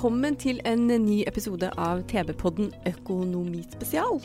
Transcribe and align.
Velkommen 0.00 0.32
til 0.40 0.62
en 0.64 0.86
ny 0.88 1.18
episode 1.28 1.68
av 1.76 1.98
TV-podden 2.08 2.70
Økonomispesial. 2.88 4.22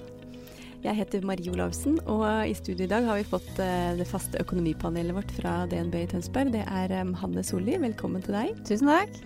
Jeg 0.86 0.96
heter 0.96 1.26
Marie 1.28 1.52
Olavsen, 1.52 1.98
og 2.08 2.24
i 2.48 2.54
studio 2.56 2.86
i 2.86 2.88
dag 2.94 3.04
har 3.04 3.20
vi 3.20 3.26
fått 3.28 3.60
eh, 3.60 3.90
det 4.00 4.06
faste 4.08 4.40
økonomipanelet 4.40 5.18
vårt 5.18 5.34
fra 5.36 5.58
DNB 5.68 5.98
i 6.00 6.06
Tønsberg. 6.14 6.54
Det 6.56 6.62
er 6.64 6.96
eh, 6.96 7.12
Hanne 7.20 7.44
Solli, 7.44 7.76
velkommen 7.84 8.24
til 8.24 8.38
deg. 8.38 8.64
Tusen 8.64 8.88
takk. 8.88 9.20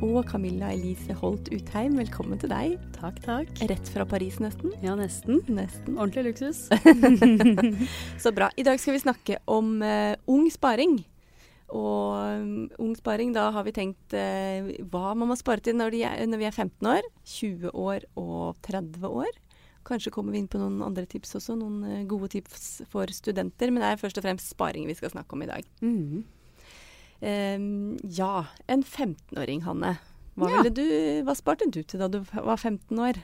Og 0.00 0.24
Camilla 0.32 0.72
Elise 0.72 1.18
Holt 1.20 1.52
Utheim, 1.52 2.00
velkommen 2.00 2.40
til 2.40 2.54
deg. 2.54 2.80
Takk, 2.96 3.20
takk. 3.28 3.52
Rett 3.68 3.92
fra 3.92 4.08
Paris, 4.08 4.40
nesten. 4.40 4.72
Ja, 4.80 4.96
nesten. 4.96 5.44
Nesten. 5.52 6.00
Ordentlig 6.00 6.30
luksus. 6.30 6.64
Så 8.24 8.32
bra. 8.32 8.48
I 8.56 8.64
dag 8.64 8.80
skal 8.80 8.96
vi 8.96 9.04
snakke 9.04 9.42
om 9.52 9.82
uh, 9.84 10.16
ung 10.32 10.48
sparing. 10.48 11.02
Og 11.70 12.40
um, 12.42 12.64
ung 12.82 12.96
sparing, 12.98 13.30
da 13.36 13.48
har 13.54 13.62
vi 13.66 13.72
tenkt 13.76 14.14
eh, 14.18 14.72
hva 14.90 15.12
man 15.14 15.30
må 15.30 15.36
spare 15.38 15.62
til 15.62 15.76
når, 15.78 15.94
de 15.94 16.00
er, 16.08 16.24
når 16.26 16.40
vi 16.42 16.48
er 16.48 16.56
15 16.56 16.88
år, 16.90 17.06
20 17.30 17.70
år 17.78 18.06
og 18.18 18.58
30 18.66 19.06
år. 19.06 19.38
Kanskje 19.86 20.10
kommer 20.12 20.34
vi 20.34 20.42
inn 20.42 20.48
på 20.50 20.58
noen 20.60 20.80
andre 20.84 21.06
tips 21.08 21.36
også, 21.38 21.54
noen 21.58 21.78
eh, 21.86 22.02
gode 22.10 22.28
tips 22.34 22.82
for 22.90 23.06
studenter. 23.14 23.70
Men 23.70 23.84
det 23.84 23.92
er 23.94 24.00
først 24.02 24.18
og 24.20 24.26
fremst 24.26 24.50
sparing 24.52 24.88
vi 24.90 24.96
skal 24.98 25.12
snakke 25.14 25.36
om 25.38 25.46
i 25.46 25.50
dag. 25.50 25.68
Mm. 25.84 26.24
Em, 27.20 27.68
ja, 28.16 28.44
en 28.68 28.82
15-åring, 28.82 29.62
Hanne. 29.66 29.94
Hva, 30.38 30.48
Ja. 30.50 30.60
ville 30.62 30.70
du, 30.72 30.84
hva 31.26 31.34
sparte 31.36 31.66
du 31.70 31.82
til 31.82 32.00
da 32.00 32.08
du 32.08 32.20
var 32.32 32.56
15 32.56 32.98
år? 32.98 33.18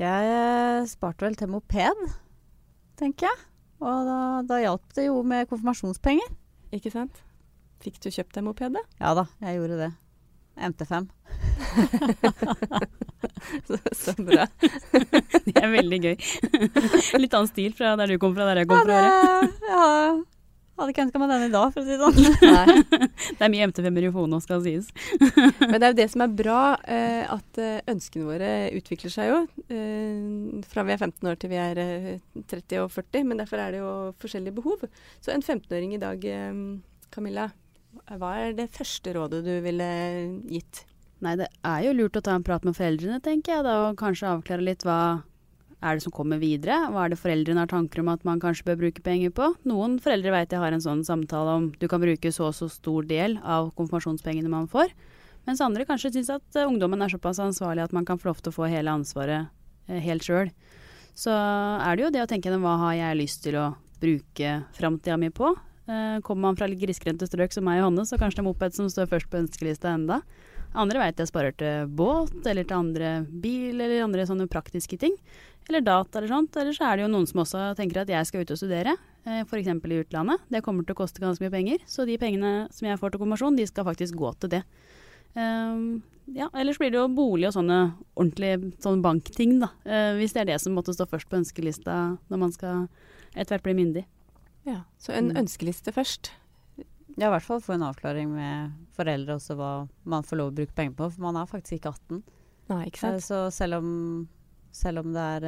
Jeg 0.00 0.32
eh, 0.32 0.86
sparte 0.88 1.26
vel 1.26 1.36
til 1.36 1.50
moped, 1.52 2.04
tenker 3.00 3.28
jeg. 3.28 3.46
Og 3.80 4.06
da, 4.06 4.18
da 4.48 4.60
hjalp 4.62 4.94
det 4.96 5.06
jo 5.08 5.22
med 5.24 5.48
konfirmasjonspenger. 5.50 6.30
Ikke 6.76 6.92
sant? 6.92 7.20
Fikk 7.80 8.00
du 8.04 8.10
kjøpt 8.12 8.36
deg 8.36 8.44
moped? 8.44 8.76
Ja 9.00 9.14
da, 9.16 9.26
jeg 9.44 9.60
gjorde 9.60 9.80
det. 9.80 9.90
MT5. 10.60 11.06
Så, 13.66 13.76
så 13.96 14.12
bra. 14.22 14.44
Det 15.46 15.56
er 15.56 15.70
veldig 15.72 15.98
gøy. 16.04 16.16
Litt 17.20 17.34
annen 17.34 17.48
stil 17.48 17.72
fra 17.76 17.94
der 17.98 18.12
du 18.12 18.18
kom 18.20 18.34
fra, 18.36 18.46
der 18.50 18.62
jeg 18.62 18.68
kom 18.70 18.82
fra. 18.84 18.98
Ja, 19.00 19.38
det, 19.40 19.70
ja, 19.70 19.80
hadde 20.80 20.94
ikke 20.94 21.04
ønska 21.06 21.20
meg 21.20 21.32
den 21.32 21.46
i 21.46 21.52
dag, 21.52 21.72
for 21.74 21.82
å 21.82 21.86
si 21.86 21.96
det 21.96 22.00
sånn. 22.00 22.18
Nei. 22.56 23.06
Det 23.36 23.46
er 23.46 23.52
mye 23.52 23.68
MT5-er 23.70 24.06
i 24.08 24.12
Fone, 24.14 24.40
skal 24.44 24.62
sies. 24.64 24.90
Men 25.20 25.76
det 25.76 25.82
er 25.82 25.94
jo 25.94 25.98
det 26.00 26.08
som 26.14 26.24
er 26.24 26.36
bra, 26.40 26.60
eh, 26.84 27.24
at 27.28 27.60
eh, 27.60 27.80
ønskene 27.92 28.28
våre 28.28 28.52
utvikler 28.78 29.14
seg 29.14 29.32
jo. 29.32 29.40
Eh, 29.68 30.60
fra 30.70 30.84
vi 30.88 30.94
er 30.96 31.00
15 31.00 31.32
år 31.32 31.40
til 31.40 31.52
vi 31.52 31.60
er 31.60 31.82
eh, 31.84 32.12
30 32.40 32.84
og 32.84 32.92
40, 32.96 33.26
men 33.28 33.42
derfor 33.42 33.62
er 33.62 33.74
det 33.76 33.82
jo 33.82 33.94
forskjellige 34.22 34.56
behov. 34.60 34.86
Så 35.20 35.34
en 35.34 35.44
15-åring 35.44 35.96
i 35.96 36.02
dag, 36.02 36.24
eh, 36.24 36.62
Camilla, 37.12 37.50
hva 38.18 38.34
er 38.42 38.54
det 38.58 38.70
første 38.74 39.12
rådet 39.14 39.44
du 39.46 39.52
ville 39.62 39.88
gitt? 40.50 40.84
Nei, 41.20 41.36
det 41.36 41.50
er 41.62 41.84
jo 41.84 41.92
lurt 41.94 42.16
å 42.16 42.22
ta 42.24 42.34
en 42.34 42.44
prat 42.46 42.64
med 42.64 42.74
foreldrene, 42.74 43.20
tenker 43.22 43.58
jeg. 43.58 43.66
Da, 43.66 43.74
og 43.86 43.98
kanskje 44.00 44.30
avklare 44.32 44.64
litt 44.64 44.86
hva 44.88 45.00
er 45.80 45.96
det 45.96 46.04
som 46.04 46.14
kommer 46.14 46.40
videre. 46.40 46.76
Hva 46.92 47.04
er 47.04 47.12
det 47.12 47.20
foreldrene 47.20 47.62
har 47.62 47.70
tanker 47.70 48.02
om 48.02 48.10
at 48.12 48.24
man 48.28 48.40
kanskje 48.42 48.66
bør 48.68 48.80
bruke 48.82 49.04
penger 49.04 49.32
på? 49.36 49.52
Noen 49.68 49.98
foreldre 50.02 50.32
vet 50.34 50.52
jeg 50.52 50.62
har 50.62 50.76
en 50.76 50.84
sånn 50.84 51.04
samtale 51.06 51.56
om 51.60 51.70
du 51.76 51.86
kan 51.92 52.02
bruke 52.02 52.32
så 52.32 52.48
og 52.50 52.56
så 52.56 52.68
stor 52.72 53.06
del 53.08 53.38
av 53.44 53.72
konfirmasjonspengene 53.78 54.52
man 54.52 54.68
får. 54.70 54.92
Mens 55.48 55.62
andre 55.64 55.86
kanskje 55.88 56.12
syns 56.16 56.32
at 56.34 56.58
eh, 56.58 56.68
ungdommen 56.68 57.00
er 57.00 57.12
såpass 57.12 57.40
ansvarlig 57.40 57.86
at 57.86 57.96
man 57.96 58.04
kan 58.08 58.20
få 58.20 58.30
lov 58.30 58.42
til 58.42 58.52
å 58.52 58.58
få 58.58 58.68
hele 58.68 58.92
ansvaret 58.92 59.48
eh, 59.88 60.00
helt 60.04 60.26
sjøl. 60.26 60.52
Så 61.16 61.32
er 61.32 61.96
det 61.96 62.04
jo 62.04 62.12
det 62.14 62.24
å 62.24 62.28
tenke 62.30 62.52
hva 62.52 62.76
har 62.84 62.98
jeg 62.98 63.20
lyst 63.22 63.42
til 63.46 63.56
å 63.60 63.70
bruke 64.00 64.60
framtida 64.76 65.16
mi 65.20 65.32
på? 65.32 65.54
Eh, 65.90 66.20
kommer 66.22 66.42
man 66.48 66.58
fra 66.58 66.68
litt 66.70 66.78
grisgrendte 66.78 67.26
strøk 67.26 67.54
som 67.54 67.66
meg 67.66 67.80
og 67.80 67.88
Hanne, 67.88 68.06
så 68.06 68.18
kanskje 68.20 68.38
det 68.38 68.44
er 68.44 68.50
moped 68.50 68.76
som 68.76 68.90
står 68.92 69.08
først 69.10 69.30
på 69.30 69.40
ønskelista 69.40 69.90
enda. 69.96 70.20
Andre 70.78 71.00
veit 71.02 71.18
jeg 71.18 71.30
sparer 71.32 71.54
til 71.58 71.88
båt, 71.98 72.36
eller 72.46 72.62
til 72.62 72.76
andre 72.76 73.14
bil, 73.26 73.80
eller 73.80 74.04
andre 74.04 74.26
sånne 74.28 74.46
praktiske 74.50 75.00
ting. 75.02 75.16
Eller 75.66 75.82
data 75.82 76.20
eller 76.20 76.30
sånt. 76.30 76.54
Eller 76.60 76.76
så 76.76 76.86
er 76.86 76.96
det 76.96 77.04
jo 77.04 77.10
noen 77.10 77.26
som 77.26 77.42
også 77.42 77.72
tenker 77.78 78.04
at 78.04 78.12
jeg 78.12 78.28
skal 78.28 78.44
ut 78.44 78.52
og 78.54 78.60
studere, 78.60 78.94
eh, 79.26 79.42
f.eks. 79.42 79.72
i 79.72 79.98
utlandet. 80.04 80.46
Det 80.52 80.62
kommer 80.62 80.86
til 80.86 80.94
å 80.94 81.00
koste 81.02 81.24
ganske 81.24 81.42
mye 81.42 81.56
penger, 81.56 81.82
så 81.90 82.06
de 82.06 82.20
pengene 82.22 82.70
som 82.70 82.86
jeg 82.86 83.00
får 83.00 83.10
til 83.10 83.24
konfirmasjon, 83.24 83.58
de 83.58 83.66
skal 83.66 83.88
faktisk 83.90 84.14
gå 84.20 84.30
til 84.38 84.54
det. 84.54 84.62
Um, 85.34 86.02
ja, 86.34 86.48
ellers 86.58 86.78
blir 86.78 86.90
det 86.90 86.98
jo 86.98 87.10
bolig 87.14 87.46
og 87.46 87.54
sånne 87.54 87.80
ordentlige 88.18 88.72
sånne 88.82 89.02
bankting, 89.02 89.58
da. 89.62 89.72
Uh, 89.82 90.14
hvis 90.18 90.34
det 90.34 90.44
er 90.44 90.52
det 90.52 90.62
som 90.62 90.74
måtte 90.74 90.94
stå 90.94 91.06
først 91.10 91.30
på 91.30 91.38
ønskelista 91.38 91.98
når 92.30 92.42
man 92.46 92.54
skal 92.54 92.86
etter 93.34 93.56
hvert 93.56 93.66
bli 93.66 93.78
myndig. 93.78 94.06
Ja, 94.66 94.82
så 94.98 95.12
en 95.16 95.30
Mm. 95.32 95.36
ønskeliste 95.44 95.92
først. 95.92 96.30
Ja, 97.16 97.28
i 97.28 97.30
hvert 97.32 97.42
fall 97.42 97.60
få 97.60 97.74
en 97.74 97.82
avklaring 97.82 98.28
med 98.32 98.72
foreldre 98.96 99.34
også 99.36 99.56
hva 99.56 99.88
man 100.04 100.22
får 100.22 100.36
lov 100.36 100.52
å 100.52 100.54
bruke 100.56 100.74
penger 100.74 100.94
på. 100.96 101.10
For 101.12 101.20
man 101.22 101.36
er 101.36 101.46
faktisk 101.46 101.80
ikke 101.80 101.92
18. 101.94 102.22
Nei, 102.68 102.84
ikke 102.86 103.04
Eh, 103.04 103.18
sant? 103.18 103.22
Så 103.22 103.52
selv 103.52 103.74
om, 103.78 104.28
selv 104.72 104.98
om 105.00 105.12
det 105.12 105.20
er 105.42 105.44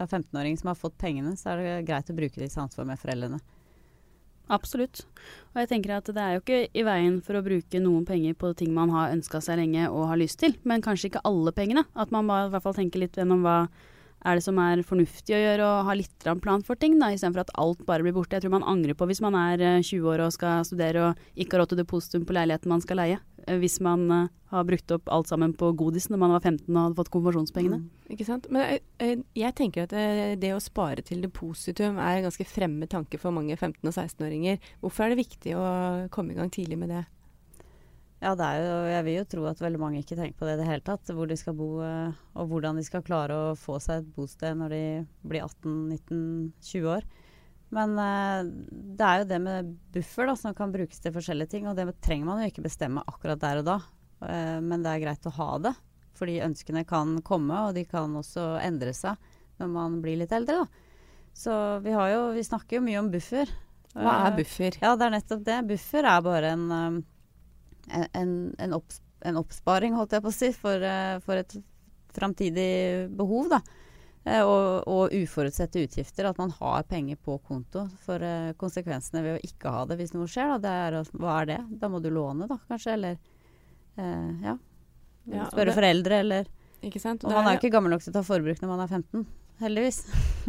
en 0.00 0.06
15-åring 0.06 0.58
som 0.58 0.68
har 0.68 0.74
fått 0.76 0.96
pengene, 0.98 1.32
så 1.36 1.52
er 1.52 1.56
det 1.56 1.86
greit 1.86 2.08
å 2.10 2.16
bruke 2.16 2.36
det 2.36 2.44
i 2.50 2.54
samsvar 2.54 2.86
med 2.86 2.98
foreldrene. 2.98 3.40
Absolutt. 4.50 5.04
Og 5.54 5.60
jeg 5.62 5.68
tenker 5.70 5.90
at 5.94 6.08
det 6.10 6.16
er 6.18 6.32
jo 6.34 6.40
ikke 6.42 6.68
i 6.74 6.82
veien 6.82 7.20
for 7.22 7.34
å 7.38 7.44
bruke 7.44 7.78
noen 7.82 8.04
penger 8.08 8.34
på 8.34 8.50
ting 8.58 8.72
man 8.74 8.90
har 8.90 9.12
ønska 9.14 9.38
seg 9.40 9.60
lenge 9.60 9.84
og 9.92 10.08
har 10.10 10.16
lyst 10.18 10.38
til, 10.42 10.56
men 10.64 10.82
kanskje 10.82 11.10
ikke 11.12 11.22
alle 11.24 11.52
pengene. 11.52 11.84
At 11.94 12.10
man 12.10 12.26
bare 12.26 12.48
i 12.48 12.50
hvert 12.50 12.62
fall 12.64 12.74
tenker 12.74 12.98
litt 13.04 13.12
gjennom 13.14 13.42
hva 13.46 13.68
er 14.24 14.36
det 14.36 14.44
som 14.44 14.58
er 14.60 14.82
fornuftig 14.86 15.34
å 15.36 15.40
gjøre, 15.40 15.68
og 15.68 15.86
ha 15.88 15.94
litt 15.96 16.12
grann 16.22 16.40
plan 16.42 16.64
for 16.66 16.76
ting, 16.80 16.98
da, 17.00 17.08
istedenfor 17.14 17.44
at 17.46 17.54
alt 17.60 17.84
bare 17.88 18.04
blir 18.04 18.16
borte. 18.16 18.36
Jeg 18.36 18.44
tror 18.44 18.56
man 18.58 18.66
angrer 18.68 18.96
på 18.98 19.08
hvis 19.08 19.22
man 19.24 19.36
er 19.38 19.60
eh, 19.60 19.80
20 19.80 20.10
år 20.12 20.24
og 20.26 20.34
skal 20.36 20.64
studere 20.68 21.10
og 21.10 21.24
ikke 21.40 21.56
har 21.56 21.64
råd 21.64 21.72
til 21.74 21.80
depositum 21.82 22.26
på 22.28 22.36
leiligheten 22.36 22.72
man 22.72 22.84
skal 22.84 23.00
leie. 23.00 23.20
Eh, 23.46 23.56
Hvis 23.60 23.78
man 23.80 24.04
eh, 24.10 24.28
har 24.50 24.66
brukt 24.66 24.90
opp 24.92 25.08
alt 25.08 25.30
sammen 25.30 25.54
på 25.56 25.70
godis 25.78 26.08
når 26.10 26.20
man 26.20 26.34
var 26.34 26.42
15 26.42 26.68
og 26.74 26.82
hadde 26.82 26.98
fått 26.98 27.12
konfirmasjonspengene. 27.14 27.80
Ikke 28.10 28.26
sant? 28.26 28.48
Men 28.52 28.66
eh, 28.66 28.82
eh, 29.00 29.22
jeg 29.38 29.56
tenker 29.58 29.86
at 29.86 29.94
eh, 29.96 30.34
det 30.40 30.52
å 30.56 30.60
spare 30.62 31.04
til 31.06 31.22
depositum 31.24 32.00
er 32.02 32.18
en 32.18 32.26
ganske 32.28 32.46
fremmed 32.50 32.90
tanke 32.92 33.20
for 33.22 33.32
mange 33.34 33.56
15- 33.56 33.80
og 33.86 33.94
16-åringer. 33.94 34.60
Hvorfor 34.82 35.06
er 35.06 35.14
det 35.14 35.22
viktig 35.24 35.56
å 35.56 35.64
komme 36.12 36.34
i 36.34 36.38
gang 36.40 36.50
tidlig 36.52 36.78
med 36.80 36.92
det? 36.92 37.04
Ja, 38.20 38.34
det 38.36 38.44
er 38.44 38.58
jo, 38.60 38.72
jeg 38.92 39.04
vil 39.06 39.14
jo 39.16 39.28
tro 39.32 39.44
at 39.48 39.60
veldig 39.64 39.78
mange 39.80 40.00
ikke 40.02 40.16
tenker 40.18 40.36
på 40.36 40.44
det 40.44 40.58
i 40.58 40.60
det 40.60 40.68
hele 40.68 40.84
tatt. 40.84 41.08
Hvor 41.16 41.28
de 41.28 41.38
skal 41.40 41.56
bo, 41.56 41.70
eh, 41.84 42.16
og 42.36 42.50
hvordan 42.50 42.76
de 42.76 42.84
skal 42.84 43.04
klare 43.04 43.32
å 43.32 43.54
få 43.56 43.78
seg 43.80 44.02
et 44.02 44.10
bosted 44.16 44.58
når 44.60 44.74
de 44.74 44.82
blir 45.24 45.46
18-19-20 45.46 46.90
år. 46.92 47.06
Men 47.72 47.94
eh, 48.02 48.50
det 48.98 49.06
er 49.06 49.22
jo 49.22 49.30
det 49.30 49.38
med 49.40 49.70
buffer 49.94 50.28
da, 50.28 50.34
som 50.36 50.56
kan 50.58 50.74
brukes 50.74 51.00
til 51.00 51.14
forskjellige 51.14 51.54
ting. 51.54 51.70
Og 51.70 51.78
det 51.78 51.86
trenger 52.04 52.28
man 52.28 52.42
jo 52.44 52.50
ikke 52.50 52.66
bestemme 52.66 53.04
akkurat 53.08 53.40
der 53.40 53.62
og 53.62 53.70
da. 53.70 53.78
Eh, 54.28 54.58
men 54.60 54.84
det 54.84 54.92
er 54.92 55.04
greit 55.06 55.30
å 55.30 55.32
ha 55.38 55.48
det. 55.68 55.72
Fordi 56.20 56.42
ønskene 56.44 56.84
kan 56.84 57.16
komme, 57.24 57.62
og 57.70 57.78
de 57.78 57.86
kan 57.88 58.12
også 58.20 58.52
endre 58.60 58.92
seg 58.96 59.16
når 59.60 59.72
man 59.72 59.96
blir 60.04 60.18
litt 60.20 60.34
eldre. 60.36 60.60
Da. 60.60 61.32
Så 61.36 61.54
vi, 61.86 61.96
har 61.96 62.12
jo, 62.12 62.20
vi 62.36 62.44
snakker 62.44 62.76
jo 62.76 62.84
mye 62.84 63.00
om 63.00 63.08
buffer. 63.12 63.48
Hva 63.96 64.18
er 64.26 64.36
buffer? 64.36 64.76
ja, 64.82 64.92
det 64.98 65.08
er 65.08 65.16
nettopp 65.16 65.46
det. 65.48 65.56
Buffer 65.72 66.06
er 66.06 66.20
bare 66.26 66.52
en, 66.52 67.00
en, 67.88 68.06
en, 68.12 68.32
en, 68.58 68.74
opps 68.76 69.00
en 69.20 69.36
oppsparing, 69.36 69.94
holdt 69.94 70.12
jeg 70.16 70.22
på 70.24 70.30
å 70.32 70.34
si, 70.34 70.48
for, 70.56 70.80
eh, 70.80 71.18
for 71.24 71.36
et 71.40 71.56
framtidig 72.16 73.08
behov. 73.16 73.50
da. 73.52 73.60
Eh, 74.24 74.40
og, 74.44 74.84
og 74.88 75.14
uforutsette 75.16 75.80
utgifter. 75.84 76.28
At 76.28 76.38
man 76.40 76.50
har 76.58 76.82
penger 76.88 77.16
på 77.24 77.38
konto. 77.44 77.86
For 78.04 78.20
eh, 78.24 78.52
konsekvensene 78.60 79.22
ved 79.24 79.36
å 79.38 79.42
ikke 79.46 79.72
ha 79.74 79.84
det 79.88 79.96
hvis 80.00 80.14
noe 80.16 80.28
skjer, 80.28 80.54
da, 80.54 80.58
det 80.64 80.72
er, 80.86 81.12
hva 81.20 81.36
er 81.42 81.50
det? 81.54 81.58
Da 81.80 81.88
må 81.92 82.00
du 82.04 82.10
låne, 82.12 82.48
da 82.50 82.58
kanskje? 82.68 82.96
Eller 82.98 83.16
eh, 83.96 84.32
ja. 84.44 84.56
Ja, 85.30 85.46
Spørre 85.52 85.68
det- 85.70 85.76
foreldre, 85.76 86.18
eller 86.24 86.48
Ikke 86.82 87.00
sant? 87.00 87.24
Og 87.28 87.32
man 87.36 87.44
er 87.46 87.58
jo 87.58 87.60
ikke 87.60 87.74
gammel 87.76 87.92
nok 87.92 88.00
til 88.02 88.10
å 88.14 88.16
ta 88.16 88.22
forbruk 88.24 88.60
når 88.62 88.70
man 88.72 88.80
er 88.86 88.88
15. 88.88 89.26
Heldigvis. 89.60 89.98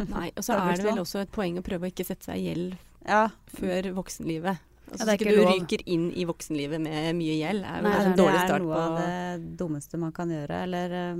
Nei, 0.08 0.30
og 0.32 0.44
så 0.46 0.56
er 0.56 0.78
det 0.80 0.86
vel 0.88 1.02
også 1.02 1.20
et 1.26 1.32
poeng 1.34 1.58
å 1.60 1.64
prøve 1.66 1.84
å 1.84 1.92
ikke 1.92 2.06
sette 2.08 2.24
seg 2.30 2.40
i 2.40 2.46
gjeld 2.48 2.76
Ja, 3.04 3.26
før 3.52 3.90
voksenlivet. 4.00 4.56
Altså, 4.92 5.06
Ja, 5.06 5.08
det 5.08 5.20
ikke 5.20 5.32
du 5.32 5.42
lov. 5.42 5.52
ryker 5.56 5.82
inn 5.88 6.06
i 6.12 6.24
voksenlivet 6.28 6.80
med 6.80 7.16
mye 7.16 7.36
gjeld. 7.40 7.62
er 7.64 7.78
jo 7.80 7.82
Nei, 7.88 7.92
en 8.04 8.16
det 8.16 8.26
er 8.28 8.46
start 8.46 8.62
noe 8.62 8.74
på 8.74 8.80
av 8.82 8.98
det 8.98 9.56
dummeste 9.56 9.98
man 9.98 10.12
kan 10.12 10.28
gjøre. 10.28 10.62
Eller 10.66 10.88
uh, 10.92 11.16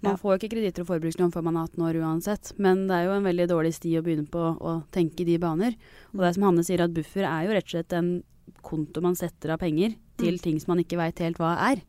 Man 0.00 0.12
Ja. 0.12 0.16
får 0.16 0.30
jo 0.34 0.38
ikke 0.38 0.50
kreditter 0.54 0.82
og 0.84 0.86
forbrukslån 0.92 1.32
før 1.34 1.42
man 1.42 1.56
er 1.56 1.64
18 1.66 1.82
år 1.82 1.96
uansett, 2.02 2.52
men 2.58 2.86
det 2.86 2.94
er 2.94 3.04
jo 3.08 3.16
en 3.16 3.24
veldig 3.24 3.48
dårlig 3.50 3.72
sti 3.74 3.96
å 3.98 4.02
begynne 4.06 4.28
på 4.30 4.44
å 4.60 4.84
tenke 4.94 5.20
i 5.22 5.24
de 5.24 5.38
baner. 5.42 5.74
Og 6.14 6.20
det 6.20 6.28
er 6.28 6.32
som 6.34 6.42
Hanne 6.44 6.62
sier, 6.62 6.80
at 6.84 6.94
buffer 6.94 7.24
er 7.26 7.46
jo 7.48 7.50
rett 7.56 7.64
og 7.66 7.70
slett 7.74 7.92
en 7.98 8.22
konto 8.62 9.00
man 9.02 9.16
setter 9.18 9.50
av 9.50 9.58
penger 9.58 9.96
til 10.16 10.34
Mm. 10.34 10.40
ting 10.40 10.58
som 10.60 10.76
man 10.76 10.84
ikke 10.84 10.96
veit 10.98 11.18
helt 11.18 11.36
hva 11.38 11.56
er. 11.72 11.82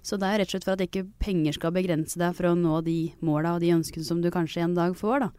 Så 0.00 0.14
det 0.16 0.28
er 0.30 0.38
rett 0.38 0.54
og 0.54 0.60
slett 0.60 0.64
for 0.64 0.72
at 0.78 0.84
ikke 0.86 1.08
penger 1.18 1.54
skal 1.54 1.72
begrense 1.72 2.14
deg 2.16 2.34
for 2.36 2.44
å 2.46 2.54
nå 2.54 2.84
de 2.84 3.12
måla 3.20 3.56
og 3.56 3.60
de 3.60 3.70
ønskene 3.74 4.04
som 4.04 4.20
du 4.22 4.30
kanskje 4.30 4.62
en 4.62 4.74
dag 4.74 4.94
får, 4.94 5.18
da. 5.26 5.30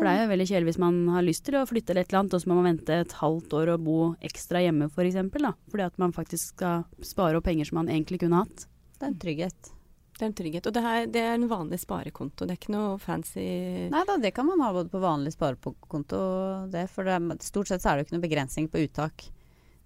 For 0.00 0.08
det 0.08 0.12
er 0.16 0.22
jo 0.22 0.28
veldig 0.30 0.44
kjedelig 0.48 0.70
hvis 0.70 0.80
man 0.80 1.00
har 1.12 1.24
lyst 1.26 1.42
til 1.44 1.58
å 1.60 1.66
flytte 1.68 1.92
eller 1.92 2.06
et 2.06 2.08
eller 2.08 2.22
annet, 2.22 2.34
og 2.38 2.40
så 2.40 2.48
må 2.48 2.54
man 2.56 2.70
vente 2.70 2.94
et 3.02 3.18
halvt 3.18 3.56
år 3.58 3.72
og 3.74 3.82
bo 3.84 3.96
ekstra 4.24 4.62
hjemme 4.64 4.86
f.eks. 4.88 4.94
For 4.94 5.08
eksempel, 5.10 5.44
da. 5.44 5.50
Fordi 5.68 5.84
at 5.84 6.00
man 6.00 6.14
faktisk 6.16 6.54
skal 6.54 6.86
spare 7.04 7.36
opp 7.36 7.44
penger 7.44 7.68
som 7.68 7.82
man 7.82 7.92
egentlig 7.92 8.22
kunne 8.22 8.40
hatt. 8.40 8.64
Det 8.96 9.04
er 9.04 9.12
en 9.12 9.18
trygghet. 9.20 9.70
Det 10.16 10.24
er 10.24 10.30
en 10.30 10.38
trygghet. 10.38 10.70
Og 10.70 10.76
det, 10.78 10.84
her, 10.86 11.04
det 11.12 11.20
er 11.26 11.36
en 11.36 11.44
vanlig 11.52 11.82
sparekonto. 11.84 12.48
Det 12.48 12.56
er 12.56 12.62
ikke 12.62 12.72
noe 12.72 12.96
fancy 13.00 13.44
Nei 13.92 14.02
da, 14.08 14.16
det 14.24 14.32
kan 14.36 14.48
man 14.48 14.64
ha 14.64 14.72
både 14.72 14.88
på 14.92 15.04
vanlig 15.04 15.34
sparekonto 15.36 16.24
og 16.24 16.72
det. 16.72 16.86
For 16.92 17.04
det 17.04 17.20
er, 17.20 17.44
stort 17.44 17.68
sett 17.68 17.84
så 17.84 17.92
er 17.92 18.00
det 18.00 18.06
jo 18.06 18.08
ikke 18.08 18.16
noe 18.16 18.24
begrensning 18.24 18.72
på 18.72 18.86
uttak 18.86 19.28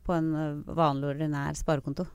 på 0.07 0.15
en 0.15 0.63
vanlig 0.67 1.11
ordinær 1.11 1.59
sparekonto. 1.59 2.07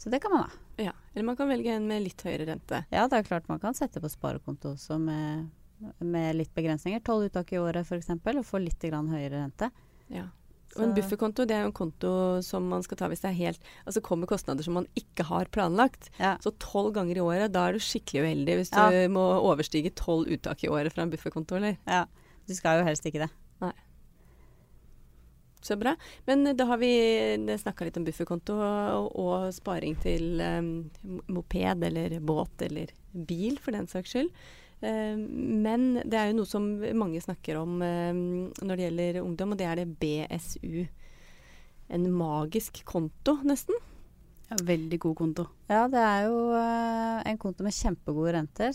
Så 0.00 0.08
det 0.08 0.24
kan 0.24 0.32
man 0.32 0.46
ha. 0.46 0.60
Ja. 0.88 0.92
Eller 1.12 1.28
man 1.28 1.36
kan 1.36 1.52
velge 1.52 1.76
en 1.76 1.84
med 1.86 2.00
litt 2.08 2.24
høyere 2.24 2.48
rente. 2.48 2.86
Ja, 2.88 3.04
det 3.12 3.20
er 3.20 3.28
klart 3.28 3.48
man 3.52 3.60
kan 3.60 3.76
sette 3.76 4.00
på 4.00 4.08
sparekonto 4.10 4.72
også 4.72 4.96
med, 4.98 5.50
med 5.98 6.36
litt 6.38 6.52
begrensninger. 6.54 7.02
Tolv 7.04 7.28
uttak 7.30 7.52
i 7.52 7.60
året 7.60 7.86
f.eks. 7.88 8.10
og 8.12 8.46
få 8.46 8.60
litt 8.62 8.80
grann 8.86 9.10
høyere 9.12 9.42
rente. 9.42 9.70
Ja. 10.12 10.28
Og 10.72 10.86
en 10.86 10.94
bufferkonto 10.96 11.44
det 11.44 11.52
er 11.52 11.66
jo 11.66 11.68
en 11.68 11.76
konto 11.76 12.10
som 12.40 12.64
man 12.72 12.80
skal 12.84 12.96
ta 12.96 13.08
hvis 13.12 13.20
det 13.20 13.28
er 13.28 13.34
helt 13.36 13.66
Altså 13.84 14.00
kommer 14.00 14.24
kostnader 14.30 14.64
som 14.64 14.72
man 14.78 14.86
ikke 14.96 15.26
har 15.28 15.50
planlagt. 15.52 16.08
Ja. 16.16 16.38
Så 16.40 16.54
tolv 16.56 16.94
ganger 16.96 17.20
i 17.20 17.24
året, 17.24 17.52
da 17.52 17.66
er 17.68 17.76
du 17.76 17.84
skikkelig 17.84 18.22
uheldig 18.24 18.56
hvis 18.62 18.72
Ja. 18.72 18.88
du 18.88 19.12
må 19.12 19.26
overstige 19.42 19.92
tolv 19.92 20.32
uttak 20.32 20.64
i 20.64 20.70
året 20.72 20.94
fra 20.94 21.04
en 21.04 21.12
bufferkonto, 21.12 21.56
eller? 21.60 21.76
ja. 21.86 22.06
Du 22.48 22.56
skal 22.58 22.80
jo 22.80 22.86
helst 22.88 23.04
ikke 23.06 23.20
det. 23.22 23.30
Så 25.62 25.76
bra. 25.78 25.92
Men 26.26 26.46
eh, 26.46 26.56
da 26.58 26.66
har 26.66 26.80
vi 26.82 26.88
snakka 27.58 27.86
litt 27.86 27.98
om 28.00 28.06
bufferkonto 28.06 28.56
og, 28.58 29.12
og 29.14 29.52
sparing 29.54 29.94
til 30.02 30.40
um, 30.42 30.72
moped 31.30 31.84
eller 31.86 32.16
båt 32.18 32.64
eller 32.66 32.90
bil, 33.12 33.60
for 33.62 33.76
den 33.76 33.86
saks 33.86 34.10
skyld. 34.16 34.32
Eh, 34.82 35.14
men 35.18 36.02
det 36.02 36.18
er 36.18 36.30
jo 36.30 36.40
noe 36.40 36.50
som 36.50 36.66
mange 36.98 37.22
snakker 37.22 37.60
om 37.60 37.78
når 37.82 38.74
det 38.74 38.88
gjelder 38.88 39.22
ungdom, 39.22 39.54
og 39.54 39.60
det 39.62 39.70
er 39.70 39.82
det 39.82 39.88
BSU. 40.02 40.84
En 41.92 42.06
magisk 42.16 42.84
konto, 42.88 43.38
nesten. 43.46 43.76
Ja, 44.52 44.56
veldig 44.68 44.98
god 45.00 45.16
konto. 45.16 45.46
Ja, 45.68 45.86
det 45.88 46.00
er 46.00 46.26
jo 46.28 46.40
eh, 46.56 47.20
en 47.30 47.38
konto 47.40 47.64
med 47.64 47.72
kjempegode 47.72 48.34
renter. 48.36 48.72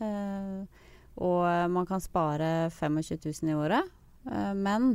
eh, 0.00 0.84
og 1.18 1.42
eh, 1.44 1.66
man 1.68 1.86
kan 1.88 2.00
spare 2.00 2.70
25 2.70 3.18
000 3.42 3.50
i 3.50 3.56
året. 3.58 3.90
Eh, 4.30 4.54
men 4.54 4.94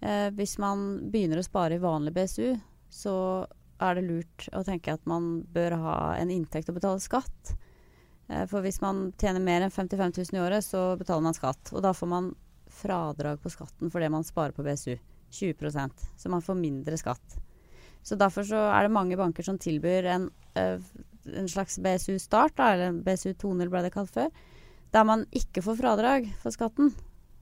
eh, 0.00 0.28
hvis 0.36 0.58
man 0.60 1.10
begynner 1.12 1.40
å 1.40 1.46
spare 1.46 1.78
i 1.78 1.82
vanlig 1.82 2.12
BSU, 2.16 2.58
så 2.90 3.14
er 3.80 3.96
det 3.96 4.04
lurt 4.04 4.48
å 4.52 4.64
tenke 4.66 4.92
at 4.92 5.06
man 5.08 5.46
bør 5.48 5.78
ha 5.80 5.96
en 6.18 6.32
inntekt 6.34 6.68
å 6.68 6.76
betale 6.76 7.00
skatt. 7.00 7.54
Eh, 8.30 8.46
for 8.46 8.62
hvis 8.64 8.80
man 8.82 9.10
tjener 9.18 9.42
mer 9.42 9.66
enn 9.66 9.74
55 9.74 10.16
000 10.30 10.38
i 10.38 10.42
året, 10.44 10.64
så 10.64 10.94
betaler 11.00 11.26
man 11.26 11.36
skatt. 11.36 11.72
Og 11.74 11.82
da 11.84 11.92
får 11.96 12.10
man 12.10 12.32
fradrag 12.70 13.40
på 13.42 13.50
skatten 13.50 13.90
for 13.90 14.02
det 14.02 14.10
man 14.14 14.26
sparer 14.26 14.54
på 14.54 14.64
BSU. 14.66 14.96
20% 15.30 16.08
Så 16.18 16.30
man 16.30 16.42
får 16.42 16.58
mindre 16.58 16.96
skatt. 16.98 17.36
Så 18.02 18.16
derfor 18.18 18.46
så 18.46 18.58
er 18.72 18.86
det 18.86 18.94
mange 18.94 19.18
banker 19.18 19.46
som 19.46 19.58
tilbyr 19.58 20.08
en, 20.10 20.30
eh, 20.54 20.80
en 21.36 21.48
slags 21.48 21.78
BSU-start, 21.78 22.56
da, 22.56 22.72
eller 22.72 23.02
BSU 23.04 23.34
2.0 23.34 23.68
ble 23.70 23.82
det 23.82 23.92
kalt 23.92 24.10
før, 24.10 24.30
der 24.90 25.04
man 25.04 25.26
ikke 25.30 25.62
får 25.62 25.76
fradrag 25.78 26.32
for 26.40 26.50
skatten, 26.50 26.94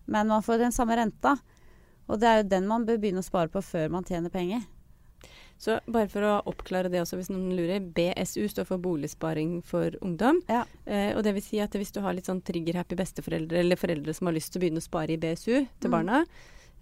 men 0.07 0.29
man 0.29 0.43
får 0.43 0.59
den 0.59 0.73
samme 0.73 0.97
renta. 0.97 1.39
Og 2.09 2.21
det 2.21 2.29
er 2.29 2.43
jo 2.43 2.49
den 2.49 2.67
man 2.69 2.85
bør 2.85 2.99
begynne 2.99 3.23
å 3.23 3.25
spare 3.25 3.49
på 3.49 3.63
før 3.63 3.89
man 3.89 4.05
tjener 4.05 4.33
penger. 4.33 4.67
Så 5.59 5.81
bare 5.91 6.07
for 6.09 6.23
å 6.23 6.35
oppklare 6.47 6.91
det 6.93 7.01
også, 7.03 7.17
hvis 7.19 7.31
noen 7.33 7.51
lurer. 7.59 7.81
BSU 7.83 8.45
står 8.49 8.65
for 8.69 8.79
Boligsparing 8.79 9.57
for 9.67 9.91
ungdom. 10.07 10.39
Ja. 10.49 10.61
Eh, 10.87 11.17
og 11.17 11.25
det 11.27 11.33
vil 11.35 11.43
si 11.43 11.59
at 11.61 11.75
hvis 11.75 11.91
du 11.93 11.99
har 12.05 12.15
litt 12.15 12.29
sånn 12.31 12.43
trigger-happy 12.47 12.95
besteforeldre, 12.95 13.59
eller 13.65 13.77
foreldre 13.81 14.15
som 14.15 14.31
har 14.31 14.37
lyst 14.39 14.53
til 14.55 14.61
å 14.61 14.63
begynne 14.65 14.79
å 14.79 14.87
spare 14.87 15.17
i 15.17 15.19
BSU 15.19 15.67
til 15.81 15.91
Mm. 15.91 15.97
barna, 15.97 16.21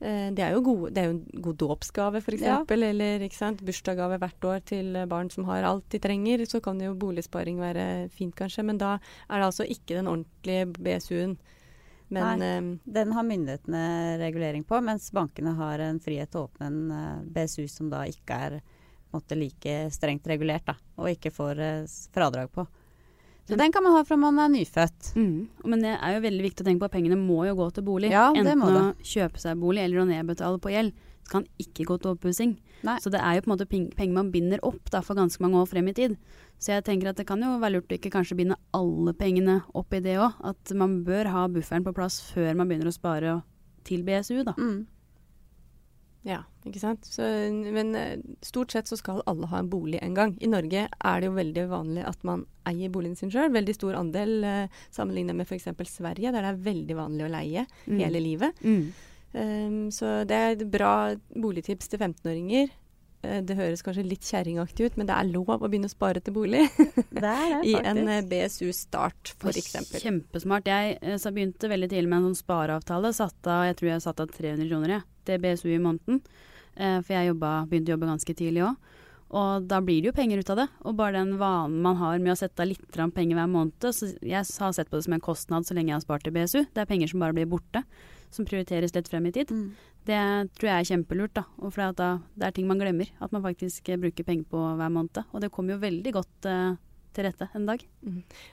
eh, 0.03 0.29
det, 0.31 0.45
er 0.45 0.53
jo 0.53 0.61
gode, 0.61 0.93
det 0.93 0.99
er 1.03 1.07
jo 1.09 1.17
en 1.17 1.43
god 1.43 1.57
dåpsgave 1.57 2.17
f.eks., 2.21 2.43
Ja. 2.43 2.59
eksempel 2.61 2.83
eller 2.85 3.21
ikke 3.25 3.41
sant? 3.41 3.65
bursdagsgave 3.65 4.19
hvert 4.21 4.45
år 4.45 4.61
til 4.67 4.95
eh, 4.95 5.07
barn 5.07 5.31
som 5.31 5.45
har 5.45 5.63
alt 5.65 5.89
de 5.89 5.99
trenger. 5.99 6.45
Så 6.47 6.61
kan 6.63 6.79
jo 6.79 6.93
boligsparing 6.95 7.57
være 7.59 8.11
fint, 8.11 8.35
kanskje. 8.37 8.63
Men 8.63 8.77
da 8.77 8.99
er 9.31 9.39
det 9.41 9.47
altså 9.49 9.65
ikke 9.65 9.97
den 9.97 10.07
ordentlige 10.07 10.67
BSU-en. 10.77 11.39
Men 12.09 12.43
eh, 12.43 12.79
Den 12.85 13.13
har 13.13 13.23
myndighetene 13.23 14.19
regulering 14.19 14.65
på, 14.65 14.81
mens 14.81 15.13
bankene 15.13 15.55
har 15.59 15.83
en 15.83 16.01
frihet 16.01 16.31
til 16.31 16.45
å 16.45 16.49
åpne 16.49 16.71
en 16.71 16.91
eh, 16.95 17.23
BSU 17.35 17.67
som 17.71 17.91
da 17.91 18.05
ikke 18.07 18.41
er 18.49 18.59
måte, 19.15 19.39
like 19.39 19.79
strengt 19.95 20.27
regulert, 20.29 20.67
da, 20.67 20.77
og 21.01 21.11
ikke 21.11 21.35
får 21.35 21.63
eh, 21.63 21.97
fradrag 22.15 22.53
på. 22.55 22.67
Så 23.47 23.57
den 23.59 23.73
kan 23.73 23.85
man 23.85 23.95
ha 23.95 24.03
fra 24.05 24.17
man 24.19 24.39
er 24.43 24.49
nyfødt. 24.51 25.13
Mm. 25.15 25.49
Men 25.71 25.83
det 25.85 25.93
er 25.95 26.17
jo 26.17 26.23
veldig 26.25 26.47
viktig 26.49 26.65
å 26.65 26.67
tenke 26.67 26.83
på 26.83 26.89
at 26.89 26.95
pengene 26.97 27.19
må 27.19 27.45
jo 27.47 27.55
gå 27.59 27.69
til 27.77 27.85
bolig. 27.87 28.11
Ja, 28.11 28.29
det 28.35 28.43
Enten 28.43 28.59
må 28.59 28.71
å 28.75 28.87
kjøpe 29.07 29.43
seg 29.43 29.61
bolig 29.61 29.85
eller 29.85 30.03
å 30.03 30.09
nedbetale 30.09 30.59
på 30.63 30.73
gjeld. 30.75 30.97
Det 31.27 31.31
kan 31.31 31.47
ikke 31.63 31.87
gå 31.87 31.99
til 32.03 32.15
oppussing. 32.15 32.57
Så 33.03 33.11
det 33.11 33.21
er 33.23 33.37
jo 33.37 33.45
på 33.45 33.51
en 33.51 33.55
måte 33.55 33.69
penger 33.71 34.15
man 34.15 34.33
binder 34.35 34.63
opp 34.67 34.91
da, 34.95 35.01
for 35.03 35.19
ganske 35.19 35.43
mange 35.43 35.59
år 35.59 35.71
frem 35.71 35.91
i 35.91 35.95
tid. 35.95 36.17
Så 36.59 36.73
jeg 36.75 36.87
tenker 36.87 37.11
at 37.11 37.19
det 37.21 37.27
kan 37.29 37.43
jo 37.43 37.57
være 37.63 37.77
lurt 37.77 37.91
å 37.93 37.99
ikke 37.99 38.13
kanskje 38.15 38.39
binde 38.39 38.59
alle 38.75 39.15
pengene 39.19 39.61
opp 39.79 39.95
i 39.95 40.03
det 40.03 40.19
òg. 40.23 40.39
At 40.47 40.75
man 40.79 41.01
bør 41.07 41.31
ha 41.35 41.47
bufferen 41.51 41.87
på 41.87 41.95
plass 41.95 42.19
før 42.33 42.55
man 42.59 42.71
begynner 42.71 42.91
å 42.91 42.95
spare 42.95 43.39
til 43.87 44.03
BSU, 44.07 44.43
da. 44.47 44.55
Mm. 44.59 44.87
Ja, 46.27 46.43
ikke 46.69 46.83
sant. 46.83 47.07
Så, 47.09 47.23
men 47.73 47.95
eh, 47.99 48.17
stort 48.45 48.73
sett 48.75 48.89
så 48.91 48.99
skal 49.01 49.23
alle 49.31 49.49
ha 49.51 49.59
en 49.63 49.71
bolig 49.73 50.01
en 50.03 50.15
gang. 50.17 50.37
I 50.43 50.51
Norge 50.53 50.87
er 50.91 51.21
det 51.21 51.29
jo 51.31 51.37
veldig 51.37 51.67
vanlig 51.73 52.05
at 52.09 52.23
man 52.27 52.47
eier 52.67 52.91
boligen 52.95 53.17
sin 53.19 53.31
sjøl. 53.33 53.53
Veldig 53.55 53.75
stor 53.77 53.99
andel 54.01 54.39
eh, 54.45 54.81
sammenlignet 54.95 55.37
med 55.39 55.47
f.eks. 55.49 55.69
Sverige, 55.91 56.33
der 56.35 56.43
det 56.43 56.55
er 56.55 56.65
veldig 56.71 56.97
vanlig 56.99 57.27
å 57.29 57.33
leie 57.37 57.67
Mm. 57.87 58.01
hele 58.03 58.21
livet. 58.21 58.65
Mm. 58.65 58.89
Um, 59.37 59.79
så 59.93 60.25
det 60.27 60.37
er 60.37 60.55
et 60.57 60.67
bra 60.73 61.15
boligtips 61.37 61.91
til 61.93 62.01
15-åringer. 62.01 62.71
Eh, 63.27 63.41
det 63.45 63.57
høres 63.59 63.83
kanskje 63.85 64.05
litt 64.07 64.25
kjerringaktig 64.25 64.87
ut, 64.89 64.97
men 65.01 65.09
det 65.09 65.15
er 65.17 65.29
lov 65.29 65.51
å 65.57 65.59
begynne 65.69 65.91
å 65.91 65.93
spare 65.93 66.21
til 66.25 66.35
bolig. 66.37 66.65
I 67.67 67.75
en 67.81 68.03
BSU 68.29 68.71
Start, 68.77 69.35
Og 69.43 69.51
f.eks. 69.53 69.77
Kjempesmart. 70.03 70.69
Jeg 70.71 71.21
så 71.23 71.33
begynte 71.35 71.71
veldig 71.71 71.89
tidlig 71.93 72.11
med 72.11 72.23
en 72.23 72.29
sånn 72.31 72.41
spareavtale. 72.43 73.13
Satt 73.17 73.49
av, 73.51 73.67
jeg 73.71 73.79
tror 73.81 73.93
jeg 73.93 74.05
satt 74.07 74.21
av 74.25 74.33
300 74.35 74.69
kroner 74.71 74.95
jeg, 74.97 75.07
til 75.29 75.43
BSU 75.45 75.69
i 75.75 75.81
måneden. 75.83 76.21
Eh, 76.77 77.01
for 77.03 77.13
jeg 77.17 77.31
jobba, 77.33 77.51
begynte 77.71 77.93
å 77.93 77.97
jobbe 77.97 78.11
ganske 78.13 78.35
tidlig 78.37 78.63
òg. 78.69 78.77
Og 79.37 79.65
da 79.67 79.81
blir 79.83 80.03
det 80.05 80.11
jo 80.13 80.15
penger 80.15 80.39
ut 80.39 80.51
av 80.55 80.57
det. 80.61 80.67
Og 80.87 80.95
bare 80.97 81.17
den 81.19 81.33
vanen 81.41 81.81
man 81.83 81.97
har 81.99 82.19
med 82.23 82.31
å 82.33 82.39
sette 82.39 82.63
av 82.63 82.69
litt 82.71 82.85
penger 82.95 83.35
hver 83.35 83.49
måned. 83.51 83.89
Så 83.93 84.13
jeg 84.23 84.39
har 84.45 84.73
sett 84.77 84.89
på 84.91 84.97
det 85.01 85.05
som 85.09 85.17
en 85.17 85.25
kostnad 85.25 85.67
så 85.67 85.75
lenge 85.75 85.91
jeg 85.91 85.97
har 85.99 86.05
spart 86.05 86.23
til 86.23 86.33
BSU. 86.37 86.61
Det 86.73 86.79
er 86.85 86.87
penger 86.87 87.11
som 87.11 87.21
bare 87.25 87.35
blir 87.35 87.49
borte. 87.51 87.83
Som 88.31 88.47
prioriteres 88.47 88.95
lett 88.95 89.09
frem 89.11 89.27
i 89.27 89.33
tid. 89.35 89.51
Mm. 89.51 89.73
Det 90.07 90.21
tror 90.55 90.69
jeg 90.71 90.79
er 90.79 90.89
kjempelurt. 90.93 91.35
da. 91.35 91.43
Og 91.59 91.73
for 91.75 91.83
at 91.89 91.97
da, 91.99 92.11
det 92.39 92.47
er 92.47 92.55
ting 92.55 92.69
man 92.71 92.79
glemmer. 92.79 93.11
At 93.21 93.33
man 93.35 93.43
faktisk 93.43 93.89
eh, 93.91 93.99
bruker 93.99 94.25
penger 94.27 94.47
på 94.51 94.63
hver 94.79 94.93
måned. 94.95 95.25
Og 95.33 95.41
det 95.43 95.51
kommer 95.51 95.75
jo 95.75 95.83
veldig 95.83 96.13
godt 96.15 96.47
eh, 96.47 96.77
til 97.17 97.27
rette 97.27 97.49
en 97.57 97.67
dag. 97.67 97.83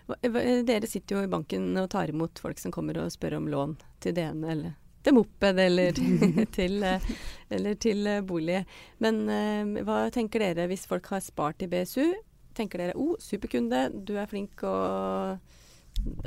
Hva- 0.09 0.63
Dere 0.65 0.87
sitter 0.89 1.17
jo 1.19 1.23
i 1.27 1.29
banken 1.29 1.69
og 1.77 1.89
tar 1.93 2.09
imot 2.09 2.39
folk 2.41 2.57
som 2.61 2.71
kommer 2.73 2.97
og 3.03 3.11
spør 3.13 3.37
om 3.37 3.49
lån 3.51 3.77
til 4.01 4.15
DN 4.17 4.41
eller 4.43 4.73
til 5.03 5.17
moped 5.17 5.59
eller 5.59 5.97
til, 6.57 6.77
eh, 6.83 7.09
eller 7.53 7.79
til 7.81 8.07
eh, 8.07 8.21
bolig. 8.25 8.61
Men 9.03 9.23
eh, 9.29 9.83
hva 9.85 10.05
tenker 10.13 10.43
dere 10.43 10.69
hvis 10.71 10.87
folk 10.89 11.09
har 11.13 11.23
spart 11.23 11.65
i 11.65 11.69
BSU? 11.71 12.13
Tenker 12.53 12.83
dere 12.83 12.97
oh, 12.99 13.15
superkunde, 13.21 13.87
du 14.05 14.15
er 14.21 14.29
flink 14.29 14.63
og 14.67 15.41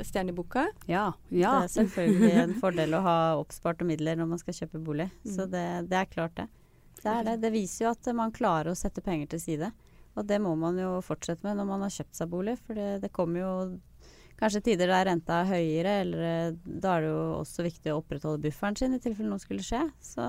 stjerne 0.03 0.33
i 0.33 0.35
boka? 0.35 0.67
Ja. 0.87 1.09
ja. 1.29 1.57
Det 1.61 1.69
er 1.69 1.73
selvfølgelig 1.77 2.31
en 2.43 2.55
fordel 2.63 2.95
å 2.97 3.03
ha 3.05 3.17
oppsparte 3.39 3.87
midler 3.87 4.19
når 4.19 4.31
man 4.33 4.41
skal 4.41 4.55
kjøpe 4.61 4.83
bolig. 4.83 5.09
Så 5.23 5.47
det, 5.49 5.65
det 5.91 6.01
er 6.01 6.11
klart 6.11 6.37
det. 6.39 6.47
Det 6.97 7.11
er 7.11 7.27
det. 7.27 7.35
Det 7.43 7.53
viser 7.53 7.85
jo 7.85 7.91
at 7.93 8.09
man 8.17 8.33
klarer 8.35 8.73
å 8.73 8.77
sette 8.77 9.03
penger 9.05 9.35
til 9.35 9.43
side. 9.43 9.71
Og 10.17 10.25
det 10.25 10.39
må 10.41 10.55
man 10.57 10.79
jo 10.81 10.97
fortsette 11.05 11.45
med 11.45 11.59
når 11.59 11.67
man 11.69 11.83
har 11.85 11.93
kjøpt 11.93 12.17
seg 12.17 12.31
bolig. 12.31 12.57
For 12.65 12.77
det, 12.77 12.89
det 13.03 13.13
kommer 13.13 13.43
jo 13.43 13.51
kanskje 14.37 14.63
tider 14.69 14.91
der 14.91 15.07
renta 15.09 15.41
er 15.41 15.51
høyere, 15.51 15.93
eller 16.03 16.25
eh, 16.29 16.55
da 16.65 16.95
er 16.95 17.05
det 17.05 17.11
jo 17.11 17.21
også 17.41 17.65
viktig 17.65 17.93
å 17.93 17.99
opprettholde 18.01 18.43
bufferen 18.45 18.77
sin 18.77 18.95
i 18.95 19.01
tilfelle 19.01 19.31
noe 19.31 19.41
skulle 19.41 19.65
skje. 19.65 19.83
Så 20.03 20.25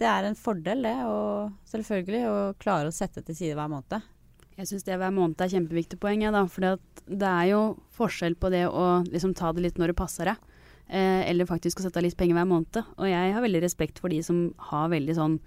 det 0.00 0.08
er 0.08 0.26
en 0.26 0.38
fordel 0.38 0.84
det, 0.84 0.96
og 1.08 1.52
selvfølgelig 1.70 2.22
å 2.28 2.36
klare 2.60 2.90
å 2.90 2.94
sette 2.94 3.24
til 3.24 3.38
side 3.38 3.58
hver 3.58 3.70
måned. 3.72 4.10
Jeg 4.58 4.68
syns 4.68 4.84
det 4.84 4.98
hver 5.00 5.14
måned 5.14 5.40
er 5.40 5.52
kjempeviktig 5.52 5.98
poeng. 6.02 6.24
Da, 6.34 6.44
for 6.50 6.76
det 7.08 7.28
er 7.28 7.46
jo 7.52 7.62
forskjell 7.96 8.36
på 8.40 8.50
det 8.52 8.66
å 8.68 9.00
liksom 9.08 9.32
ta 9.38 9.52
det 9.54 9.64
litt 9.64 9.80
når 9.80 9.92
det 9.92 10.00
passer 10.02 10.28
deg, 10.28 10.44
eh, 10.88 11.22
eller 11.30 11.48
faktisk 11.48 11.80
å 11.80 11.86
sette 11.86 12.00
av 12.00 12.06
litt 12.06 12.18
penger 12.20 12.36
hver 12.36 12.50
måned. 12.50 12.82
Og 12.98 13.08
jeg 13.08 13.32
har 13.36 13.44
veldig 13.44 13.64
respekt 13.64 14.02
for 14.02 14.12
de 14.12 14.20
som 14.26 14.50
har 14.70 14.92
veldig 14.92 15.16
sånn 15.18 15.40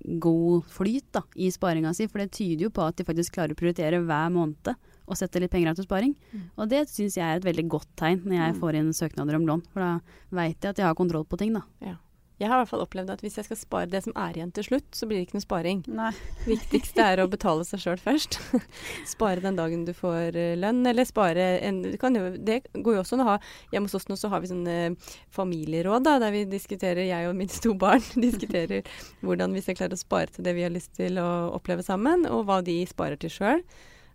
god 0.00 0.64
flyt 0.72 1.10
da, 1.12 1.22
i 1.36 1.50
sparinga 1.52 1.92
si, 1.94 2.08
for 2.08 2.22
det 2.22 2.32
tyder 2.32 2.66
jo 2.66 2.72
på 2.74 2.84
at 2.86 2.96
de 2.96 3.06
faktisk 3.06 3.36
klarer 3.36 3.52
å 3.54 3.58
prioritere 3.58 4.00
hver 4.00 4.32
måned 4.32 4.72
og 5.10 5.18
setter 5.18 5.42
litt 5.42 5.50
penger 5.50 5.72
av 5.72 5.80
til 5.80 5.88
sparing. 5.88 6.14
Mm. 6.32 6.44
Og 6.56 6.68
det 6.70 6.84
syns 6.88 7.18
jeg 7.18 7.26
er 7.26 7.40
et 7.42 7.48
veldig 7.50 7.66
godt 7.76 7.90
tegn 7.98 8.22
når 8.24 8.38
jeg 8.38 8.54
Mm. 8.54 8.60
får 8.62 8.78
inn 8.78 8.92
søknader 8.94 9.34
om 9.40 9.46
lån. 9.50 9.66
For 9.74 9.80
da 9.82 9.98
veit 10.30 10.60
jeg 10.62 10.70
at 10.70 10.78
jeg 10.78 10.86
har 10.86 10.94
kontroll 10.94 11.26
på 11.26 11.36
ting, 11.42 11.52
da. 11.58 11.62
Ja. 11.82 11.96
Jeg 12.40 12.48
har 12.48 12.56
i 12.56 12.60
hvert 12.62 12.70
fall 12.70 12.80
opplevd 12.80 13.10
at 13.12 13.20
hvis 13.20 13.34
jeg 13.36 13.44
skal 13.44 13.58
spare 13.60 13.90
det 13.92 14.00
som 14.02 14.14
er 14.16 14.32
igjen 14.32 14.50
til 14.56 14.64
slutt, 14.64 14.86
så 14.96 15.04
blir 15.04 15.18
det 15.20 15.26
ikke 15.26 15.36
noe 15.36 15.44
sparing. 15.44 15.82
Nei. 15.92 16.08
Viktigste 16.48 17.04
er 17.04 17.20
å 17.20 17.26
betale 17.28 17.66
seg 17.68 17.82
sjøl 17.82 17.98
først. 18.00 18.38
spare 19.12 19.42
den 19.44 19.58
dagen 19.58 19.82
du 19.84 19.92
får 19.92 20.38
eh, 20.40 20.54
lønn, 20.56 20.80
eller 20.88 21.04
spare 21.04 21.60
en 21.68 21.82
kan 22.00 22.16
jo, 22.16 22.30
Det 22.40 22.62
går 22.72 22.96
jo 22.96 23.02
også 23.02 23.18
an 23.18 23.24
å 23.26 23.28
ha 23.34 23.36
Hjemme 23.74 23.90
hos 23.90 23.98
oss 23.98 24.08
nå 24.08 24.16
så 24.16 24.30
har 24.32 24.40
vi 24.40 24.48
sånn 24.48 24.64
eh, 24.72 24.96
familieråd 25.36 26.02
da, 26.08 26.16
der 26.22 26.32
vi 26.32 26.46
diskuterer, 26.48 27.04
jeg 27.04 27.28
og 27.28 27.36
mine 27.36 27.60
to 27.66 27.74
barn 27.76 28.00
diskuterer 28.16 28.88
hvordan 29.20 29.52
vi 29.52 29.60
skal 29.60 29.76
klare 29.76 29.98
å 29.98 30.00
spare 30.00 30.32
til 30.32 30.48
det 30.48 30.56
vi 30.56 30.64
har 30.64 30.72
lyst 30.72 30.94
til 30.96 31.20
å 31.20 31.28
oppleve 31.60 31.84
sammen, 31.84 32.24
og 32.24 32.46
hva 32.48 32.62
de 32.64 32.80
sparer 32.88 33.20
til 33.20 33.36
sjøl. 33.36 33.60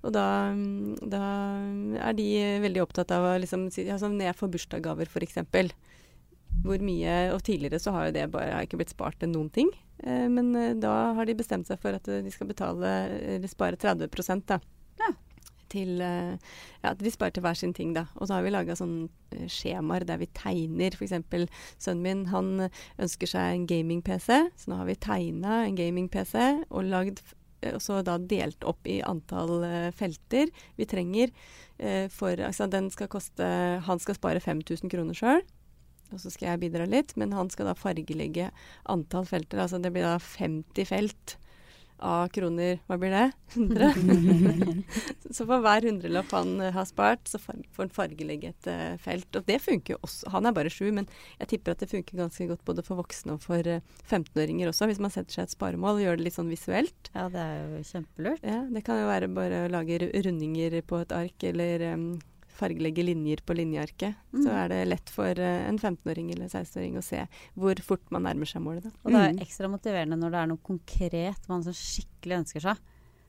Og 0.05 0.13
da, 0.13 0.27
mm, 0.53 1.09
da 1.11 1.23
er 2.09 2.17
de 2.17 2.27
veldig 2.63 2.83
opptatt 2.83 3.13
av 3.15 3.25
å 3.31 3.35
liksom 3.41 3.67
sånn 3.73 4.19
Når 4.19 4.29
jeg 4.29 4.39
får 4.41 4.53
bursdagsgaver, 4.55 5.09
f.eks. 5.09 5.73
Hvor 6.65 6.85
mye 6.85 7.17
Og 7.33 7.41
tidligere 7.45 7.81
så 7.81 7.95
har 7.95 8.07
jo 8.07 8.15
det 8.15 8.29
bare 8.33 8.53
har 8.53 8.67
ikke 8.67 8.79
blitt 8.81 8.93
spart 8.93 9.19
til 9.21 9.33
noen 9.33 9.51
ting. 9.53 9.71
Eh, 10.03 10.27
men 10.31 10.53
eh, 10.55 10.73
da 10.77 11.13
har 11.17 11.27
de 11.27 11.37
bestemt 11.37 11.67
seg 11.69 11.81
for 11.81 11.97
at 11.97 12.07
eh, 12.11 12.23
de 12.23 12.33
skal 12.33 12.49
betale 12.51 12.95
eller 13.35 13.51
spare 13.51 13.79
30 13.79 14.43
da. 14.47 14.59
Ja. 15.01 15.13
Til 15.71 16.01
eh, 16.03 16.35
Ja, 16.83 16.93
de 16.93 17.11
sparer 17.11 17.33
til 17.33 17.45
hver 17.45 17.57
sin 17.57 17.73
ting, 17.73 17.95
da. 17.95 18.05
Og 18.15 18.27
så 18.27 18.37
har 18.37 18.45
vi 18.45 18.53
laga 18.53 18.75
sånne 18.77 19.49
skjemaer 19.51 20.05
der 20.05 20.21
vi 20.21 20.29
tegner. 20.37 20.93
F.eks. 20.93 21.15
sønnen 21.81 22.03
min 22.05 22.27
han 22.29 22.69
ønsker 23.01 23.31
seg 23.31 23.55
en 23.55 23.65
gaming-PC, 23.67 24.29
så 24.55 24.71
nå 24.71 24.77
har 24.83 24.91
vi 24.91 24.99
tegna 25.01 25.63
en 25.65 25.79
gaming-PC 25.79 26.37
og 26.69 26.85
lagd 26.91 27.23
eh, 27.65 27.75
og 27.75 27.83
så 27.83 28.01
da 28.05 28.17
delt 28.21 28.65
opp 28.67 28.87
i 28.87 29.01
antall 29.05 29.63
eh, 29.65 29.91
felter 29.95 30.51
vi 30.77 30.87
trenger. 30.89 31.33
eh, 31.77 32.07
for 32.09 32.37
altså 32.37 32.69
skal 32.91 33.07
koste 33.11 33.43
Han 33.85 33.99
skal 33.99 34.15
spare 34.15 34.39
5000 34.39 34.89
kroner 34.89 35.13
sjøl. 35.13 35.41
Og 36.13 36.21
så 36.21 36.29
skal 36.29 36.51
jeg 36.53 36.61
bidra 36.61 36.85
litt, 36.85 37.15
men 37.17 37.33
han 37.33 37.49
skal 37.49 37.65
da 37.65 37.73
fargelegge 37.73 38.51
antall 38.85 39.25
felter. 39.25 39.59
Altså 39.59 39.81
det 39.81 39.91
blir 39.91 40.05
da 40.05 40.19
50 40.21 40.85
felt 40.85 41.37
av 41.99 42.27
kroner. 42.35 42.79
Hva 42.89 42.97
blir 42.99 43.13
det? 43.13 43.25
100? 43.55 43.93
så 45.35 45.45
for 45.45 45.63
hver 45.63 45.87
hundrelapp 45.87 46.33
han 46.35 46.53
eh, 46.61 46.73
har 46.75 46.87
spart, 46.89 47.23
så 47.29 47.39
får 47.39 47.63
han 47.77 47.93
fargelegge 47.95 48.51
et 48.51 48.69
uh, 48.69 48.97
felt. 49.01 49.29
Og 49.35 49.47
det 49.47 49.59
funker 49.63 49.95
jo 49.95 50.01
også. 50.05 50.31
Han 50.35 50.49
er 50.49 50.55
bare 50.55 50.73
sju, 50.73 50.89
men 50.95 51.07
jeg 51.39 51.53
tipper 51.53 51.75
at 51.75 51.83
det 51.83 51.91
funker 51.91 52.19
ganske 52.19 52.49
godt 52.51 52.65
både 52.67 52.85
for 52.85 52.99
voksne 52.99 53.37
og 53.37 53.45
for 53.45 53.71
uh, 53.71 53.81
15-åringer 54.09 54.71
også, 54.71 54.89
hvis 54.91 55.01
man 55.03 55.13
setter 55.13 55.39
seg 55.39 55.47
et 55.47 55.55
sparemål 55.55 55.99
og 55.99 56.05
gjør 56.05 56.19
det 56.19 56.27
litt 56.27 56.37
sånn 56.37 56.51
visuelt. 56.51 57.11
Ja, 57.15 57.27
det 57.31 57.41
er 57.41 57.57
jo 57.63 57.83
kjempelurt. 57.91 58.45
Ja, 58.45 58.61
det 58.69 58.85
kan 58.87 59.01
jo 59.01 59.09
være 59.09 59.31
bare 59.35 59.65
å 59.65 59.73
lage 59.73 59.99
rundinger 60.03 60.79
på 60.85 61.03
et 61.03 61.15
ark, 61.15 61.47
eller 61.47 61.87
em, 61.93 62.07
fargelegge 62.55 63.03
linjer 63.05 63.37
på 63.45 63.53
linjearket. 63.55 64.15
Så 64.33 64.47
Mm. 64.47 64.55
er 64.63 64.67
det 64.69 64.87
lett 64.87 65.09
for 65.09 65.27
eh, 65.39 65.67
en 65.67 65.77
15-åring 65.77 66.31
eller 66.33 66.47
16-åring 66.47 66.97
å 66.97 67.03
se 67.03 67.27
hvor 67.55 67.75
fort 67.83 68.09
man 68.11 68.23
nærmer 68.23 68.45
seg 68.47 68.61
målet. 68.63 68.83
Da. 68.83 68.89
Og 69.03 69.11
det 69.11 69.21
er 69.21 69.33
Mm. 69.33 69.39
ekstra 69.45 69.67
motiverende 69.69 70.17
når 70.17 70.31
det 70.31 70.39
er 70.43 70.47
noe 70.47 70.63
konkret 70.63 71.49
man 71.49 71.63
så 71.63 71.73
skikkelig 71.75 72.39
ønsker 72.45 72.61
seg. 72.61 72.77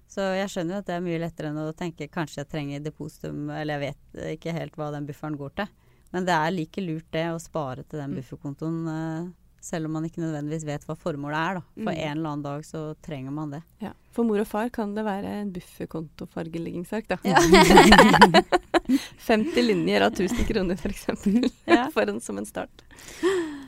Så 0.08 0.22
jeg 0.38 0.48
skjønner 0.48 0.74
jo 0.74 0.78
at 0.78 0.86
det 0.86 0.94
er 0.94 1.00
mye 1.00 1.18
lettere 1.18 1.48
enn 1.50 1.58
å 1.58 1.74
tenke 1.74 2.08
kanskje 2.08 2.36
jeg 2.44 2.48
trenger 2.48 2.80
depositum, 2.84 3.50
eller 3.50 3.80
jeg 3.80 3.94
vet 4.14 4.38
ikke 4.38 4.52
helt 4.54 4.76
hva 4.76 4.92
den 4.92 5.04
bufferen 5.06 5.36
går 5.36 5.50
til. 5.56 5.66
Men 6.12 6.24
det 6.24 6.32
er 6.34 6.50
like 6.52 6.80
lurt 6.80 7.10
det 7.10 7.24
å 7.26 7.40
spare 7.40 7.82
til 7.88 7.98
den 7.98 8.14
Mm. 8.14 8.16
bufferkontoen, 8.22 8.86
eh, 8.88 9.32
selv 9.60 9.86
om 9.86 9.92
man 9.94 10.04
ikke 10.04 10.22
nødvendigvis 10.22 10.64
vet 10.64 10.84
hva 10.86 10.94
formålet 10.96 11.34
er. 11.50 11.54
da. 11.54 11.60
For 11.82 11.90
Mm. 11.92 11.98
en 11.98 12.18
eller 12.18 12.30
annen 12.30 12.42
dag 12.44 12.62
så 12.62 12.94
trenger 13.02 13.32
man 13.32 13.50
det. 13.50 13.62
Ja. 13.80 13.92
For 14.12 14.22
mor 14.24 14.38
og 14.38 14.46
far 14.46 14.68
kan 14.70 14.94
det 14.94 15.04
være 15.04 15.24
en 15.26 15.50
bufferkontofargeleggingsark, 15.52 17.08
da. 17.08 17.16
50 19.18 19.62
linjer 19.62 20.04
av 20.06 20.12
1000 20.12 20.44
kroner, 20.48 20.78
f.eks. 20.80 21.06
Ja. 21.66 21.86
For 21.94 22.08
en, 22.08 22.20
som 22.20 22.38
en 22.38 22.46
start. 22.48 22.84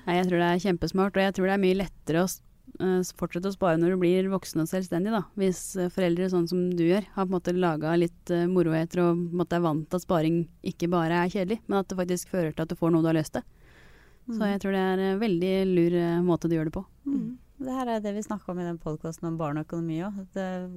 Nei, 0.07 0.19
jeg 0.19 0.29
tror 0.29 0.41
det 0.41 0.51
er 0.51 0.63
kjempesmart, 0.63 1.17
og 1.17 1.27
jeg 1.27 1.35
tror 1.37 1.49
det 1.49 1.57
er 1.57 1.63
mye 1.63 1.79
lettere 1.81 2.23
å 2.25 2.29
eh, 2.29 3.11
fortsette 3.19 3.51
å 3.51 3.57
spare 3.57 3.81
når 3.81 3.95
du 3.95 4.01
blir 4.05 4.31
voksen 4.33 4.63
og 4.65 4.71
selvstendig, 4.71 5.13
da. 5.15 5.25
Hvis 5.41 5.63
eh, 5.77 5.91
foreldre, 5.93 6.31
sånn 6.33 6.49
som 6.51 6.63
du 6.79 6.85
gjør, 6.87 7.09
har 7.17 7.27
på 7.27 7.33
en 7.33 7.37
måte 7.37 7.57
laga 7.57 7.97
litt 7.99 8.35
uh, 8.35 8.47
moroheter 8.51 9.03
og 9.05 9.11
på 9.11 9.17
en 9.19 9.43
måte 9.43 9.59
er 9.59 9.67
vant 9.67 9.85
til 9.89 10.01
at 10.01 10.07
sparing 10.07 10.41
ikke 10.73 10.91
bare 10.93 11.25
er 11.25 11.35
kjedelig, 11.35 11.61
men 11.67 11.83
at 11.83 11.91
det 11.91 12.01
faktisk 12.01 12.33
fører 12.33 12.55
til 12.55 12.65
at 12.65 12.73
du 12.73 12.79
får 12.79 12.95
noe 12.95 13.05
du 13.05 13.11
har 13.11 13.19
lyst 13.19 13.37
til. 13.37 13.47
Så 14.29 14.45
jeg 14.45 14.61
tror 14.61 14.75
det 14.77 14.81
er 14.85 15.03
en 15.03 15.21
veldig 15.23 15.53
lur 15.71 15.95
eh, 15.97 16.17
måte 16.25 16.51
du 16.51 16.57
gjør 16.59 16.69
det 16.69 16.77
på. 16.77 16.85
Mm. 17.09 17.29
Det 17.59 17.75
her 17.75 17.91
er 17.91 18.03
det 18.03 18.13
vi 18.15 18.23
snakka 18.23 18.53
om 18.53 18.61
i 18.61 18.67
den 18.67 18.79
podkasten 18.79 19.27
om 19.31 19.39
barn 19.41 19.59
og 19.59 19.67
økonomi 19.67 19.99
òg. 20.07 20.19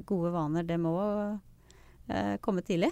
Gode 0.09 0.31
vaner, 0.33 0.65
det 0.65 0.79
må 0.81 0.95
eh, 2.07 2.37
komme 2.41 2.63
tidlig. 2.65 2.89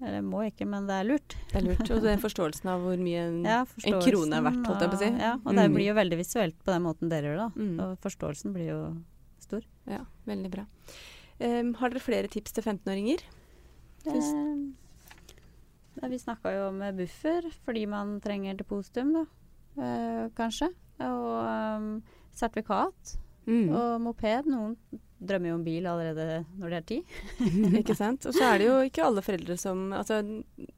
Eller 0.00 0.22
må 0.22 0.44
ikke, 0.46 0.66
men 0.68 0.86
det 0.86 0.94
er 0.94 1.06
lurt. 1.08 1.34
Det 1.50 1.56
er 1.58 1.64
lurt. 1.66 1.90
Og 1.90 2.02
den 2.04 2.20
forståelsen 2.22 2.68
av 2.70 2.80
hvor 2.84 3.00
mye 3.02 3.22
en, 3.26 3.38
Ja, 3.44 3.64
en 3.84 4.00
krone 4.04 4.36
er 4.38 4.42
verdt, 4.46 4.66
holdt 4.68 4.80
jeg 4.84 4.90
på 4.92 4.96
å 4.96 5.00
si. 5.02 5.10
Ja, 5.18 5.32
og 5.44 5.54
det 5.56 5.64
Mm. 5.66 5.74
blir 5.74 5.86
jo 5.88 5.94
veldig 5.98 6.18
visuelt 6.20 6.58
på 6.64 6.70
den 6.72 6.82
måten 6.86 7.08
dere 7.10 7.22
gjør 7.32 7.40
det. 7.42 7.62
Mm. 7.64 7.80
Og 7.82 7.98
forståelsen 8.04 8.52
blir 8.54 8.68
jo 8.70 8.80
stor. 9.40 9.62
Ja, 9.90 10.04
veldig 10.26 10.50
bra. 10.52 10.66
Um, 11.40 11.74
har 11.74 11.90
dere 11.90 12.00
flere 12.00 12.28
tips 12.30 12.52
til 12.52 12.62
15-åringer? 12.62 13.20
Fins- 14.04 14.74
Eh, 16.00 16.08
vi 16.08 16.16
snakka 16.18 16.52
jo 16.54 16.68
om 16.68 16.78
buffer 16.96 17.42
fordi 17.66 17.86
man 17.88 18.20
trenger 18.20 18.54
depositum, 18.56 19.12
da. 19.12 19.24
Uh, 19.76 20.28
kanskje. 20.30 20.68
Og 21.00 21.78
um, 21.78 22.02
sertifikat. 22.32 23.16
Mm. 23.48 23.68
Og 23.72 24.00
moped. 24.04 24.48
Noen 24.52 24.74
drømmer 25.18 25.48
jo 25.50 25.54
om 25.56 25.62
bil 25.66 25.86
allerede 25.90 26.44
når 26.60 26.68
de 26.70 26.76
er 26.78 26.84
ti. 26.86 26.98
Ikke 27.80 27.96
sant? 28.02 28.26
Og 28.28 28.34
så 28.36 28.44
er 28.52 28.58
det 28.60 28.66
jo 28.68 28.74
ikke 28.86 29.06
alle 29.06 29.22
foreldre 29.24 29.56
som 29.58 29.86
Altså, 29.96 30.20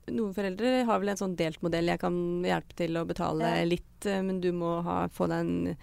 noen 0.09 0.37
foreldre 0.37 0.85
har 0.89 1.03
vel 1.03 1.11
en 1.12 1.19
sånn 1.21 1.35
delt 1.37 1.61
modell. 1.67 1.91
Jeg 1.91 2.00
kan 2.05 2.15
hjelpe 2.47 2.79
til 2.79 2.97
å 2.97 3.03
betale 3.09 3.50
Ja. 3.59 3.67
litt, 3.69 4.07
eh, 4.07 4.23
men 4.23 4.39
du 4.41 4.53
må 4.57 4.79
ha, 4.87 5.03
få 5.12 5.27
deg 5.29 5.41
en, 5.45 5.77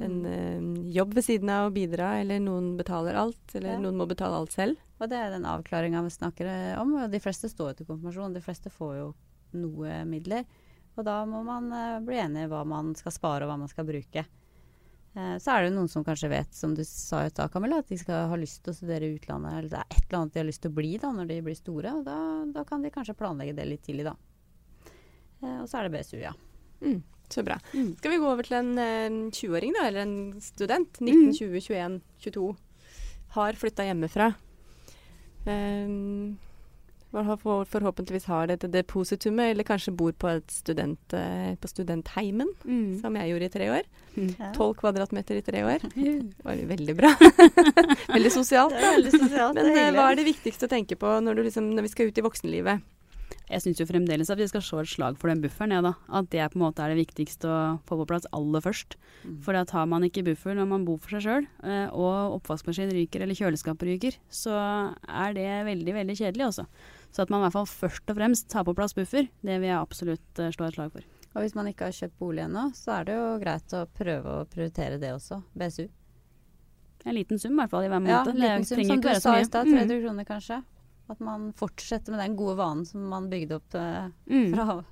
en 0.00 0.16
Mm. 0.22 0.24
eh, 0.24 0.92
jobb 0.96 1.12
ved 1.14 1.24
siden 1.28 1.50
av 1.52 1.68
å 1.70 1.74
bidra. 1.74 2.14
Eller 2.24 2.40
noen 2.40 2.76
betaler 2.78 3.14
alt, 3.14 3.54
eller 3.54 3.74
Ja. 3.74 3.78
noen 3.78 4.00
må 4.00 4.08
betale 4.08 4.34
alt 4.40 4.52
selv. 4.56 4.76
Og 5.02 5.08
det 5.10 5.18
er 5.18 5.30
den 5.36 5.44
avklaringa 5.44 6.00
vi 6.02 6.08
snakker 6.16 6.46
eh, 6.48 6.80
om. 6.80 6.94
og 6.96 7.10
De 7.12 7.20
fleste 7.20 7.50
står 7.52 7.72
jo 7.74 7.74
til 7.82 7.86
konfirmasjon. 7.92 8.32
De 8.32 8.40
fleste 8.40 8.70
får 8.72 8.96
jo 9.02 9.14
noe 9.52 10.04
midler. 10.08 10.46
Og 10.96 11.04
da 11.04 11.24
må 11.26 11.44
man 11.44 11.70
ø, 11.72 12.00
bli 12.04 12.16
enig 12.16 12.44
i 12.46 12.48
hva 12.48 12.64
man 12.66 12.94
skal 12.94 13.12
spare 13.12 13.44
og 13.44 13.50
hva 13.52 13.58
man 13.58 13.68
skal 13.68 13.84
bruke. 13.84 14.24
Eh, 15.14 15.36
så 15.44 15.52
er 15.52 15.66
det 15.66 15.74
noen 15.74 15.90
som 15.92 16.04
kanskje 16.06 16.30
vet, 16.32 16.54
som 16.56 16.72
du 16.76 16.82
sa 16.88 17.20
i 17.26 17.30
stad, 17.30 17.52
Camilla, 17.52 17.82
at 17.82 17.90
de 17.92 17.98
skal 18.00 18.30
ha 18.30 18.38
lyst 18.40 18.62
til 18.64 18.72
å 18.72 18.76
studere 18.76 19.08
i 19.08 19.16
utlandet. 19.18 19.58
Eller 19.58 19.72
det 19.72 19.80
er 19.82 19.88
et 19.90 20.04
eller 20.06 20.18
annet 20.20 20.34
de 20.34 20.40
har 20.40 20.48
lyst 20.48 20.62
til 20.64 20.72
å 20.72 20.76
bli 20.78 20.92
da, 21.02 21.10
når 21.16 21.32
de 21.32 21.40
blir 21.48 21.58
store. 21.58 21.96
Og 21.98 22.06
da, 22.06 22.18
da 22.54 22.64
kan 22.68 22.84
de 22.84 22.92
kanskje 22.94 23.16
planlegge 23.18 23.56
det 23.58 23.68
litt 23.68 23.84
tidlig, 23.84 24.08
da. 24.08 24.16
Eh, 25.42 25.58
og 25.58 25.66
så 25.68 25.80
er 25.80 25.88
det 25.88 25.98
BSU, 25.98 26.16
ja. 26.22 26.32
Mm, 26.82 27.02
så 27.30 27.44
bra. 27.46 27.58
Mm. 27.74 27.90
Skal 27.98 28.14
vi 28.14 28.22
gå 28.22 28.30
over 28.30 28.48
til 28.48 28.58
en 28.58 28.72
en 28.82 29.18
20-åring, 29.30 29.76
da? 29.76 29.88
Eller 29.90 30.06
en 30.06 30.16
student? 30.42 31.02
Mm. 31.02 31.12
19, 31.28 31.36
20, 31.42 31.66
21, 31.68 32.00
22. 32.28 32.46
Har 33.36 33.60
flytta 33.60 33.86
hjemmefra. 33.88 34.32
Um, 35.42 36.38
forhåpentligvis 37.12 38.24
har 38.30 38.46
det 38.48 38.56
et 38.64 38.72
depositumet, 38.72 39.52
eller 39.52 39.66
kanskje 39.68 39.94
bor 39.96 40.12
på 40.12 40.30
et 40.32 40.48
student, 40.50 40.98
eh, 41.12 41.54
på 41.56 41.68
studentheimen, 41.68 42.48
Mm. 42.64 43.00
som 43.00 43.14
jeg 43.16 43.30
gjorde 43.30 43.44
i 43.44 43.52
tre 43.58 43.68
år. 43.70 43.82
Ja. 44.16 44.52
12 44.52 44.74
kvadratmeter 44.80 45.36
i 45.36 45.42
tre 45.42 45.62
år. 45.62 45.80
Det 45.94 46.44
var 46.44 46.56
veldig 46.56 46.96
bra. 46.96 47.12
veldig 48.16 48.32
sosialt. 48.32 48.72
Er 48.72 48.96
veldig 48.98 49.12
sosialt. 49.12 49.54
Men 49.54 49.64
det 49.72 49.76
er 49.76 49.88
eh, 49.90 49.92
hva 49.96 50.10
er 50.12 50.16
det 50.16 50.26
viktigste 50.26 50.66
å 50.66 50.72
tenke 50.72 50.96
på 50.96 51.20
når, 51.20 51.36
du 51.36 51.42
liksom, 51.48 51.70
når 51.74 51.82
vi 51.82 51.92
skal 51.92 52.08
ut 52.08 52.18
i 52.18 52.22
voksenlivet? 52.24 52.82
Jeg 53.48 53.60
syns 53.64 53.80
jo 53.80 53.86
fremdeles 53.88 54.30
at 54.32 54.38
vi 54.38 54.46
skal 54.48 54.62
slå 54.64 54.80
et 54.82 54.88
slag 54.88 55.16
for 55.20 55.28
den 55.28 55.40
bufferen, 55.42 55.72
ja, 55.72 55.80
da. 55.84 55.94
At 56.08 56.28
det 56.32 56.44
på 56.52 56.56
en 56.56 56.64
måte 56.66 56.80
er 56.84 56.92
det 56.92 57.00
viktigste 57.06 57.48
å 57.48 57.58
få 57.88 57.98
på 58.00 58.06
plass 58.08 58.26
aller 58.32 58.60
først. 58.64 58.96
Mm. 59.24 59.38
For 59.44 59.56
da 59.56 59.64
tar 59.68 59.88
man 59.88 60.04
ikke 60.04 60.24
buffer 60.24 60.56
når 60.56 60.68
man 60.68 60.84
bor 60.88 60.98
for 61.02 61.16
seg 61.16 61.24
sjøl, 61.26 61.46
og 61.92 62.38
oppvaskmaskin 62.38 62.92
ryker 62.92 63.24
eller 63.24 63.36
kjøleskapet 63.36 63.88
ryker, 63.88 64.16
så 64.32 64.54
er 65.08 65.36
det 65.36 65.48
veldig, 65.68 65.96
veldig 66.00 66.16
kjedelig 66.16 66.48
også. 66.48 66.66
Så 67.12 67.22
at 67.26 67.30
man 67.30 67.42
i 67.42 67.44
hvert 67.44 67.52
fall 67.58 67.68
først 67.68 68.08
og 68.08 68.16
fremst 68.16 68.48
tar 68.48 68.64
på 68.64 68.74
plass 68.74 68.94
buffer, 68.96 69.26
det 69.44 69.58
vil 69.60 69.68
jeg 69.68 69.76
absolutt 69.78 70.38
eh, 70.40 70.50
slå 70.54 70.66
et 70.70 70.74
slag 70.78 70.92
for. 70.94 71.02
Og 71.34 71.42
hvis 71.44 71.54
man 71.56 71.68
ikke 71.68 71.84
har 71.88 71.92
kjøpt 71.96 72.18
bolig 72.20 72.42
ennå, 72.44 72.66
så 72.76 72.98
er 73.00 73.04
det 73.08 73.14
jo 73.16 73.26
greit 73.40 73.74
å 73.76 73.86
prøve 73.96 74.36
å 74.40 74.46
prioritere 74.48 74.98
det 75.00 75.12
også. 75.14 75.42
BSU. 75.56 75.86
En 77.04 77.16
liten 77.16 77.38
sum 77.40 77.52
i 77.56 77.62
hvert 77.62 77.72
fall 77.72 77.84
i 77.86 77.90
hver 77.90 78.06
Ja, 78.08 78.20
en 78.28 78.36
liten 78.38 78.64
sum, 78.68 78.82
som 78.86 79.00
du 79.02 79.08
sa 79.20 79.38
i 79.40 79.44
stad, 79.48 79.66
300 79.66 79.88
Mm. 79.96 80.02
kroner 80.04 80.24
kanskje. 80.28 80.62
At 81.10 81.20
man 81.20 81.52
fortsetter 81.52 82.10
med 82.14 82.20
den 82.20 82.36
gode 82.36 82.56
vanen 82.56 82.86
som 82.86 83.02
man 83.10 83.28
bygde 83.28 83.56
opp 83.58 83.74
eh, 83.74 84.08
Mm. 84.30 84.54
fra 84.54 84.84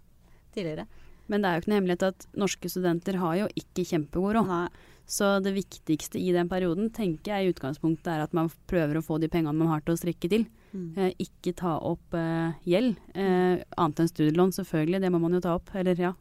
tidligere. 0.54 0.86
Men 1.28 1.42
det 1.42 1.48
er 1.48 1.54
jo 1.54 1.60
ikke 1.62 1.70
noe 1.70 1.80
hemmelighet 1.80 2.02
at 2.08 2.26
norske 2.34 2.68
studenter 2.68 3.14
har 3.16 3.36
jo 3.36 3.46
ikke 3.54 3.84
kjempegod 3.86 4.34
råd. 4.34 4.68
Så 5.06 5.40
det 5.42 5.54
viktigste 5.54 6.18
i 6.18 6.32
den 6.32 6.48
perioden 6.48 6.90
tenker 6.90 7.30
jeg 7.32 7.46
i 7.46 7.52
utgangspunktet 7.52 8.06
er 8.08 8.22
at 8.22 8.32
man 8.34 8.50
prøver 8.66 8.96
å 8.98 9.04
få 9.04 9.20
de 9.20 9.28
pengene 9.28 9.54
man 9.54 9.68
har 9.68 9.80
til 9.80 9.94
å 9.94 9.98
strikke 9.98 10.28
til. 10.28 10.46
Mm. 10.70 10.90
Eh, 10.96 11.14
ikke 11.26 11.54
ta 11.58 11.76
opp 11.82 12.14
eh, 12.14 12.52
gjeld. 12.68 13.00
Eh, 13.14 13.62
annet 13.76 14.02
enn 14.02 14.10
studielån, 14.10 14.54
selvfølgelig. 14.58 15.00
Det 15.02 15.10
må 15.12 15.20
man 15.22 15.34
jo 15.34 15.42
ta 15.44 15.56
opp. 15.58 15.72
Eller 15.74 15.98
ja. 15.98 16.14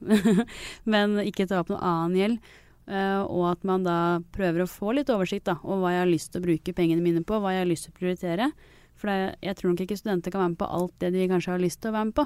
Men 0.94 1.20
ikke 1.24 1.48
ta 1.50 1.62
opp 1.62 1.72
noe 1.74 1.82
annen 1.86 2.18
gjeld. 2.18 2.52
Eh, 2.90 3.22
og 3.22 3.46
at 3.52 3.66
man 3.68 3.86
da 3.86 3.98
prøver 4.34 4.66
å 4.66 4.70
få 4.70 4.96
litt 4.98 5.12
oversikt 5.14 5.46
da, 5.52 5.60
over 5.62 5.84
hva 5.84 5.94
jeg 5.94 6.04
har 6.04 6.14
lyst 6.14 6.34
til 6.34 6.42
å 6.42 6.48
bruke 6.48 6.74
pengene 6.78 7.06
mine 7.06 7.22
på, 7.22 7.38
hva 7.38 7.54
jeg 7.54 7.66
har 7.66 7.70
lyst 7.70 7.86
til 7.88 7.94
å 7.94 8.00
prioritere. 8.00 8.50
For 9.00 9.12
det, 9.12 9.36
jeg 9.46 9.60
tror 9.60 9.72
nok 9.72 9.84
ikke 9.86 10.00
studenter 10.00 10.34
kan 10.34 10.42
være 10.42 10.54
med 10.56 10.62
på 10.64 10.72
alt 10.80 10.96
det 11.04 11.14
de 11.14 11.28
kanskje 11.30 11.54
har 11.54 11.62
lyst 11.62 11.84
til 11.84 11.94
å 11.94 12.00
være 12.00 12.10
med 12.10 12.18
på. 12.18 12.26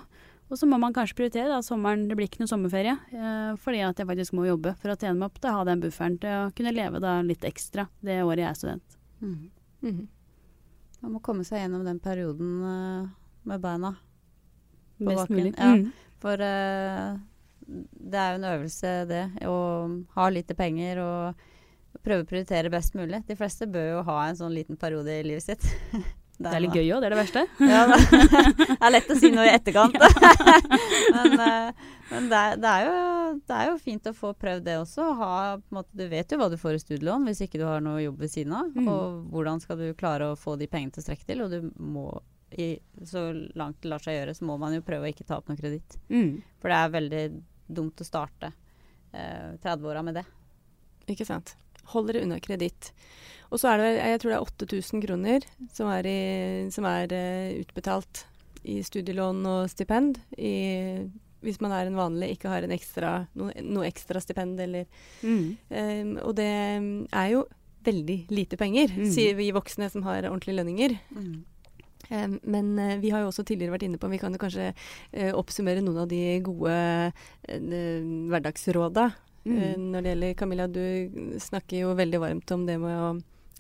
Og 0.52 0.60
så 0.60 0.68
må 0.70 0.78
man 0.80 0.94
kanskje 0.96 1.18
prioritere 1.18 1.52
da, 1.52 1.60
sommeren. 1.66 2.08
Det 2.08 2.16
blir 2.18 2.30
ikke 2.30 2.44
noe 2.44 2.52
sommerferie. 2.52 2.96
Eh, 3.12 3.54
fordi 3.60 3.84
at 3.84 4.00
jeg 4.00 4.10
faktisk 4.10 4.36
må 4.38 4.48
jobbe 4.48 4.76
for 4.80 4.94
å 4.94 4.98
tjene 4.98 5.18
meg 5.20 5.30
opp 5.30 5.40
til 5.42 5.52
å 5.52 5.58
ha 5.58 5.68
den 5.68 5.84
bufferen 5.84 6.18
til 6.22 6.46
å 6.46 6.52
kunne 6.56 6.76
leve 6.76 7.04
da 7.04 7.20
litt 7.26 7.46
ekstra 7.48 7.88
det 8.06 8.22
året 8.24 8.46
jeg 8.46 8.50
er 8.52 8.60
student. 8.60 9.00
Mm. 9.20 9.40
Mhm. 9.84 10.04
Man 11.04 11.18
må 11.18 11.20
komme 11.24 11.44
seg 11.44 11.60
gjennom 11.60 11.84
den 11.84 12.00
perioden 12.04 12.52
eh, 12.64 13.08
med 13.50 13.64
beina 13.64 13.94
på 14.98 15.10
Mest 15.10 15.24
bakken. 15.26 15.36
mulig. 15.36 15.54
Ja. 15.58 15.72
Mm. 15.76 15.90
For 16.24 16.44
eh, 16.48 17.18
det 17.68 18.20
er 18.20 18.32
jo 18.32 18.40
en 18.40 18.50
øvelse, 18.54 18.94
det. 19.10 19.24
Å 19.50 19.58
ha 20.16 20.30
lite 20.32 20.56
penger 20.56 21.02
og 21.04 21.50
prøve 22.04 22.24
å 22.24 22.30
prioritere 22.30 22.72
best 22.72 22.96
mulig. 22.96 23.22
De 23.28 23.36
fleste 23.40 23.68
bør 23.70 23.90
jo 23.98 24.04
ha 24.08 24.18
en 24.30 24.40
sånn 24.40 24.56
liten 24.56 24.80
periode 24.80 25.20
i 25.20 25.26
livet 25.28 25.46
sitt. 25.52 25.68
Det 26.44 26.50
er 26.50 26.64
litt 26.64 26.74
gøy 26.76 26.88
òg, 26.96 27.04
det 27.04 27.08
er 27.08 27.14
det 27.14 27.18
verste. 27.20 27.42
Ja, 27.62 27.84
det 28.58 28.76
er 28.82 28.92
lett 28.92 29.12
å 29.14 29.16
si 29.16 29.30
noe 29.32 29.46
i 29.46 29.52
etterkant. 29.54 29.94
men 31.16 31.44
eh, 31.46 31.84
men 32.10 32.28
det, 32.30 32.40
er, 32.40 32.58
det, 32.60 32.72
er 32.72 32.86
jo, 32.88 33.40
det 33.48 33.58
er 33.58 33.70
jo 33.70 33.78
fint 33.82 34.10
å 34.10 34.16
få 34.16 34.34
prøvd 34.40 34.66
det 34.66 34.76
også. 34.82 35.06
Ha, 35.20 35.32
måte, 35.74 35.96
du 35.98 36.04
vet 36.12 36.32
jo 36.32 36.40
hva 36.42 36.50
du 36.52 36.58
får 36.60 36.78
i 36.78 36.84
studielån 36.84 37.30
hvis 37.30 37.44
ikke 37.46 37.62
du 37.62 37.66
har 37.68 37.84
noe 37.86 38.04
jobb 38.04 38.20
ved 38.26 38.34
siden 38.34 38.56
av. 38.60 38.76
Mm. 38.76 38.90
Og 38.92 39.34
hvordan 39.34 39.64
skal 39.64 39.80
du 39.80 39.88
klare 39.98 40.32
å 40.32 40.40
få 40.40 40.58
de 40.60 40.70
pengene 40.72 40.96
til 40.96 41.04
å 41.04 41.08
strekke 41.08 41.30
til. 41.30 41.46
Og 41.46 41.54
du 41.54 41.72
må, 41.80 42.08
i, 42.52 42.76
så 43.08 43.30
langt 43.58 43.82
det 43.84 43.94
lar 43.94 44.04
seg 44.04 44.20
gjøre, 44.20 44.38
så 44.38 44.50
må 44.50 44.60
man 44.62 44.76
jo 44.76 44.86
prøve 44.86 45.08
å 45.08 45.14
ikke 45.14 45.28
ta 45.30 45.40
opp 45.40 45.50
noe 45.52 45.60
kreditt. 45.60 45.98
Mm. 46.12 46.42
For 46.62 46.74
det 46.74 46.80
er 46.80 46.96
veldig 47.00 47.26
dumt 47.74 48.04
å 48.04 48.08
starte 48.08 48.52
eh, 49.14 49.54
30-åra 49.64 50.04
med 50.06 50.20
det. 50.20 50.28
Ikke 51.12 51.28
sant. 51.28 51.56
Hold 51.92 52.12
dere 52.12 52.24
unna 52.24 52.40
kreditt. 52.44 52.94
Og 53.54 53.62
så 53.62 53.74
er 53.74 53.82
det, 53.82 53.90
jeg 54.00 54.22
tror 54.22 54.32
det 54.32 54.38
er 54.38 54.46
8000 54.48 55.04
kroner 55.04 55.48
som 55.76 55.90
er, 55.94 56.08
i, 56.10 56.22
som 56.74 56.88
er 56.90 57.12
uh, 57.14 57.60
utbetalt 57.62 58.24
i 58.64 58.80
studielån 58.86 59.44
og 59.46 59.68
stipend. 59.70 60.18
I, 60.38 60.54
hvis 61.44 61.60
man 61.64 61.74
er 61.76 61.90
en 61.90 62.00
vanlig, 62.00 62.34
ikke 62.38 62.50
har 62.52 62.66
en 62.66 62.74
ekstra, 62.76 63.14
noe, 63.40 63.54
noe 63.62 63.88
ekstra 63.90 64.22
stipend 64.24 64.60
eller 64.64 64.86
Mm. 65.24 65.58
um, 65.70 66.18
Og 66.24 66.36
det 66.36 66.50
er 67.14 67.30
jo 67.32 67.46
veldig 67.84 68.20
lite 68.32 68.58
penger, 68.58 68.88
Mm. 68.96 69.12
sier 69.12 69.36
vi 69.36 69.52
voksne 69.52 69.90
som 69.92 70.04
har 70.04 70.24
ordentlige 70.24 70.56
lønninger. 70.64 70.98
Ehm, 72.10 72.40
men 72.44 72.78
eh, 72.80 72.98
vi 73.00 73.10
har 73.10 73.22
jo 73.24 73.30
også 73.32 73.46
tidligere 73.48 73.74
vært 73.78 73.84
inne 73.88 73.98
på 73.98 74.10
Vi 74.12 74.20
kan 74.20 74.34
jo 74.34 74.38
kanskje 74.42 74.74
eh, 75.14 75.32
oppsummere 75.34 75.82
noen 75.82 76.02
av 76.04 76.10
de 76.12 76.40
gode 76.44 76.74
uh, 76.74 78.02
hverdagsråda. 78.30 79.12
Mm. 79.46 79.92
Når 79.92 80.02
det 80.04 80.12
gjelder 80.14 80.36
Camilla, 80.40 80.68
du 80.68 81.38
snakker 81.44 81.82
jo 81.84 81.96
veldig 81.96 82.20
varmt 82.20 82.52
om 82.56 82.66
det 82.66 82.78
med 82.80 82.96
å 82.96 83.10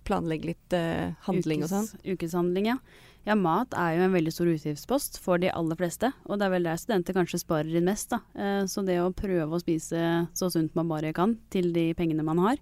planlegge 0.07 0.45
litt 0.51 0.71
handling 0.71 1.15
handling 1.27 1.63
og 1.63 1.71
sånn. 1.71 1.89
Ukeshandling, 2.07 2.69
ja. 2.71 2.77
Ja, 3.23 3.35
mat 3.39 3.71
er 3.79 3.95
jo 3.95 4.03
en 4.03 4.15
veldig 4.15 4.31
stor 4.35 4.49
utgiftspost 4.51 5.17
for 5.23 5.39
de 5.39 5.51
aller 5.55 5.77
fleste. 5.79 6.09
Og 6.27 6.39
det 6.39 6.47
er 6.47 6.55
vel 6.57 6.67
der 6.67 6.79
studenter 6.79 7.15
kanskje 7.15 7.39
sparer 7.39 7.71
inn 7.79 7.87
mest, 7.87 8.11
da. 8.11 8.19
Eh, 8.35 8.63
så 8.67 8.83
det 8.83 8.99
å 8.99 9.13
prøve 9.15 9.47
å 9.47 9.61
spise 9.63 10.01
så 10.35 10.49
sunt 10.51 10.75
man 10.75 10.91
bare 10.91 11.13
kan 11.15 11.37
til 11.53 11.71
de 11.75 11.91
pengene 11.95 12.25
man 12.27 12.41
har, 12.43 12.59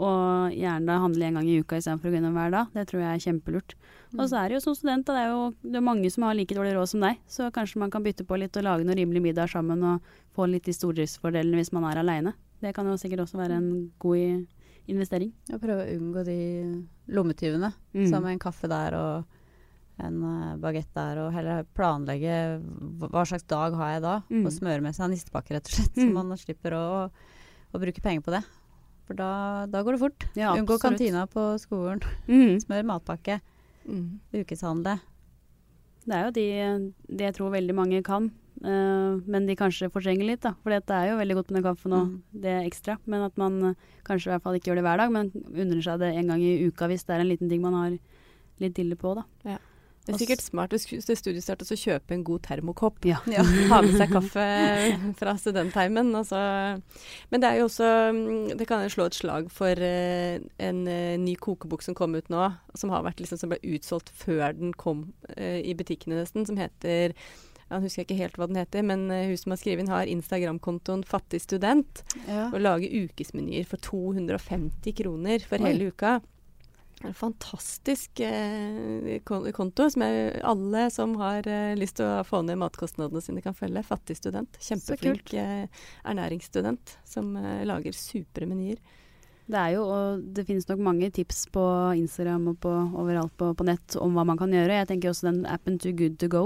og 0.00 0.54
gjerne 0.54 0.98
handle 1.02 1.26
en 1.26 1.38
gang 1.38 1.48
i 1.50 1.60
uka 1.60 1.78
istedenfor 1.78 2.08
å 2.08 2.12
gå 2.14 2.20
innom 2.20 2.36
hver 2.38 2.52
dag, 2.54 2.74
det 2.74 2.86
tror 2.90 3.02
jeg 3.02 3.10
er 3.10 3.24
kjempelurt. 3.26 3.74
Og 4.16 4.22
så 4.26 4.40
er 4.40 4.48
det 4.48 4.56
jo 4.56 4.62
som 4.64 4.76
student, 4.78 5.06
da, 5.06 5.16
det 5.16 5.24
er 5.24 5.32
jo 5.34 5.42
det 5.62 5.78
er 5.78 5.86
mange 5.86 6.10
som 6.10 6.26
har 6.26 6.38
like 6.38 6.56
dårlig 6.56 6.74
råd 6.74 6.92
som 6.92 7.04
deg, 7.04 7.18
så 7.30 7.50
kanskje 7.54 7.82
man 7.82 7.92
kan 7.92 8.06
bytte 8.06 8.26
på 8.26 8.38
litt 8.40 8.56
og 8.58 8.66
lage 8.66 8.86
noe 8.86 8.96
rimelig 8.98 9.22
middag 9.28 9.50
sammen 9.52 9.82
og 9.86 10.14
få 10.34 10.46
litt 10.50 10.66
de 10.66 10.74
stordriftsfordelene 10.74 11.60
hvis 11.60 11.74
man 11.76 11.86
er 11.90 12.00
aleine. 12.02 12.34
Det 12.60 12.72
kan 12.76 12.88
jo 12.88 12.96
sikkert 13.00 13.26
også 13.26 13.40
være 13.40 13.58
en 13.60 13.68
god 14.02 14.46
investering. 14.90 15.30
Og 15.52 15.60
prøve 15.62 15.84
å 15.84 15.98
unngå 15.98 16.24
de 16.26 16.40
lommetyvene. 17.14 17.70
Mm. 17.94 18.08
Som 18.10 18.26
en 18.28 18.42
kaffe 18.42 18.68
der 18.70 18.96
og 18.98 19.39
en 20.06 20.22
uh, 20.24 20.56
bagett 20.62 20.88
der. 20.96 21.18
Og 21.24 21.32
heller 21.34 21.64
planlegge 21.76 22.36
hva 23.00 23.24
slags 23.28 23.46
dag 23.50 23.74
har 23.78 23.92
jeg 23.96 24.02
da, 24.06 24.14
Mm. 24.30 24.46
og 24.46 24.52
smøre 24.52 24.82
med 24.82 24.94
seg 24.96 25.10
nistepakke, 25.12 25.54
rett 25.56 25.66
og 25.68 25.76
slett. 25.76 25.94
Så 25.94 26.08
Mm. 26.08 26.12
man 26.30 26.36
slipper 26.38 26.72
å, 26.76 26.86
å 27.74 27.78
bruke 27.80 28.02
penger 28.02 28.22
på 28.26 28.32
det. 28.36 28.42
For 29.06 29.14
da, 29.18 29.66
da 29.66 29.82
går 29.82 29.96
det 29.96 30.00
fort. 30.04 30.26
Ja, 30.38 30.52
Unngå 30.54 30.78
kantina 30.80 31.26
på 31.26 31.58
skolen. 31.58 32.00
Mm. 32.28 32.60
Smør 32.62 32.84
matpakke. 32.86 33.40
Mm. 33.88 34.20
Ukeshandle. 34.32 35.00
Det 36.06 36.14
er 36.16 36.24
jo 36.28 36.30
de, 36.36 36.44
det 37.10 37.26
jeg 37.28 37.34
tror 37.36 37.50
veldig 37.52 37.74
mange 37.76 37.98
kan, 38.06 38.30
uh, 38.64 39.18
men 39.26 39.46
de 39.46 39.56
kanskje 39.58 39.90
fortrenger 39.92 40.24
litt, 40.26 40.40
da. 40.46 40.54
For 40.62 40.70
det 40.72 40.88
er 40.94 41.10
jo 41.10 41.18
veldig 41.18 41.36
godt 41.40 41.50
med 41.50 41.58
den 41.62 41.66
kaffen 41.72 41.92
og 41.92 42.06
Mm. 42.08 42.22
det 42.40 42.50
er 42.54 42.68
ekstra. 42.68 42.96
Men 43.06 43.22
at 43.26 43.36
man 43.36 43.58
eh, 43.64 43.74
kanskje 44.06 44.30
i 44.30 44.32
hvert 44.32 44.42
fall 44.42 44.54
ikke 44.56 44.70
gjør 44.70 44.80
det 44.80 44.84
hver 44.86 44.96
dag, 45.02 45.10
men 45.12 45.30
unner 45.52 45.82
seg 45.82 45.98
det 46.00 46.14
en 46.16 46.26
gang 46.32 46.40
i 46.40 46.66
uka 46.70 46.88
hvis 46.88 47.04
det 47.04 47.16
er 47.16 47.20
en 47.20 47.28
liten 47.28 47.48
ting 47.50 47.60
man 47.62 47.74
har 47.74 47.98
litt 48.60 48.74
dille 48.74 48.96
på, 48.96 49.14
da. 49.18 49.24
Det 50.10 50.18
er 50.18 50.24
sikkert 50.24 50.44
smart 50.44 50.74
ved 50.74 50.84
det 50.90 51.04
til 51.06 51.18
studiestart 51.18 51.62
å 51.64 51.78
kjøpe 51.78 52.14
en 52.16 52.24
god 52.26 52.42
termokopp. 52.46 53.04
Ja. 53.08 53.20
Ha 53.70 53.80
med 53.84 53.96
seg 53.96 54.12
kaffe 54.12 54.46
fra 55.20 55.34
studentheimen. 55.40 56.12
Altså. 56.18 56.40
Men 57.30 57.42
det 57.42 57.50
er 57.50 57.60
jo 57.60 57.68
også 57.68 57.90
mm, 58.16 58.56
Det 58.58 58.66
kan 58.68 58.86
slå 58.92 59.08
et 59.10 59.18
slag 59.18 59.50
for 59.54 59.84
eh, 59.86 60.40
en 60.62 60.80
eh, 60.90 61.18
ny 61.20 61.36
kokebok 61.40 61.84
som 61.86 61.96
kom 61.98 62.16
ut 62.18 62.32
nå, 62.32 62.48
som 62.78 62.92
har 62.94 63.06
vært 63.06 63.22
liksom 63.22 63.40
som 63.40 63.52
ble 63.52 63.60
utsolgt 63.76 64.10
før 64.16 64.56
den 64.58 64.74
kom 64.78 65.10
eh, 65.36 65.60
i 65.62 65.76
butikkene 65.76 66.20
nesten, 66.20 66.46
som 66.48 66.58
heter 66.60 67.14
ja, 67.70 67.78
jeg 67.78 67.84
husker 67.84 68.02
ikke 68.02 68.18
helt 68.18 68.38
hva 68.40 68.48
den 68.50 68.58
heter, 68.58 68.82
men 68.82 69.04
hun 69.14 69.36
som 69.38 69.52
har 69.54 69.60
skrevet 69.60 69.84
den, 69.84 69.92
har 69.92 70.08
Instagram-kontoen 70.10 71.04
Fattig 71.06 71.38
student. 71.44 72.00
Og 72.48 72.56
lager 72.58 72.90
ukesmenyer 73.06 73.68
for 73.70 73.78
250 73.86 74.96
kroner 74.98 75.44
for 75.46 75.62
Oi. 75.62 75.68
hele 75.68 75.92
uka. 75.94 76.16
En 77.00 77.14
fantastisk 77.16 78.20
eh, 78.20 79.20
konto 79.56 79.86
som 79.90 80.02
alle 80.04 80.82
som 80.92 81.14
har 81.16 81.46
eh, 81.48 81.72
lyst 81.78 81.96
til 81.96 82.04
å 82.04 82.24
få 82.28 82.42
ned 82.44 82.60
matkostnadene 82.60 83.22
sine, 83.24 83.40
kan 83.40 83.56
følge. 83.56 83.82
Fattig 83.88 84.18
student. 84.18 84.58
Kjempeflink 84.60 85.32
eh, 85.40 85.84
ernæringsstudent 86.04 86.98
som 87.08 87.32
eh, 87.40 87.62
lager 87.64 87.96
supre 87.96 88.48
menyer. 88.50 88.82
Det 89.50 89.58
er 89.58 89.72
jo, 89.74 89.86
og 89.90 90.26
det 90.36 90.44
finnes 90.46 90.68
nok 90.68 90.82
mange 90.84 91.08
tips 91.14 91.46
på 91.54 91.62
Instagram 91.98 92.52
og 92.52 92.58
på, 92.62 92.70
overalt 93.02 93.32
på, 93.40 93.48
på 93.56 93.66
nett 93.66 93.96
om 93.98 94.14
hva 94.14 94.26
man 94.28 94.38
kan 94.38 94.52
gjøre. 94.54 94.82
Jeg 94.82 94.90
tenker 94.92 95.10
også 95.10 95.26
den 95.30 95.40
appen 95.50 95.78
Too 95.80 95.96
Good 95.96 96.20
To 96.22 96.28
Go, 96.30 96.42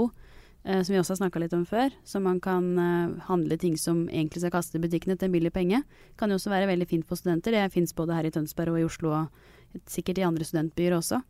eh, 0.63 0.79
som 0.79 0.95
vi 0.95 1.01
også 1.01 1.13
har 1.13 1.19
snakka 1.25 1.43
litt 1.43 1.53
om 1.57 1.67
før. 1.69 1.93
Så 2.07 2.23
man 2.23 2.39
kan 2.41 2.71
eh, 2.81 3.27
handle 3.27 3.59
ting 3.61 3.75
som 3.77 4.07
egentlig 4.07 4.41
skal 4.41 4.55
kaste 4.55 4.79
i 4.79 4.85
butikkene 4.87 5.19
til 5.19 5.29
en 5.29 5.35
billig 5.35 5.53
penge. 5.53 5.83
Kan 6.17 6.33
jo 6.33 6.39
også 6.39 6.53
være 6.53 6.71
veldig 6.71 6.89
fint 6.89 7.05
for 7.05 7.19
studenter. 7.19 7.53
Det 7.53 7.75
fins 7.75 7.93
både 7.93 8.17
her 8.17 8.31
i 8.31 8.33
Tønsberg 8.33 8.73
og 8.73 8.81
i 8.81 8.87
Oslo, 8.87 9.13
og 9.19 9.53
sikkert 9.89 10.21
i 10.21 10.27
andre 10.27 10.47
studentbyer 10.47 10.97
også. 10.97 11.21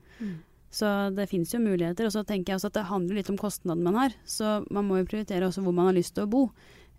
Så 0.75 0.87
det 1.15 1.29
fins 1.31 1.53
jo 1.53 1.61
muligheter. 1.63 2.07
Og 2.07 2.11
så 2.11 2.25
tenker 2.27 2.51
jeg 2.51 2.59
også 2.59 2.71
at 2.71 2.79
det 2.79 2.89
handler 2.89 3.19
litt 3.19 3.29
om 3.31 3.39
kostnaden 3.39 3.85
man 3.85 3.95
har. 3.95 4.15
Så 4.27 4.57
man 4.73 4.87
må 4.87 4.99
jo 4.99 5.07
prioritere 5.07 5.47
også 5.47 5.63
hvor 5.63 5.75
man 5.75 5.87
har 5.89 5.95
lyst 5.95 6.17
til 6.17 6.25
å 6.25 6.31
bo. 6.31 6.49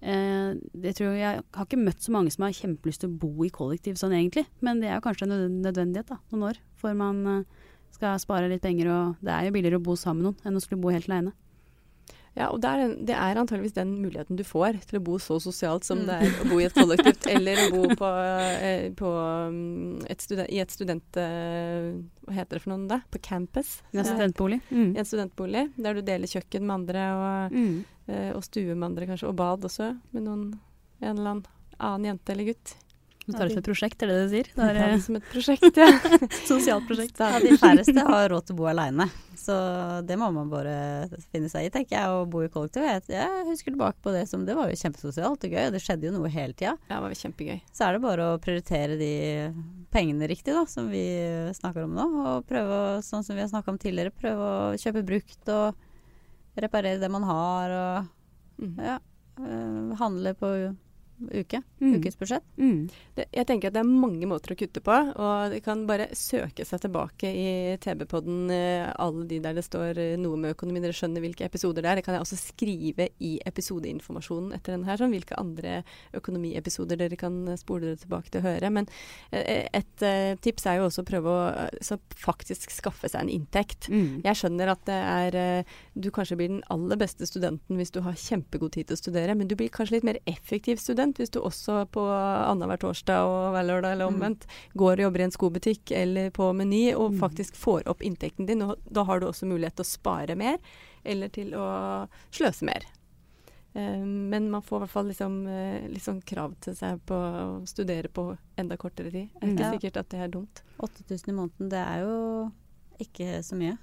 Eh, 0.01 0.57
det 0.77 0.93
tror 0.97 1.15
jeg, 1.15 1.21
jeg 1.23 1.45
har 1.57 1.67
ikke 1.67 1.81
møtt 1.81 2.05
så 2.05 2.13
mange 2.13 2.33
som 2.33 2.45
har 2.45 2.57
kjempelyst 2.57 3.03
til 3.03 3.13
å 3.13 3.19
bo 3.21 3.47
i 3.47 3.53
kollektiv 3.53 3.97
sånn 3.97 4.13
egentlig, 4.13 4.45
men 4.61 4.83
det 4.83 4.91
er 4.91 4.99
jo 4.99 5.07
kanskje 5.07 5.25
en 5.25 5.63
nødvendighet 5.65 6.11
da, 6.11 6.19
noen 6.33 6.51
år, 6.51 6.61
for 6.77 6.97
man 6.99 7.23
eh, 7.33 7.65
skal 7.97 8.21
spare 8.21 8.51
litt 8.53 8.65
penger, 8.65 8.91
og 8.93 9.25
det 9.25 9.33
er 9.33 9.49
jo 9.49 9.55
billigere 9.57 9.81
å 9.81 9.87
bo 9.87 9.97
sammen 9.97 10.21
med 10.21 10.29
noen 10.29 10.51
enn 10.51 10.61
å 10.61 10.63
skulle 10.63 10.83
bo 10.85 10.93
helt 10.93 11.09
alene. 11.09 11.33
Ja, 12.37 12.51
og 12.53 12.61
det 12.61 12.69
er, 12.69 12.91
det 13.09 13.15
er 13.17 13.39
antageligvis 13.41 13.73
den 13.79 13.95
muligheten 14.03 14.37
du 14.37 14.43
får 14.45 14.77
til 14.85 14.99
å 14.99 15.03
bo 15.07 15.15
så 15.23 15.39
sosialt 15.41 15.87
som 15.89 16.03
det 16.05 16.19
er 16.21 16.35
å 16.45 16.49
bo 16.51 16.59
i 16.61 16.67
et 16.69 16.75
kollektivt, 16.77 17.25
eller 17.35 17.63
å 17.65 17.71
bo 17.73 17.95
på, 17.97 18.11
eh, 18.61 18.91
på 18.93 19.09
mm, 19.55 20.05
et 20.13 20.21
student, 20.21 20.51
i 20.53 20.59
et 20.61 20.71
student... 20.75 21.17
eh, 21.23 21.95
Hva 22.27 22.35
heter 22.37 22.59
det 22.59 22.63
for 22.67 22.75
noe 22.75 22.89
da? 22.91 23.01
På 23.11 23.19
campus? 23.25 23.79
Ja, 23.93 24.03
Ja. 24.03 24.09
studentbolig. 24.11 24.61
I 24.71 24.75
Mm. 24.75 24.97
en 24.99 25.05
studentbolig, 25.09 25.65
der 25.81 25.95
du 25.95 26.03
deler 26.03 26.27
kjøkken 26.29 26.63
med 26.69 26.75
andre, 26.81 27.05
og, 27.17 27.53
Mm. 27.57 27.85
eh, 28.09 28.33
og 28.37 28.43
stue 28.45 28.75
med 28.75 28.85
andre 28.91 29.07
kanskje, 29.07 29.29
og 29.29 29.37
bad 29.37 29.65
også, 29.65 29.95
med 30.13 30.23
noen, 30.29 30.61
en 31.01 31.17
eller 31.17 31.31
annen 31.31 31.47
annen 31.79 32.05
jente 32.11 32.33
eller 32.33 32.45
gutt. 32.53 32.75
Du 33.27 33.33
tar 33.35 33.49
det 33.49 33.57
som 33.57 33.59
et 33.59 33.67
prosjekt, 33.67 34.03
er 34.03 34.07
det 34.11 34.17
det 34.17 34.25
du 34.27 34.33
sier? 34.37 34.49
Det 34.57 34.67
er 34.71 34.93
det 34.95 35.03
som 35.03 35.17
et 35.19 35.25
prosjekt, 35.33 35.79
ja. 35.83 35.87
sosialt 36.51 36.87
prosjekt. 36.87 37.19
Ja, 37.19 37.41
de 37.43 37.57
færreste 37.63 38.05
har 38.07 38.29
råd 38.31 38.47
til 38.47 38.55
å 38.55 38.59
bo 38.61 38.69
aleine. 38.71 39.09
Så 39.37 39.55
det 40.07 40.17
må 40.19 40.29
man 40.35 40.49
bare 40.51 40.75
finne 41.35 41.51
seg 41.53 41.67
i, 41.67 41.71
tenker 41.75 41.97
jeg. 41.99 42.07
Å 42.11 42.23
bo 42.31 42.41
i 42.47 42.49
kollektiv. 42.51 42.87
Jeg, 42.87 43.03
jeg 43.13 43.45
husker 43.51 43.75
tilbake 43.75 43.99
på 44.03 44.15
det 44.15 44.25
som 44.31 44.47
Det 44.47 44.55
var 44.59 44.71
jo 44.71 44.79
kjempesosialt 44.81 45.45
og 45.47 45.53
gøy, 45.57 45.65
og 45.69 45.75
det 45.77 45.83
skjedde 45.85 46.09
jo 46.09 46.15
noe 46.17 46.31
hele 46.33 46.55
tida. 46.57 46.73
Ja, 46.89 46.97
det 46.97 47.03
var 47.05 47.17
kjempegøy. 47.21 47.59
Så 47.75 47.87
er 47.89 47.97
det 47.99 48.03
bare 48.07 48.29
å 48.33 48.39
prioritere 48.43 48.97
de 49.01 49.13
pengene 49.95 50.31
riktig, 50.31 50.55
da, 50.57 50.63
som 50.71 50.89
vi 50.91 51.05
snakker 51.59 51.87
om 51.87 51.95
nå. 51.99 52.07
Og 52.33 52.47
prøve 52.49 52.79
å, 52.79 52.89
sånn 53.07 53.27
som 53.27 53.37
vi 53.39 53.43
har 53.45 53.51
snakka 53.53 53.75
om 53.75 53.79
tidligere, 53.83 54.15
prøve 54.15 54.51
å 54.55 54.75
kjøpe 54.81 55.05
brukt 55.07 55.53
og 55.55 55.83
reparere 56.63 57.03
det 57.03 57.11
man 57.13 57.27
har, 57.29 57.77
og 57.83 58.13
Mm. 58.57 58.79
ja, 58.81 58.95
øh, 59.37 59.91
handle 60.01 60.31
på 60.33 60.49
uke. 61.33 61.63
Mm. 61.81 61.97
Ukesbudsjett. 61.99 62.45
Mm. 62.61 62.89
Det, 63.17 63.27
jeg 63.33 63.47
tenker 63.49 63.71
at 63.71 63.77
det 63.77 63.83
er 63.83 63.89
mange 63.89 64.29
måter 64.29 64.53
å 64.53 64.59
kutte 64.59 64.83
på, 64.85 64.97
og 65.17 65.53
de 65.53 65.61
kan 65.65 65.85
bare 65.89 66.09
søke 66.17 66.65
seg 66.67 66.83
tilbake 66.85 67.31
i 67.31 67.49
TV-podden, 67.83 68.51
eh, 68.53 68.89
alle 69.03 69.27
de 69.29 69.41
der 69.43 69.57
det 69.57 69.65
står 69.67 70.01
eh, 70.03 70.17
noe 70.21 70.39
med 70.41 70.57
økonomi, 70.57 70.83
dere 70.85 70.97
skjønner 70.97 71.25
hvilke 71.25 71.47
episoder 71.49 71.85
det 71.85 71.91
er. 71.91 72.01
Det 72.01 72.07
kan 72.07 72.17
jeg 72.17 72.27
også 72.27 72.41
skrive 72.41 73.09
i 73.25 73.37
episodeinformasjonen 73.49 74.57
etter 74.57 74.77
denne 74.77 74.89
her, 74.89 75.01
sånn 75.01 75.15
hvilke 75.15 75.39
andre 75.41 75.81
økonomiepisoder 76.17 77.01
dere 77.01 77.21
kan 77.21 77.43
eh, 77.49 77.61
spole 77.61 77.91
dere 77.91 78.03
tilbake 78.03 78.33
til 78.33 78.43
å 78.43 78.47
høre. 78.49 78.73
Men 78.73 78.91
et 79.33 80.03
tips 80.43 80.67
er 80.69 80.79
jo 80.79 80.87
også 80.89 81.03
å 81.03 81.09
prøve 81.09 81.33
å 81.33 81.67
så 81.85 81.97
faktisk 82.19 82.73
skaffe 82.75 83.09
seg 83.11 83.25
en 83.25 83.33
inntekt. 83.33 83.89
Mm. 83.93 84.23
Jeg 84.25 84.41
skjønner 84.41 84.73
at 84.73 84.83
det 84.89 84.97
er 84.97 85.37
Du 85.97 86.09
kanskje 86.15 86.37
blir 86.39 86.51
den 86.51 86.63
aller 86.73 86.99
beste 87.01 87.27
studenten 87.29 87.79
hvis 87.79 87.93
du 87.95 88.01
har 88.05 88.17
kjempegod 88.19 88.75
tid 88.75 88.89
til 88.89 88.97
å 88.97 89.01
studere, 89.01 89.35
men 89.39 89.49
du 89.49 89.57
blir 89.59 89.73
kanskje 89.73 89.97
litt 89.97 90.07
mer 90.07 90.19
effektiv 90.29 90.81
student 90.83 91.06
hvis 91.15 91.31
du 91.31 91.39
også 91.41 91.87
på 91.95 92.03
annenhver 92.11 92.77
torsdag 92.83 93.23
og 93.23 93.53
hver 93.55 93.65
lørdag 93.69 93.93
eller 93.93 94.07
omvendt 94.11 94.47
går 94.75 94.93
og 94.99 94.99
jobber 95.07 95.21
i 95.21 95.23
en 95.25 95.31
skobutikk 95.31 95.91
eller 95.93 96.31
på 96.31 96.53
Meny 96.53 96.93
og 96.95 97.15
faktisk 97.21 97.55
får 97.57 97.87
opp 97.87 98.03
inntekten 98.03 98.47
din. 98.47 98.59
Da 98.91 99.05
har 99.05 99.21
du 99.21 99.27
også 99.29 99.47
mulighet 99.47 99.77
til 99.77 99.85
å 99.85 99.89
spare 99.95 100.35
mer 100.37 100.59
eller 101.05 101.29
til 101.29 101.55
å 101.55 102.09
sløse 102.35 102.65
mer. 102.67 102.83
Eh, 103.75 104.03
men 104.03 104.51
man 104.51 104.63
får 104.63 104.77
i 104.79 104.81
hvert 104.85 104.91
fall 104.91 105.07
liksom, 105.07 105.47
liksom 105.93 106.21
krav 106.23 106.55
til 106.61 106.75
seg 106.75 106.99
på 107.07 107.15
å 107.15 107.67
studere 107.69 108.09
på 108.09 108.37
enda 108.59 108.77
kortere 108.77 109.11
tid. 109.13 109.29
Det 109.39 109.43
er 109.45 109.53
ikke 109.55 109.63
Ja. 109.63 109.73
sikkert 109.79 109.97
at 109.97 110.09
det 110.09 110.21
er 110.21 110.29
dumt. 110.29 110.63
8000 110.81 111.29
i 111.29 111.33
måneden, 111.37 111.69
det 111.71 111.79
er 111.79 112.01
jo 112.01 112.53
ikke 112.99 113.43
så 113.45 113.55
mye. 113.57 113.79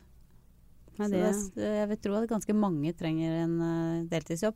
Men 0.98 1.10
det 1.10 1.22
jeg 1.58 1.88
vil 1.90 1.98
tro 1.98 2.14
at 2.20 2.30
ganske 2.30 2.54
mange 2.54 2.94
trenger 2.94 3.32
en 3.44 3.62
eh, 3.62 4.04
deltidsjobb. 4.10 4.54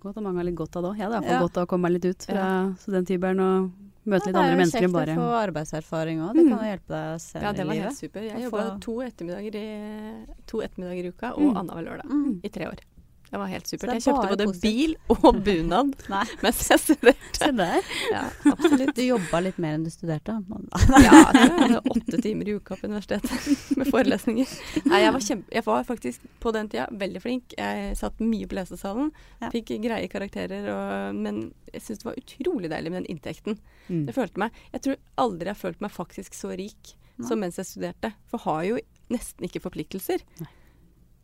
Godt 0.00 0.16
at 0.16 0.22
mange 0.22 0.36
har 0.38 0.44
litt 0.46 0.54
godt 0.54 0.76
av 0.78 0.82
det 0.84 0.90
òg. 0.92 0.96
Jeg 0.98 1.06
hadde 1.08 1.16
iallfall 1.18 1.34
Ja. 1.34 1.40
godt 1.42 1.56
av 1.58 1.66
å 1.66 1.68
komme 1.68 1.82
meg 1.82 1.92
litt 1.92 2.04
ut 2.06 2.22
fra 2.28 2.74
studenthybelen 2.78 3.40
og 3.42 3.70
møte 4.06 4.26
litt 4.30 4.36
andre 4.38 4.56
mennesker 4.56 4.84
enn 4.86 4.92
bare 4.92 5.06
Det 5.06 5.12
er 5.12 5.18
jo 5.18 5.20
kjekt 5.20 5.26
å 5.26 5.32
få 5.32 5.48
arbeidserfaring 5.48 6.18
òg. 6.22 6.34
Det 6.34 6.44
Mm. 6.44 6.48
kan 6.48 6.58
jo 6.58 6.70
hjelpe 6.70 6.88
deg 6.88 7.20
senere 7.20 7.42
Ja, 7.42 7.52
det 7.52 7.66
var 7.66 7.74
helt 7.74 7.96
super. 7.98 8.20
Jeg 8.22 8.42
jobba 8.50 8.62
få- 8.62 8.80
to 8.80 8.92
ettermiddager 9.02 9.54
i, 9.54 10.26
to 10.46 10.56
ettermiddager 10.62 11.04
i 11.04 11.08
uka 11.08 11.32
og 11.34 11.42
Mm. 11.42 11.56
annenhver 11.58 11.84
lørdag 11.84 12.06
Mm. 12.06 12.40
i 12.44 12.48
tre 12.48 12.66
år. 12.66 12.78
Det 13.28 13.38
var 13.40 13.50
helt 13.50 13.66
supert. 13.68 13.90
er 13.90 13.98
Jeg 13.98 14.04
kjøpte 14.06 14.28
både 14.32 14.46
positivt. 14.48 14.62
bil 14.62 14.94
og 15.14 15.40
bunad 15.46 15.90
mens 16.44 16.62
jeg 16.70 16.82
studerte. 16.82 17.38
Se 17.38 17.50
der. 17.58 17.90
Ja, 18.12 18.22
absolutt. 18.52 18.94
Du 18.96 19.02
jobba 19.04 19.40
litt 19.44 19.58
mer 19.62 19.76
enn 19.76 19.84
du 19.86 19.90
studerte. 19.92 20.38
Ja, 21.04 21.18
det 21.34 21.48
var 21.74 21.90
åtte 21.92 22.20
timer 22.24 22.48
i 22.48 22.56
uka 22.58 22.78
på 22.80 22.88
universitetet 22.88 23.76
med 23.78 23.90
forelesninger. 23.92 24.54
Nei, 24.88 25.02
jeg 25.04 25.14
var, 25.16 25.26
kjempe, 25.28 25.54
jeg 25.58 25.66
var 25.68 25.86
faktisk 25.88 26.28
på 26.42 26.54
den 26.56 26.70
tida 26.72 26.88
veldig 27.04 27.22
flink. 27.24 27.56
Jeg 27.58 27.96
satt 28.00 28.22
mye 28.24 28.48
på 28.48 28.58
lesesalen, 28.58 29.10
fikk 29.52 29.74
greie 29.84 30.08
karakterer, 30.10 30.70
og, 30.72 31.18
men 31.18 31.48
jeg 31.72 31.84
syntes 31.84 32.02
det 32.02 32.08
var 32.08 32.20
utrolig 32.22 32.70
deilig 32.72 32.92
med 32.94 33.02
den 33.02 33.10
inntekten. 33.16 33.58
Mm. 33.88 34.06
Jeg 34.08 34.16
følte 34.16 34.42
meg, 34.44 34.62
jeg 34.72 34.84
tror 34.86 34.96
aldri 35.20 35.50
jeg 35.50 35.56
har 35.56 35.62
følt 35.66 35.84
meg 35.84 35.92
faktisk 35.94 36.36
så 36.36 36.54
rik 36.56 36.94
Nei. 37.18 37.26
som 37.28 37.40
mens 37.42 37.58
jeg 37.60 37.68
studerte. 37.68 38.12
For 38.30 38.42
har 38.46 38.64
jo 38.68 38.80
nesten 39.12 39.46
ikke 39.48 39.62
forpliktelser. 39.64 40.24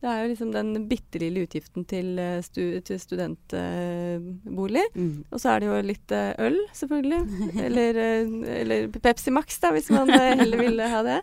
Det 0.04 0.10
er 0.12 0.20
jo 0.20 0.30
liksom 0.34 0.50
den 0.52 0.82
bitte 0.84 1.16
lille 1.22 1.46
utgiften 1.46 1.86
til, 1.88 2.18
eh, 2.20 2.42
stu, 2.44 2.80
til 2.84 2.98
studentbolig. 3.00 4.82
Mm. 4.92 5.24
Og 5.30 5.40
så 5.40 5.54
er 5.54 5.62
det 5.62 5.70
jo 5.70 5.78
litt 5.80 6.12
eh, 6.12 6.34
øl, 6.44 6.58
selvfølgelig. 6.76 7.20
Eller, 7.64 8.00
eh, 8.02 8.34
eller 8.60 8.88
Pepsi 8.92 9.32
Max, 9.32 9.56
da, 9.62 9.70
hvis 9.72 9.88
man 9.94 10.12
heller 10.12 10.60
ville 10.60 10.88
ha 10.92 11.00
det. 11.06 11.22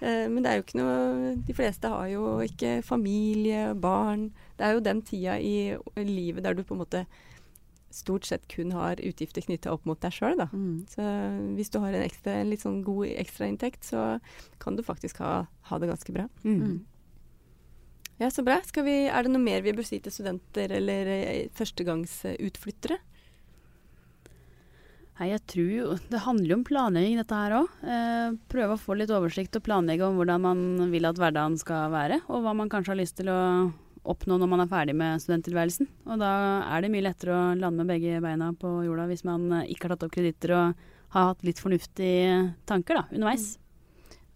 Eh, 0.00 0.24
men 0.26 0.42
det 0.42 0.50
er 0.50 0.58
jo 0.58 0.64
ikke 0.64 0.80
noe 0.80 1.36
De 1.46 1.54
fleste 1.54 1.92
har 1.92 2.08
jo 2.10 2.40
ikke 2.42 2.80
familie, 2.82 3.70
barn. 3.78 4.32
Det 4.58 4.66
er 4.66 4.74
jo 4.74 4.82
den 4.88 5.04
tida 5.06 5.38
i 5.38 5.76
livet 6.02 6.42
der 6.42 6.58
du 6.58 6.64
på 6.66 6.74
en 6.74 6.82
måte 6.82 7.04
stort 7.94 8.26
sett 8.26 8.42
kun 8.50 8.74
har 8.74 8.98
utgifter 9.06 9.44
knytta 9.46 9.70
opp 9.72 9.86
mot 9.88 10.00
deg 10.02 10.12
sjøl, 10.12 10.34
da. 10.42 10.50
Mm. 10.50 10.82
Så 10.90 11.06
hvis 11.56 11.70
du 11.70 11.78
har 11.80 11.94
en, 11.94 12.04
ekstra, 12.04 12.34
en 12.40 12.50
litt 12.50 12.66
sånn 12.66 12.82
god 12.84 13.06
ekstrainntekt, 13.22 13.86
så 13.86 14.18
kan 14.58 14.76
du 14.76 14.82
faktisk 14.84 15.22
ha, 15.22 15.46
ha 15.70 15.78
det 15.80 15.94
ganske 15.94 16.12
bra. 16.12 16.26
Mm. 16.42 16.82
Mm. 18.16 18.22
Ja, 18.24 18.30
så 18.30 18.42
bra. 18.42 18.60
Skal 18.64 18.86
vi, 18.86 18.96
er 19.08 19.26
det 19.26 19.32
noe 19.32 19.42
mer 19.44 19.64
vi 19.64 19.74
bør 19.76 19.84
si 19.84 20.00
til 20.00 20.14
studenter 20.14 20.72
eller 20.72 21.10
eh, 21.12 21.48
førstegangsutflyttere? 21.56 22.98
Nei, 25.16 25.30
jeg 25.30 25.40
tror 25.48 25.68
jo 25.72 25.92
Det 26.10 26.20
handler 26.26 26.50
jo 26.50 26.56
om 26.58 26.64
planlegging, 26.68 27.16
dette 27.20 27.40
her 27.40 27.56
òg. 27.62 27.80
Eh, 27.88 28.36
prøve 28.52 28.76
å 28.76 28.80
få 28.80 28.96
litt 28.96 29.12
oversikt 29.12 29.56
og 29.56 29.64
planlegge 29.64 30.04
om 30.04 30.20
hvordan 30.20 30.44
man 30.44 30.92
vil 30.92 31.08
at 31.08 31.20
hverdagen 31.20 31.56
skal 31.60 31.92
være, 31.92 32.20
og 32.28 32.44
hva 32.44 32.56
man 32.56 32.72
kanskje 32.72 32.92
har 32.92 33.00
lyst 33.00 33.16
til 33.20 33.32
å 33.32 33.40
oppnå 34.06 34.36
når 34.38 34.50
man 34.52 34.62
er 34.62 34.70
ferdig 34.70 34.94
med 34.96 35.22
studenttilværelsen. 35.24 35.88
Og 36.06 36.20
da 36.20 36.32
er 36.68 36.84
det 36.84 36.92
mye 36.92 37.06
lettere 37.08 37.34
å 37.34 37.54
lande 37.58 37.82
med 37.82 37.94
begge 37.96 38.20
beina 38.22 38.52
på 38.56 38.70
jorda 38.86 39.08
hvis 39.10 39.24
man 39.28 39.48
eh, 39.60 39.72
ikke 39.72 39.88
har 39.88 39.96
tatt 39.96 40.08
opp 40.08 40.16
kreditter 40.16 40.56
og 40.56 40.86
har 41.16 41.30
hatt 41.32 41.44
litt 41.46 41.60
fornuftige 41.62 42.54
tanker 42.68 43.00
da, 43.00 43.06
underveis. 43.12 43.54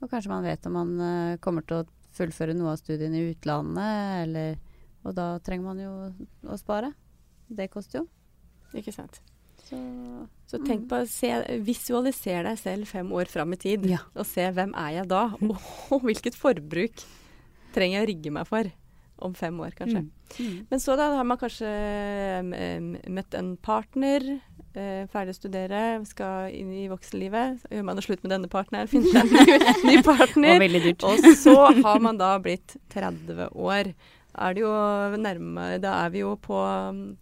Og 0.01 0.09
kanskje 0.09 0.33
man 0.33 0.47
vet 0.49 0.69
om 0.69 0.77
man 0.81 0.93
eh, 1.05 1.41
kommer 1.45 1.65
til 1.67 1.83
å 1.83 1.89
fullføre 2.17 2.55
noe 2.57 2.73
av 2.75 2.81
studiene 2.81 3.19
i 3.21 3.31
utlandet, 3.35 4.25
eller 4.27 4.59
Og 5.03 5.15
da 5.17 5.39
trenger 5.41 5.65
man 5.65 5.79
jo 5.81 5.91
å 6.53 6.57
spare. 6.61 6.91
Det 7.49 7.71
koster 7.73 8.03
jo. 8.03 8.09
Ikke 8.77 8.93
sant. 8.93 9.21
Så 9.65 9.79
Så 10.47 10.59
tenk 10.67 10.89
på, 10.91 10.99
se, 11.09 11.31
visualiser 11.65 12.45
deg 12.45 12.59
selv 12.59 12.87
fem 12.91 13.09
år 13.17 13.25
fram 13.31 13.53
i 13.55 13.57
tid, 13.57 13.87
Ja. 13.89 13.99
og 14.15 14.27
se 14.27 14.43
hvem 14.53 14.75
er 14.77 14.91
jeg 14.99 15.09
da, 15.09 15.23
og, 15.41 16.03
hvilket 16.05 16.35
forbruk 16.37 17.01
trenger 17.73 18.01
jeg 18.01 18.05
å 18.05 18.09
rigge 18.11 18.31
meg 18.35 18.47
for 18.47 18.71
om 19.23 19.33
fem 19.35 19.57
år, 19.61 19.73
kanskje. 19.77 20.05
Mm. 20.39 20.67
Men 20.71 20.79
så 20.81 20.97
da 20.97 21.11
har 21.17 21.25
man 21.25 21.39
kanskje 21.39 21.71
møtt 23.09 23.35
en 23.39 23.57
partner, 23.57 24.41
eh, 24.79 25.05
ferdig 25.11 25.35
å 25.35 25.39
studere, 25.39 25.83
skal 26.09 26.55
inn 26.55 26.71
i 26.77 26.87
voksenlivet. 26.91 27.61
Så 27.63 27.75
gjør 27.75 27.87
man 27.89 27.99
det 27.99 28.07
slutt 28.07 28.25
med 28.25 28.35
denne 28.35 28.51
partneren, 28.53 28.91
finner 28.93 29.11
seg 29.11 29.55
en 29.57 29.85
ny, 29.89 29.99
partner. 30.07 30.63
Og. 30.63 31.05
Og 31.11 31.29
så 31.41 31.57
har 31.83 32.03
man 32.03 32.21
da 32.21 32.35
blitt 32.43 32.77
30 32.95 33.51
år. 33.51 33.93
Er 34.31 34.55
det 34.55 34.63
jo 34.63 34.73
nærmere 35.19 35.81
Da 35.83 35.97
er 36.05 36.13
vi 36.15 36.21
jo 36.23 36.37
på 36.39 36.55
um, 36.55 37.17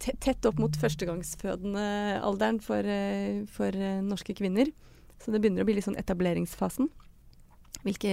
tett 0.00 0.46
opp 0.48 0.60
mot 0.60 0.76
førstegangsfødende-alderen 0.80 2.60
for, 2.64 2.84
eh, 2.84 3.44
for 3.50 3.68
eh, 3.76 4.00
norske 4.04 4.34
kvinner. 4.36 4.70
Så 5.20 5.32
det 5.32 5.42
begynner 5.42 5.64
å 5.64 5.68
bli 5.68 5.76
litt 5.76 5.84
sånn 5.84 6.00
etableringsfasen. 6.00 6.88
Hvilke, 7.84 8.12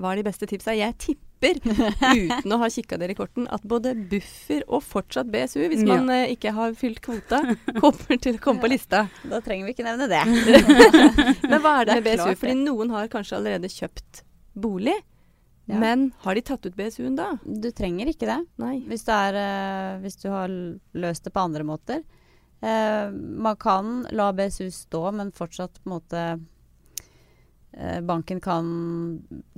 hva 0.00 0.12
er 0.12 0.20
de 0.20 0.26
beste 0.26 0.48
tipsa? 0.48 0.76
Jeg 0.76 0.96
tipper, 1.00 1.27
uten 1.46 2.54
å 2.54 2.58
ha 2.62 2.68
kikka 2.72 2.98
dere 2.98 3.14
i 3.14 3.18
korten, 3.18 3.46
at 3.54 3.62
både 3.62 3.92
buffer 4.10 4.64
og 4.66 4.82
fortsatt 4.82 5.30
BSU, 5.32 5.60
hvis 5.70 5.84
Ja. 5.86 5.96
man 5.98 6.10
eh, 6.14 6.32
ikke 6.34 6.52
har 6.56 6.74
fylt 6.78 7.00
kvota, 7.04 7.42
kommer 7.82 8.18
til 8.18 8.38
å 8.38 8.42
komme 8.42 8.60
på 8.64 8.70
lista. 8.72 9.04
da 9.24 9.40
trenger 9.44 9.68
vi 9.68 9.76
ikke 9.76 9.86
nevne 9.86 10.08
det. 10.10 10.22
Men 11.50 11.60
hva 11.62 11.76
er 11.80 11.88
det, 11.88 11.94
Det 11.94 11.96
er 11.98 12.02
med 12.02 12.08
BSU? 12.10 12.24
klart 12.24 12.42
Fordi 12.42 12.56
noen 12.64 12.90
har 12.96 13.08
kanskje 13.12 13.38
allerede 13.38 13.70
kjøpt 13.72 14.22
bolig. 14.58 14.96
Ja. 15.68 15.76
Men 15.78 16.12
har 16.24 16.34
de 16.34 16.40
tatt 16.48 16.64
ut 16.64 16.76
BSU-en 16.76 17.16
da? 17.18 17.32
Du 17.44 17.68
trenger 17.76 18.08
ikke 18.08 18.24
det. 18.26 18.38
Nei. 18.56 18.78
Hvis, 18.88 19.02
det 19.04 19.12
er, 19.28 19.36
uh, 19.36 19.98
hvis 20.00 20.16
du 20.22 20.30
har 20.32 20.48
løst 20.96 21.26
det 21.28 21.32
på 21.34 21.42
andre 21.44 21.66
måter. 21.68 22.00
Uh, 22.64 23.12
man 23.12 23.54
kan 23.60 24.06
la 24.16 24.30
BSU 24.32 24.70
stå, 24.72 25.02
men 25.14 25.28
fortsatt 25.36 25.76
på 25.82 25.86
en 25.90 25.92
måte 25.98 26.22
Banken 28.02 28.40
kan 28.42 28.68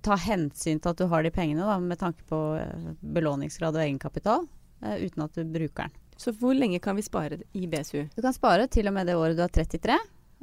ta 0.04 0.16
hensyn 0.20 0.80
til 0.80 0.92
at 0.92 1.00
du 1.00 1.06
har 1.08 1.24
de 1.24 1.32
pengene, 1.32 1.64
da, 1.64 1.78
med 1.80 2.00
tanke 2.00 2.26
på 2.28 2.40
eh, 2.60 2.90
belåningsgrad 3.00 3.78
og 3.78 3.84
egenkapital, 3.86 4.46
eh, 4.84 5.06
uten 5.06 5.24
at 5.24 5.38
du 5.38 5.44
bruker 5.48 5.88
den. 5.88 5.98
Så 6.20 6.34
hvor 6.36 6.52
lenge 6.52 6.82
kan 6.84 6.98
vi 6.98 7.02
spare 7.06 7.38
i 7.56 7.66
BSU? 7.66 8.02
Du 8.12 8.20
kan 8.20 8.34
spare 8.36 8.66
til 8.68 8.90
og 8.90 8.92
med 8.92 9.08
det 9.08 9.16
året 9.16 9.38
du 9.38 9.44
er 9.46 9.54
33. 9.54 9.96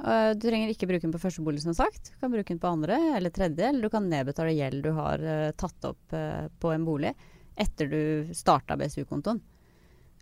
Eh, 0.06 0.32
du 0.34 0.48
trenger 0.48 0.72
ikke 0.74 0.88
bruke 0.90 1.06
den 1.06 1.14
på 1.14 1.22
første 1.22 1.44
bolig, 1.46 1.62
som 1.62 1.76
sagt. 1.78 2.12
Du 2.14 2.20
kan 2.22 2.34
bruke 2.34 2.50
den 2.50 2.62
på 2.62 2.70
andre 2.70 2.98
eller 3.18 3.34
tredje, 3.34 3.70
eller 3.70 3.86
du 3.86 3.94
kan 3.94 4.10
nedbetale 4.10 4.54
gjeld 4.58 4.86
du 4.86 4.92
har 4.98 5.22
eh, 5.22 5.52
tatt 5.58 5.90
opp 5.90 6.14
eh, 6.18 6.48
på 6.62 6.74
en 6.74 6.86
bolig 6.86 7.14
etter 7.58 7.90
du 7.90 8.34
starta 8.38 8.78
BSU-kontoen. 8.78 9.42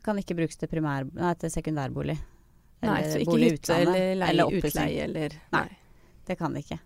Kan 0.05 0.19
ikke 0.21 0.37
brukes 0.37 0.59
til, 0.59 0.69
primær, 0.71 1.07
nei, 1.11 1.33
til 1.39 1.51
sekundærbolig. 1.51 2.15
Nei, 2.85 2.99
så 3.09 3.19
ikke 3.19 3.31
bolig 3.31 3.53
hytte 3.55 3.79
eller 3.81 4.03
leie 4.19 4.33
eller 4.35 4.59
utleie 4.59 5.07
eller 5.07 5.39
Nei. 5.55 5.67
Det 6.27 6.37
kan 6.39 6.53
det 6.53 6.65
ikke. 6.65 6.77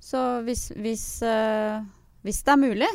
Så 0.00 0.22
hvis, 0.46 0.68
hvis, 0.76 1.04
eh, 1.26 1.82
hvis 2.22 2.42
det 2.46 2.52
er 2.52 2.60
mulig, 2.60 2.88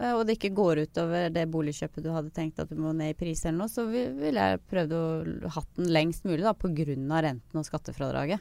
eh, 0.00 0.12
og 0.16 0.24
det 0.26 0.38
ikke 0.38 0.54
går 0.56 0.84
utover 0.86 1.30
det 1.34 1.46
boligkjøpet 1.50 2.02
du 2.04 2.10
hadde 2.14 2.32
tenkt 2.34 2.58
at 2.62 2.68
du 2.70 2.76
må 2.80 2.92
ned 2.96 3.12
i 3.14 3.18
pris 3.18 3.44
eller 3.44 3.58
noe, 3.58 3.68
så 3.68 3.84
vil- 3.90 4.14
ville 4.18 4.40
jeg 4.40 4.62
prøvd 4.70 4.92
å 4.96 5.04
ha 5.44 5.60
hatt 5.60 5.74
den 5.76 5.92
lengst 5.92 6.24
mulig 6.24 6.42
da, 6.42 6.54
av 6.54 7.22
renten 7.24 7.60
og 7.60 7.64
skattefradraget. 7.68 8.40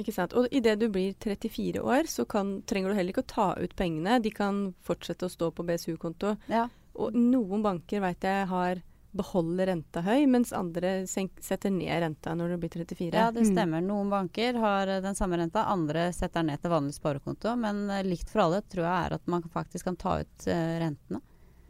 Ikke 0.00 0.12
sant. 0.14 0.32
Og 0.32 0.46
idet 0.50 0.78
du 0.80 0.88
blir 0.88 1.12
34 1.20 1.82
år, 1.82 2.06
så 2.08 2.24
kan, 2.26 2.62
trenger 2.62 2.88
du 2.90 2.94
heller 2.96 3.12
ikke 3.12 3.26
å 3.26 3.34
ta 3.34 3.54
ut 3.60 3.74
pengene. 3.76 4.22
De 4.22 4.30
kan 4.30 4.74
fortsette 4.82 5.26
å 5.28 5.32
stå 5.32 5.50
på 5.52 5.66
BSU-konto. 5.68 6.38
Ja. 6.48 6.68
Og 6.96 7.12
noen 7.12 7.62
banker 7.64 8.00
vet 8.00 8.20
jeg 8.24 8.46
har 8.48 8.80
beholder 9.14 9.66
renta 9.68 10.00
høy, 10.02 10.26
mens 10.26 10.52
andre 10.56 11.02
senk, 11.06 11.32
setter 11.44 11.70
ned 11.70 12.00
renta 12.02 12.32
når 12.34 12.54
du 12.54 12.56
blir 12.62 12.70
34. 12.72 13.12
Ja, 13.12 13.30
det 13.30 13.42
Mm. 13.44 13.50
stemmer. 13.54 13.82
Noen 13.84 14.08
banker 14.10 14.54
har 14.58 14.88
eh, 14.88 15.00
den 15.04 15.14
samme 15.14 15.36
renta, 15.36 15.66
andre 15.68 16.12
setter 16.12 16.42
ned 16.42 16.60
til 16.62 16.70
vanlig 16.70 16.94
sparekonto. 16.96 17.56
Men 17.58 17.88
eh, 17.90 18.02
likt 18.02 18.30
for 18.32 18.40
alle 18.46 18.62
tror 18.62 18.84
jeg 18.88 19.06
er 19.10 19.12
at 19.18 19.26
man 19.26 19.42
faktisk 19.42 19.84
kan 19.84 19.96
ta 19.96 20.20
ut 20.20 20.46
eh, 20.48 20.78
rentene. 20.80 21.20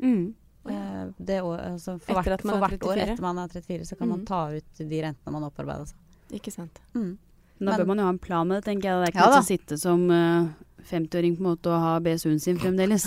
Mm. 0.00 0.34
Eh, 0.70 1.04
det 1.18 1.40
altså 1.42 1.98
for 2.00 2.14
Etter 2.14 2.30
hvert, 2.36 2.40
for 2.42 2.54
er 2.54 2.62
hvert 2.68 2.86
år 2.86 2.96
etter 3.02 3.20
man 3.20 3.38
er 3.42 3.48
34, 3.48 3.84
så 3.90 3.98
kan 3.98 4.08
man 4.08 4.20
Mhm. 4.20 4.26
ta 4.26 4.48
ut 4.54 4.78
de 4.88 5.02
rentene 5.02 5.32
man 5.32 5.42
har 5.42 5.50
opparbeida 5.50 5.86
seg. 5.86 5.96
Ikke 6.38 6.52
sant. 6.52 6.78
Mm. 6.94 7.18
Da 7.60 7.76
bør 7.78 7.86
man 7.86 7.98
jo 7.98 8.04
ha 8.04 8.10
en 8.10 8.18
plan 8.18 8.46
med 8.48 8.62
det, 8.62 8.64
tenker 8.70 8.82
jeg. 8.90 8.94
Det 9.02 9.08
er 9.08 9.12
ikke 9.12 9.22
Ja 9.22 9.30
noe 9.30 9.42
å 9.42 9.46
sitte 9.46 9.78
som 9.78 10.10
eh, 10.10 10.48
50-åring 10.88 11.36
på 11.38 11.42
en 11.42 11.48
måte 11.50 11.70
å 11.70 11.78
ha 11.80 11.92
BSU-en 12.02 12.40
sin 12.42 12.58
fremdeles. 12.60 13.04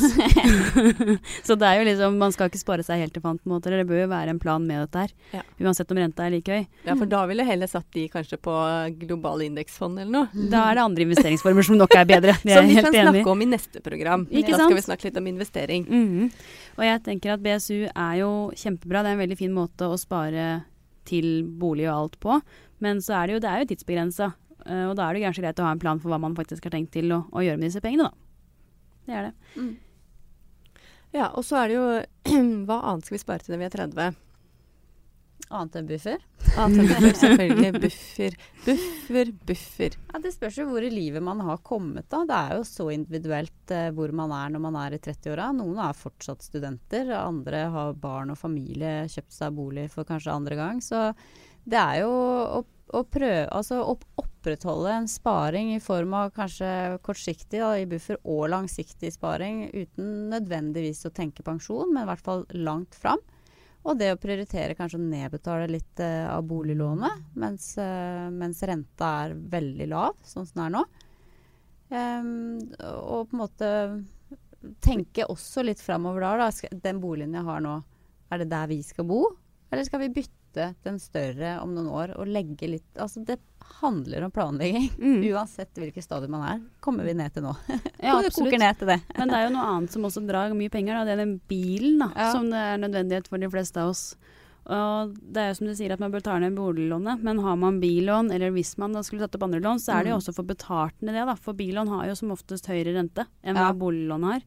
så 1.47 1.57
det 1.59 1.67
er 1.67 1.79
jo 1.79 1.87
liksom, 1.89 2.17
man 2.21 2.33
skal 2.35 2.49
ikke 2.49 2.61
spare 2.61 2.85
seg 2.85 3.01
helt 3.03 3.15
til 3.15 3.23
fant, 3.23 3.41
på 3.41 3.49
en 3.49 3.55
måte. 3.55 3.69
Eller 3.69 3.83
det 3.83 3.89
bør 3.89 4.03
jo 4.03 4.09
være 4.11 4.33
en 4.33 4.41
plan 4.41 4.63
med 4.65 4.83
dette 4.85 5.05
her. 5.05 5.13
Ja. 5.35 5.43
Uansett 5.65 5.91
om 5.93 5.99
renta 6.01 6.27
er 6.27 6.35
like 6.35 6.59
høy. 6.59 6.67
Ja, 6.87 6.95
for 6.95 7.09
da 7.11 7.23
ville 7.29 7.47
heller 7.47 7.71
satt 7.71 7.87
de 7.95 8.05
kanskje 8.11 8.39
på 8.41 8.55
globale 9.01 9.47
indeksfond 9.49 10.01
eller 10.03 10.13
noe. 10.13 10.45
Da 10.51 10.67
er 10.69 10.79
det 10.79 10.85
andre 10.85 11.07
investeringsformer 11.07 11.67
som 11.69 11.79
nok 11.79 11.97
er 11.97 12.07
bedre. 12.09 12.37
Det 12.43 12.57
Som 12.57 12.69
vi 12.69 12.77
kan 12.79 12.91
enig 12.91 13.21
snakke 13.21 13.33
om 13.33 13.43
i 13.43 13.49
neste 13.55 13.83
program. 13.85 14.27
Ikke 14.31 14.53
da 14.53 14.61
sant? 14.61 14.69
skal 14.69 14.79
vi 14.79 14.85
snakke 14.89 15.09
litt 15.09 15.19
om 15.21 15.33
investering. 15.33 15.89
Mhm. 15.89 16.31
Og 16.75 16.83
jeg 16.83 17.03
tenker 17.05 17.35
at 17.35 17.43
BSU 17.43 17.87
er 17.87 18.15
jo 18.19 18.31
kjempebra. 18.55 19.03
Det 19.03 19.11
er 19.11 19.19
en 19.19 19.23
veldig 19.23 19.37
fin 19.39 19.53
måte 19.55 19.87
å 19.87 19.99
spare 19.99 20.63
til 21.07 21.45
bolig 21.59 21.87
og 21.87 21.95
alt 21.95 22.17
på. 22.19 22.39
Men 22.83 22.99
så 23.03 23.15
er 23.19 23.27
det 23.27 23.35
jo, 23.37 23.43
det 23.43 23.51
er 23.51 23.61
jo 23.61 23.69
tidsbegrensa. 23.71 24.33
Eh, 24.65 24.85
og 24.89 24.95
da 24.97 25.07
er 25.09 25.17
det 25.17 25.23
kanskje 25.27 25.45
greit 25.45 25.61
å 25.61 25.67
ha 25.67 25.73
en 25.75 25.81
plan 25.81 26.01
for 26.01 26.13
hva 26.13 26.19
man 26.21 26.35
faktisk 26.37 26.67
har 26.67 26.75
tenkt 26.77 26.93
til 26.95 27.11
å, 27.13 27.23
å 27.31 27.45
gjøre 27.45 27.61
med 27.61 27.69
disse 27.69 27.83
pengene, 27.83 28.09
da. 28.09 28.21
Det 29.05 29.17
er 29.19 29.27
det. 29.29 29.65
Ja, 31.15 31.29
og 31.37 31.45
så 31.45 31.59
er 31.61 31.69
det 31.69 31.75
jo 31.77 31.87
Hva 32.67 32.79
annet 32.89 33.05
skal 33.05 33.15
vi 33.15 33.21
spare 33.21 33.45
til 33.45 33.53
når 33.53 33.61
vi 33.61 33.67
er 33.69 33.75
30? 33.77 34.21
Annet 35.55 35.75
enn 35.77 35.87
buffer? 35.87 36.23
Annet 36.57 36.81
enn 36.81 36.89
buffer, 36.89 37.19
selvfølgelig. 37.21 37.71
Buffer, 37.85 38.37
buffer, 38.65 39.31
buffer. 39.45 39.97
Ja, 40.09 40.21
Det 40.23 40.31
spørs 40.33 40.57
jo 40.57 40.65
hvor 40.71 40.83
i 40.83 40.89
livet 40.89 41.21
man 41.23 41.43
har 41.45 41.59
kommet. 41.63 42.07
da. 42.09 42.23
Det 42.25 42.39
er 42.39 42.57
jo 42.57 42.63
så 42.65 42.87
individuelt 42.95 43.73
eh, 43.75 43.91
hvor 43.93 44.11
man 44.17 44.33
er 44.33 44.55
når 44.55 44.63
man 44.65 44.79
er 44.81 44.97
i 44.97 45.01
30-åra. 45.05 45.51
Noen 45.53 45.77
er 45.85 45.99
fortsatt 45.99 46.41
studenter, 46.47 47.13
andre 47.19 47.67
har 47.75 47.93
barn 48.01 48.33
og 48.33 48.39
familie, 48.41 49.03
kjøpt 49.13 49.37
seg 49.37 49.53
bolig 49.59 49.85
for 49.93 50.07
kanskje 50.09 50.33
andre 50.33 50.57
gang. 50.57 50.81
Så 50.81 51.11
det 51.63 51.77
er 51.77 52.01
jo 52.01 52.09
å, 52.11 52.63
å 52.97 53.05
prøve 53.05 53.45
Altså 53.53 53.83
å 53.85 53.95
opprettholde 54.45 54.91
en 54.93 55.07
sparing 55.07 55.71
i 55.73 55.79
form 55.81 56.13
av 56.13 56.29
kanskje 56.29 56.99
kortsiktig 57.01 57.57
da, 57.63 57.71
i 57.81 57.87
buffer 57.89 58.19
og 58.29 58.51
langsiktig 58.53 59.09
sparing 59.15 59.63
uten 59.73 60.27
nødvendigvis 60.29 61.07
å 61.07 61.13
tenke 61.15 61.41
pensjon, 61.41 61.89
men 61.89 62.03
i 62.03 62.09
hvert 62.11 62.21
fall 62.21 62.43
langt 62.53 62.93
fram. 62.93 63.17
Og 63.85 63.97
det 63.97 64.11
å 64.13 64.19
prioritere 64.21 64.77
kanskje 64.77 64.99
å 64.99 65.05
nedbetale 65.05 65.65
litt 65.69 66.01
uh, 66.01 66.29
av 66.35 66.45
boliglånet 66.45 67.25
mens, 67.41 67.71
uh, 67.81 68.29
mens 68.33 68.61
renta 68.65 69.09
er 69.25 69.33
veldig 69.33 69.89
lav, 69.89 70.13
sånn 70.21 70.45
som 70.45 70.61
den 70.61 70.65
er 70.67 70.75
nå. 70.75 70.85
Um, 71.89 72.29
og 72.85 73.25
på 73.29 73.35
en 73.35 73.41
måte 73.41 73.71
tenke 74.85 75.25
også 75.29 75.65
litt 75.65 75.81
framover 75.81 76.21
da, 76.21 76.45
da. 76.45 76.77
Den 76.85 77.01
boligen 77.01 77.33
jeg 77.33 77.49
har 77.49 77.65
nå, 77.65 77.79
er 78.29 78.41
det 78.41 78.51
der 78.53 78.69
vi 78.69 78.81
skal 78.85 79.09
bo? 79.09 79.23
Eller 79.73 79.89
skal 79.89 80.05
vi 80.05 80.13
bytte 80.21 80.71
den 80.85 81.01
større 81.01 81.57
om 81.65 81.73
noen 81.73 81.89
år 81.89 82.15
og 82.15 82.29
legge 82.31 82.69
litt 82.69 83.01
Altså 83.01 83.25
det 83.27 83.41
handler 83.81 84.23
om 84.27 84.31
planlegging. 84.31 84.89
Mm. 84.99 85.21
Uansett 85.33 85.73
hvilket 85.77 86.03
stadium 86.03 86.31
man 86.31 86.45
er, 86.47 86.61
kommer 86.81 87.03
vi 87.05 87.13
ned 87.13 87.33
til 87.33 87.43
nå. 87.43 87.55
Ja, 88.01 88.17
absolutt. 88.19 88.53
til 88.79 88.87
det. 88.87 89.01
Men 89.17 89.27
det 89.29 89.35
er 89.37 89.43
jo 89.49 89.53
noe 89.57 89.65
annet 89.75 89.91
som 89.91 90.03
også 90.07 90.23
drar 90.27 90.53
mye 90.57 90.69
penger, 90.73 90.95
da. 90.97 91.03
Det 91.05 91.13
er 91.17 91.21
den 91.25 91.35
bilen, 91.49 91.99
da. 91.99 92.09
Ja. 92.15 92.31
Som 92.33 92.49
det 92.53 92.57
er 92.61 92.77
nødvendighet 92.81 93.27
for 93.31 93.37
de 93.41 93.49
fleste 93.49 93.81
av 93.81 93.89
oss. 93.93 94.05
Og 94.65 95.11
det 95.21 95.37
er 95.43 95.51
jo 95.51 95.57
som 95.59 95.67
du 95.69 95.75
sier 95.77 95.91
at 95.93 95.99
man 96.01 96.09
bør 96.13 96.23
ta 96.25 96.39
ned 96.41 96.55
boliglånet, 96.57 97.21
men 97.21 97.37
har 97.45 97.55
man 97.61 97.77
billån, 97.83 98.31
eller 98.33 98.49
hvis 98.55 98.77
man 98.81 98.95
da 98.97 99.03
skulle 99.05 99.21
tatt 99.27 99.35
opp 99.37 99.43
andre 99.45 99.59
lån, 99.61 99.77
så 99.83 99.93
er 99.93 100.03
det 100.07 100.09
jo 100.09 100.15
Mm. 100.17 100.21
også 100.23 100.33
få 100.39 100.45
betalt 100.49 101.01
ned 101.05 101.13
det, 101.13 101.25
da. 101.29 101.35
For 101.35 101.53
billån 101.53 101.87
har 101.93 102.07
jo 102.09 102.15
som 102.15 102.31
oftest 102.33 102.65
høyere 102.71 102.95
rente 102.97 103.27
enn 103.43 103.55
Ja. 103.55 103.67
hva 103.71 103.77
boliglån 103.77 104.23
har. 104.25 104.41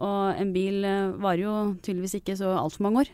Og 0.00 0.38
en 0.40 0.52
bil 0.54 0.84
eh, 0.88 1.10
varer 1.20 1.42
jo 1.44 1.54
tydeligvis 1.84 2.14
ikke 2.20 2.36
så 2.38 2.54
altfor 2.56 2.86
mange 2.86 3.02
år. 3.02 3.10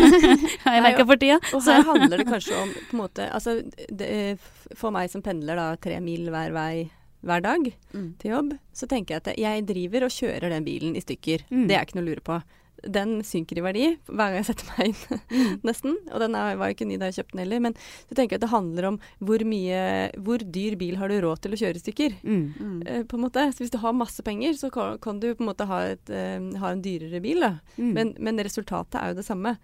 har 0.64 0.78
jeg 0.78 0.84
merka 0.86 1.04
for 1.08 1.20
tida. 1.20 1.36
Og 1.52 1.66
her 1.66 1.84
handler 1.90 2.22
det 2.22 2.28
kanskje 2.30 2.56
om 2.56 2.72
på 2.72 2.96
en 2.96 3.02
måte 3.02 3.26
Altså 3.36 3.58
det, 3.92 4.38
for 4.78 4.94
meg 4.94 5.10
som 5.12 5.22
pendler 5.24 5.60
da 5.60 5.66
tre 5.76 5.98
mil 6.00 6.30
hver 6.32 6.54
vei 6.56 6.88
hver 7.22 7.42
dag 7.44 7.68
Mm. 7.94 8.06
til 8.18 8.32
jobb, 8.32 8.54
så 8.74 8.88
tenker 8.90 9.14
jeg 9.14 9.22
at 9.22 9.38
jeg 9.38 9.66
driver 9.68 10.06
og 10.08 10.10
kjører 10.10 10.48
den 10.50 10.64
bilen 10.66 10.96
i 10.96 11.02
stykker. 11.04 11.44
Mm. 11.52 11.66
Det 11.68 11.76
er 11.76 11.84
ikke 11.84 11.98
noe 12.00 12.06
å 12.06 12.08
lure 12.08 12.24
på. 12.24 12.38
Den 12.82 13.20
synker 13.22 13.58
i 13.58 13.62
verdi 13.64 13.84
hver 14.08 14.32
gang 14.32 14.38
jeg 14.40 14.48
setter 14.50 14.70
meg 14.74 14.88
inn, 14.90 15.20
Mm. 15.32 15.60
nesten. 15.68 15.96
Og 16.12 16.20
den 16.20 16.34
er, 16.34 16.56
var 16.60 16.72
ikke 16.74 16.86
ny 16.88 16.96
da 16.98 17.08
jeg 17.10 17.20
kjøpte 17.20 17.36
den 17.36 17.42
heller. 17.44 17.60
Men 17.68 17.76
så 18.08 18.16
tenker 18.18 18.34
jeg 18.34 18.40
at 18.42 18.46
det 18.46 18.52
handler 18.52 18.88
om 18.92 18.98
hvor 19.22 19.44
mye 19.46 19.82
Hvor 20.22 20.38
dyr 20.42 20.76
bil 20.80 20.96
har 21.00 21.08
du 21.12 21.20
råd 21.22 21.42
til 21.44 21.54
å 21.54 21.60
kjøre 21.62 21.78
i 21.78 21.84
stykker? 21.84 22.16
Mm. 22.22 22.42
Mm. 22.58 22.80
Eh, 22.86 23.02
på 23.08 23.18
en 23.18 23.24
måte. 23.26 23.44
Så 23.52 23.62
hvis 23.64 23.72
du 23.74 23.78
har 23.82 23.92
masse 23.96 24.22
penger, 24.26 24.52
så 24.58 24.70
kan, 24.74 24.98
kan 24.98 25.20
du 25.22 25.28
på 25.34 25.44
en 25.44 25.50
måte 25.52 25.66
ha, 25.70 25.80
et, 25.94 26.10
eh, 26.10 26.40
ha 26.62 26.72
en 26.74 26.82
dyrere 26.84 27.20
bil. 27.22 27.40
Da. 27.44 27.52
Mm. 27.78 27.92
Men, 27.96 28.14
men 28.18 28.42
resultatet 28.44 28.98
er 29.00 29.12
jo 29.12 29.20
det 29.22 29.26
samme. 29.28 29.56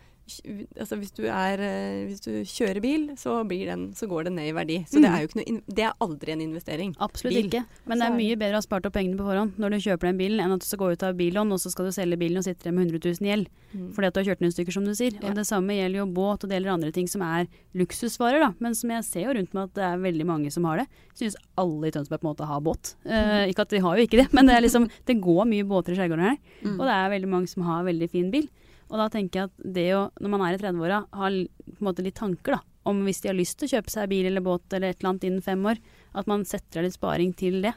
Altså 0.78 0.98
hvis 1.00 1.12
du, 1.16 1.22
er, 1.26 1.60
eh, 1.62 2.06
hvis 2.08 2.20
du 2.24 2.30
kjører 2.44 2.80
bil, 2.84 3.06
så, 3.16 3.38
blir 3.48 3.66
den, 3.70 3.88
så 3.96 4.08
går 4.10 4.28
den 4.28 4.36
ned 4.38 4.50
i 4.50 4.54
verdi. 4.56 4.78
Så 4.86 5.00
det 5.00 5.08
Mm. 5.08 5.14
er 5.14 5.20
jo 5.22 5.28
ikke 5.28 5.38
noe, 5.40 5.62
det 5.74 5.84
er 5.88 5.92
aldri 6.04 6.32
en 6.32 6.40
investering. 6.44 6.94
Absolutt 7.00 7.34
Bil. 7.34 7.46
ikke. 7.50 7.64
Men 7.86 7.98
det 7.98 8.06
er 8.06 8.12
er 8.12 8.16
mye 8.18 8.36
bedre 8.36 8.56
å 8.58 8.60
ha 8.60 8.66
spart 8.66 8.86
opp 8.86 8.92
pengene 8.94 9.16
på 9.16 9.24
forhånd 9.28 9.56
når 9.58 9.70
du 9.70 9.78
kjøper 9.88 10.08
den 10.10 10.18
bilen, 10.18 10.40
enn 10.44 10.52
at 10.52 10.60
du 10.60 10.66
skal 10.66 10.78
gå 10.78 10.92
ut 10.92 11.02
av 11.02 11.16
billån, 11.16 11.52
og 11.52 11.58
så 11.58 11.70
skal 11.72 11.86
du 11.86 11.92
selge 11.92 12.18
bilen 12.18 12.38
og 12.38 12.44
sitte 12.44 12.66
igjen 12.68 12.74
med 12.76 12.92
100 12.92 13.00
000 13.20 13.28
gjeld. 13.30 13.48
Mm. 13.74 13.92
Fordi 13.94 14.06
at 14.06 14.14
du 14.14 14.20
har 14.20 14.28
kjørt 14.28 14.42
i 14.42 14.52
stykker, 14.56 14.72
som 14.72 14.84
du 14.84 14.92
sier. 14.94 15.12
Ja. 15.20 15.28
Og 15.28 15.34
det 15.34 15.46
samme 15.46 15.76
gjelder 15.76 15.98
jo 16.02 16.06
båt 16.12 16.44
og 16.44 16.50
deler 16.50 16.72
andre 16.72 16.92
ting 16.92 17.08
som 17.08 17.22
er 17.22 17.48
luksusvarer, 17.74 18.40
da. 18.40 18.50
Men 18.60 18.74
som 18.74 18.90
jeg 18.90 19.04
ser 19.04 19.24
jo 19.28 19.34
rundt 19.38 19.52
meg 19.56 19.68
at 19.68 19.74
det 19.74 19.84
er 19.84 19.98
veldig 20.02 20.26
mange 20.28 20.52
som 20.52 20.64
har 20.68 20.82
det. 20.82 20.86
Syns 21.18 21.36
alle 21.58 21.88
i 21.88 21.90
Tønsberg 21.94 22.20
på 22.22 22.28
en 22.28 22.32
måte 22.34 22.46
har 22.48 22.60
båt. 22.64 22.94
Uh, 23.04 23.44
ikke 23.50 23.64
at 23.66 23.72
de 23.74 23.80
har 23.84 23.96
jo 23.98 24.06
ikke 24.06 24.20
det, 24.22 24.28
men 24.32 24.46
det 24.46 24.54
er 24.56 24.62
liksom 24.64 24.88
Det 25.08 25.20
går 25.20 25.44
mye 25.48 25.64
båter 25.68 25.92
i 25.92 25.98
skjærgården 25.98 26.24
her. 26.30 26.38
Mm. 26.64 26.76
Og 26.78 26.84
det 26.86 26.94
er 26.94 27.10
veldig 27.16 27.28
mange 27.28 27.48
som 27.48 27.62
har 27.68 27.84
veldig 27.84 28.10
fin 28.10 28.30
bil. 28.30 28.48
Og 28.88 28.96
da 29.00 29.08
tenker 29.12 29.40
jeg 29.42 29.50
at 29.50 29.66
det 29.74 29.86
å, 29.96 30.02
når 30.20 30.30
man 30.32 30.44
er 30.46 30.56
i 30.56 30.60
30-åra, 30.62 31.02
ha 31.12 31.28
på 31.28 31.76
en 31.80 31.84
måte 31.88 32.04
litt 32.06 32.16
tanker 32.16 32.56
da, 32.56 32.60
om 32.88 33.02
hvis 33.04 33.20
de 33.20 33.28
har 33.28 33.36
lyst 33.36 33.58
til 33.60 33.68
å 33.68 33.72
kjøpe 33.76 33.92
seg 33.92 34.08
bil 34.08 34.26
eller 34.30 34.40
båt 34.44 34.72
eller 34.72 34.94
et 34.94 35.00
eller 35.02 35.10
annet 35.10 35.26
innen 35.28 35.44
fem 35.44 35.66
år, 35.68 35.80
at 36.16 36.26
man 36.30 36.46
setter 36.48 36.80
av 36.80 36.86
litt 36.88 36.96
sparing 36.96 37.34
til 37.36 37.60
det, 37.66 37.74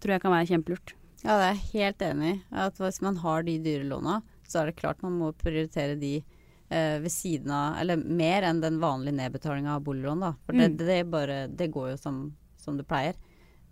tror 0.00 0.14
jeg 0.16 0.22
kan 0.22 0.34
være 0.36 0.48
kjempelurt. 0.52 0.94
Ja, 1.24 1.34
det 1.40 1.46
er 1.48 1.54
jeg 1.56 1.70
helt 1.72 2.02
enig 2.06 2.30
i. 2.30 2.38
At 2.62 2.78
hvis 2.78 3.00
man 3.02 3.16
har 3.24 3.42
de 3.42 3.56
dyre 3.64 3.88
låna, 3.88 4.20
så 4.46 4.60
er 4.62 4.70
det 4.70 4.76
klart 4.78 5.02
man 5.02 5.16
må 5.18 5.32
prioritere 5.34 5.96
de 5.98 6.12
eh, 6.20 6.98
ved 7.02 7.10
siden 7.10 7.50
av 7.50 7.80
Eller 7.80 7.96
mer 7.98 8.46
enn 8.46 8.60
den 8.62 8.76
vanlige 8.78 9.16
nedbetalinga 9.18 9.74
av 9.74 9.82
boliglån, 9.88 10.22
da. 10.22 10.34
For 10.46 10.52
det, 10.54 10.68
Mm. 10.70 10.76
det, 10.78 10.98
er 11.00 11.04
bare, 11.10 11.38
det 11.48 11.72
går 11.74 11.90
jo 11.90 11.96
som, 11.98 12.20
som 12.62 12.76
det 12.78 12.86
pleier. 12.86 13.18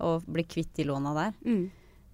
Å 0.02 0.16
bli 0.26 0.42
kvitt 0.42 0.74
de 0.74 0.88
låna 0.90 1.14
der. 1.14 1.36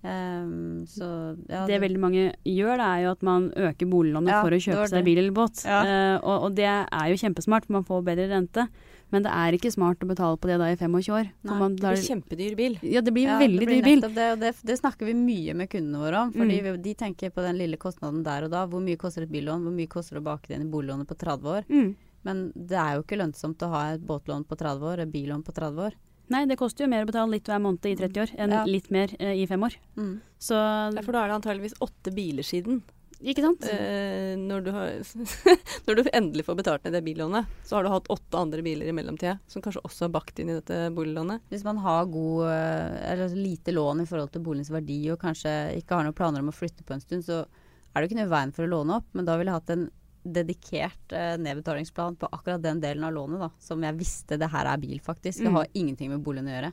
Ehm, 0.02 0.86
så 0.88 1.06
ja, 1.50 1.66
det 1.68 1.80
veldig 1.82 2.00
mange 2.00 2.22
gjør, 2.48 2.78
det 2.80 2.86
er 2.86 3.02
jo 3.04 3.10
at 3.12 3.24
man 3.26 3.50
øker 3.52 3.88
boliglånet 3.90 4.32
Ja, 4.32 4.38
for 4.40 4.48
å 4.48 4.56
det 4.56 4.62
kjøpe 4.64 4.86
seg 4.88 5.04
bil 5.04 5.18
eller 5.20 5.34
båt. 5.36 5.60
Ja. 5.68 5.80
Uh, 5.84 6.16
og, 6.24 6.46
og 6.48 6.54
det 6.56 6.68
er 6.70 7.10
jo 7.12 7.18
kjempesmart, 7.20 7.66
for 7.68 7.76
man 7.76 7.84
får 7.88 8.06
bedre 8.06 8.28
rente. 8.32 8.64
Men 9.10 9.24
det 9.26 9.32
er 9.34 9.56
ikke 9.58 9.72
smart 9.74 9.98
å 10.04 10.06
betale 10.06 10.38
på 10.38 10.46
det 10.46 10.56
da 10.62 10.68
i 10.70 10.76
25 10.78 11.10
år. 11.16 11.30
Nei, 11.42 11.54
man, 11.58 11.72
Det 11.74 11.82
da, 11.82 11.90
blir 11.96 12.04
kjempedyr 12.06 12.52
bil. 12.56 12.76
ja, 12.86 13.00
det 13.02 13.12
blir 13.12 13.26
Ja, 13.26 13.38
veldig 13.40 13.58
det 13.58 13.66
blir 13.66 13.80
dyr 13.82 13.88
bil. 13.88 14.00
Det, 14.14 14.26
det, 14.38 14.52
det 14.70 14.76
snakker 14.78 15.08
vi 15.10 15.14
mye 15.18 15.56
med 15.58 15.68
kundene 15.72 15.98
våre 15.98 16.20
om. 16.22 16.30
Fordi 16.32 16.60
Mm. 16.60 16.68
vi, 16.68 16.76
de 16.84 16.94
tenker 16.94 17.30
på 17.34 17.42
den 17.42 17.58
lille 17.58 17.76
kostnaden 17.76 18.22
der 18.22 18.44
og 18.46 18.50
da. 18.54 18.66
Hvor 18.70 18.80
mye 18.80 18.96
koster 18.96 19.22
et 19.26 19.32
billån? 19.32 19.64
Hvor 19.66 19.74
mye 19.74 19.88
koster 19.90 20.14
det 20.14 20.22
å 20.22 20.28
bake 20.30 20.46
det 20.46 20.60
inn 20.60 20.68
i 20.68 20.70
boliglånet 20.70 21.08
på 21.10 21.18
30 21.18 21.42
år? 21.56 21.64
Mm. 21.68 21.96
Men 22.22 22.52
det 22.54 22.78
er 22.78 22.94
jo 22.96 23.02
ikke 23.02 23.18
lønnsomt 23.18 23.58
å 23.66 23.70
ha 23.74 23.82
et 23.94 24.00
båtlån 24.06 24.46
på 24.46 24.56
30 24.56 24.86
år, 24.92 24.98
et 25.02 25.10
billån 25.10 25.42
på 25.42 25.52
30 25.58 25.82
år. 25.90 25.92
Nei, 26.30 26.44
det 26.46 26.56
koster 26.60 26.84
jo 26.86 26.90
mer 26.92 27.02
å 27.04 27.10
betale 27.10 27.32
litt 27.34 27.48
hver 27.50 27.58
måned 27.62 27.86
i 27.90 27.96
30 27.98 28.22
år 28.22 28.32
enn 28.38 28.54
Ja. 28.54 28.62
litt 28.68 28.90
mer 28.94 29.10
eh, 29.18 29.34
i 29.42 29.46
fem 29.50 29.62
år. 29.66 29.74
Mm. 29.98 30.20
Så 30.38 30.54
Ja, 30.94 31.02
for 31.02 31.12
da 31.12 31.24
er 31.24 31.28
det 31.32 31.38
antageligvis 31.40 31.74
åtte 31.82 32.12
biler 32.14 32.46
siden. 32.46 32.82
Ikke 33.20 33.42
sant? 33.44 33.66
Eh, 33.68 34.32
når, 34.40 34.62
du 34.64 34.70
har, 34.72 34.94
når 35.86 35.98
du 35.98 36.02
endelig 36.16 36.46
får 36.46 36.56
betalt 36.56 36.84
ned 36.86 36.94
det 36.96 37.02
billånet, 37.04 37.50
så 37.68 37.76
har 37.76 37.84
du 37.84 37.90
hatt 37.92 38.08
åtte 38.08 38.38
andre 38.38 38.62
biler 38.64 38.88
i 38.88 38.94
mellomtida, 38.96 39.34
som 39.50 39.60
kanskje 39.60 39.82
også 39.84 40.06
er 40.06 40.14
bakt 40.14 40.38
inn 40.40 40.48
i 40.48 40.56
dette 40.56 40.78
boliglånet. 40.96 41.42
Hvis 41.52 41.66
man 41.66 41.82
har 41.84 42.06
god, 42.08 42.46
eh, 42.48 43.12
eller 43.12 43.34
lite 43.36 43.74
lån 43.76 44.00
i 44.00 44.08
forhold 44.08 44.32
til 44.32 44.40
boligens 44.46 44.70
verdi, 44.72 45.02
og 45.12 45.20
kanskje 45.20 45.52
ikke 45.82 45.98
har 45.98 46.06
noen 46.08 46.16
planer 46.16 46.40
om 46.40 46.48
å 46.48 46.56
flytte 46.56 46.86
på 46.86 46.96
en 46.96 47.04
stund, 47.04 47.26
så 47.28 47.42
er 47.44 48.00
det 48.00 48.06
jo 48.06 48.14
ikke 48.14 48.20
noe 48.22 48.30
i 48.30 48.34
veien 48.38 48.54
for 48.56 48.64
å 48.64 48.70
låne 48.72 48.96
opp. 49.02 49.10
Men 49.12 49.26
da 49.28 49.36
ville 49.36 49.50
jeg 49.52 49.60
hatt 49.60 49.74
en 49.76 49.90
dedikert 50.24 51.12
eh, 51.16 51.36
nedbetalingsplan 51.40 52.16
på 52.20 52.28
akkurat 52.32 52.62
den 52.62 52.80
delen 52.82 53.04
av 53.08 53.14
lånet, 53.16 53.40
da. 53.40 53.50
Som 53.62 53.82
jeg 53.86 53.96
visste 53.98 54.38
det 54.40 54.50
her 54.52 54.66
er 54.68 54.76
bil, 54.82 54.98
faktisk. 55.00 55.38
Det 55.40 55.48
Mm. 55.48 55.54
har 55.56 55.66
ingenting 55.74 56.10
med 56.10 56.22
boligen 56.22 56.46
å 56.48 56.54
gjøre. 56.56 56.72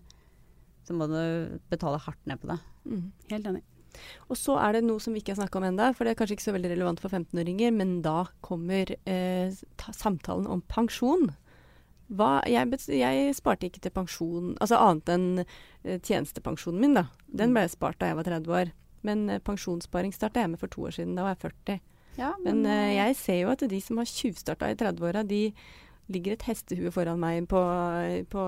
Så 0.88 0.96
må 0.96 1.08
du 1.08 1.60
betale 1.70 2.00
hardt 2.00 2.26
ned 2.28 2.40
på 2.42 2.48
det. 2.48 2.60
Helt 3.32 3.46
enig. 3.48 3.62
Og 4.30 4.38
så 4.38 4.58
er 4.62 4.74
det 4.74 4.84
noe 4.84 5.00
som 5.00 5.14
vi 5.14 5.22
ikke 5.22 5.34
har 5.36 5.40
snakka 5.48 5.58
om 5.58 5.64
ennå, 5.64 5.96
for 5.96 6.04
det 6.06 6.12
er 6.12 6.20
kanskje 6.20 6.36
ikke 6.38 6.46
så 6.52 6.54
veldig 6.54 6.70
relevant 6.76 7.00
for 7.00 7.10
15-åringer, 7.10 7.74
men 7.74 8.02
da 8.06 8.26
kommer 8.46 8.92
eh, 9.08 9.52
ta, 9.78 9.92
samtalen 9.92 10.46
om 10.48 10.62
pensjon. 10.62 11.32
Hva, 12.14 12.42
jeg, 12.48 12.70
jeg 12.88 13.34
sparte 13.36 13.68
ikke 13.68 13.82
til 13.84 13.92
pensjon, 13.92 14.54
altså 14.64 14.78
annet 14.80 15.10
enn 15.12 15.26
eh, 15.84 15.98
tjenestepensjonen 16.00 16.80
min, 16.80 16.94
da. 16.94 17.08
Den 17.28 17.54
ble 17.56 17.66
jeg 17.66 17.74
spart 17.76 17.98
da 18.00 18.12
jeg 18.12 18.16
var 18.20 18.24
30 18.30 18.54
år. 18.62 18.72
Men 19.04 19.30
eh, 19.30 19.40
pensjonssparing 19.44 20.14
starta 20.16 20.40
jeg 20.44 20.52
med 20.54 20.60
for 20.62 20.68
to 20.72 20.86
år 20.88 20.96
siden. 20.96 21.16
Da 21.18 21.24
var 21.26 21.36
jeg 21.36 21.52
40. 21.52 21.82
Ja, 22.18 22.34
Men 22.44 22.66
eh, 22.66 22.96
jeg 22.98 23.18
ser 23.20 23.42
jo 23.44 23.52
at 23.54 23.66
de 23.70 23.82
som 23.84 24.00
har 24.02 24.10
tjuvstarta 24.10 24.72
i 24.72 24.78
30-åra, 24.78 25.24
de 25.28 25.52
ligger 26.12 26.34
et 26.34 26.46
hestehue 26.48 26.92
foran 26.96 27.20
meg 27.20 27.46
på, 27.52 27.62
på 28.32 28.44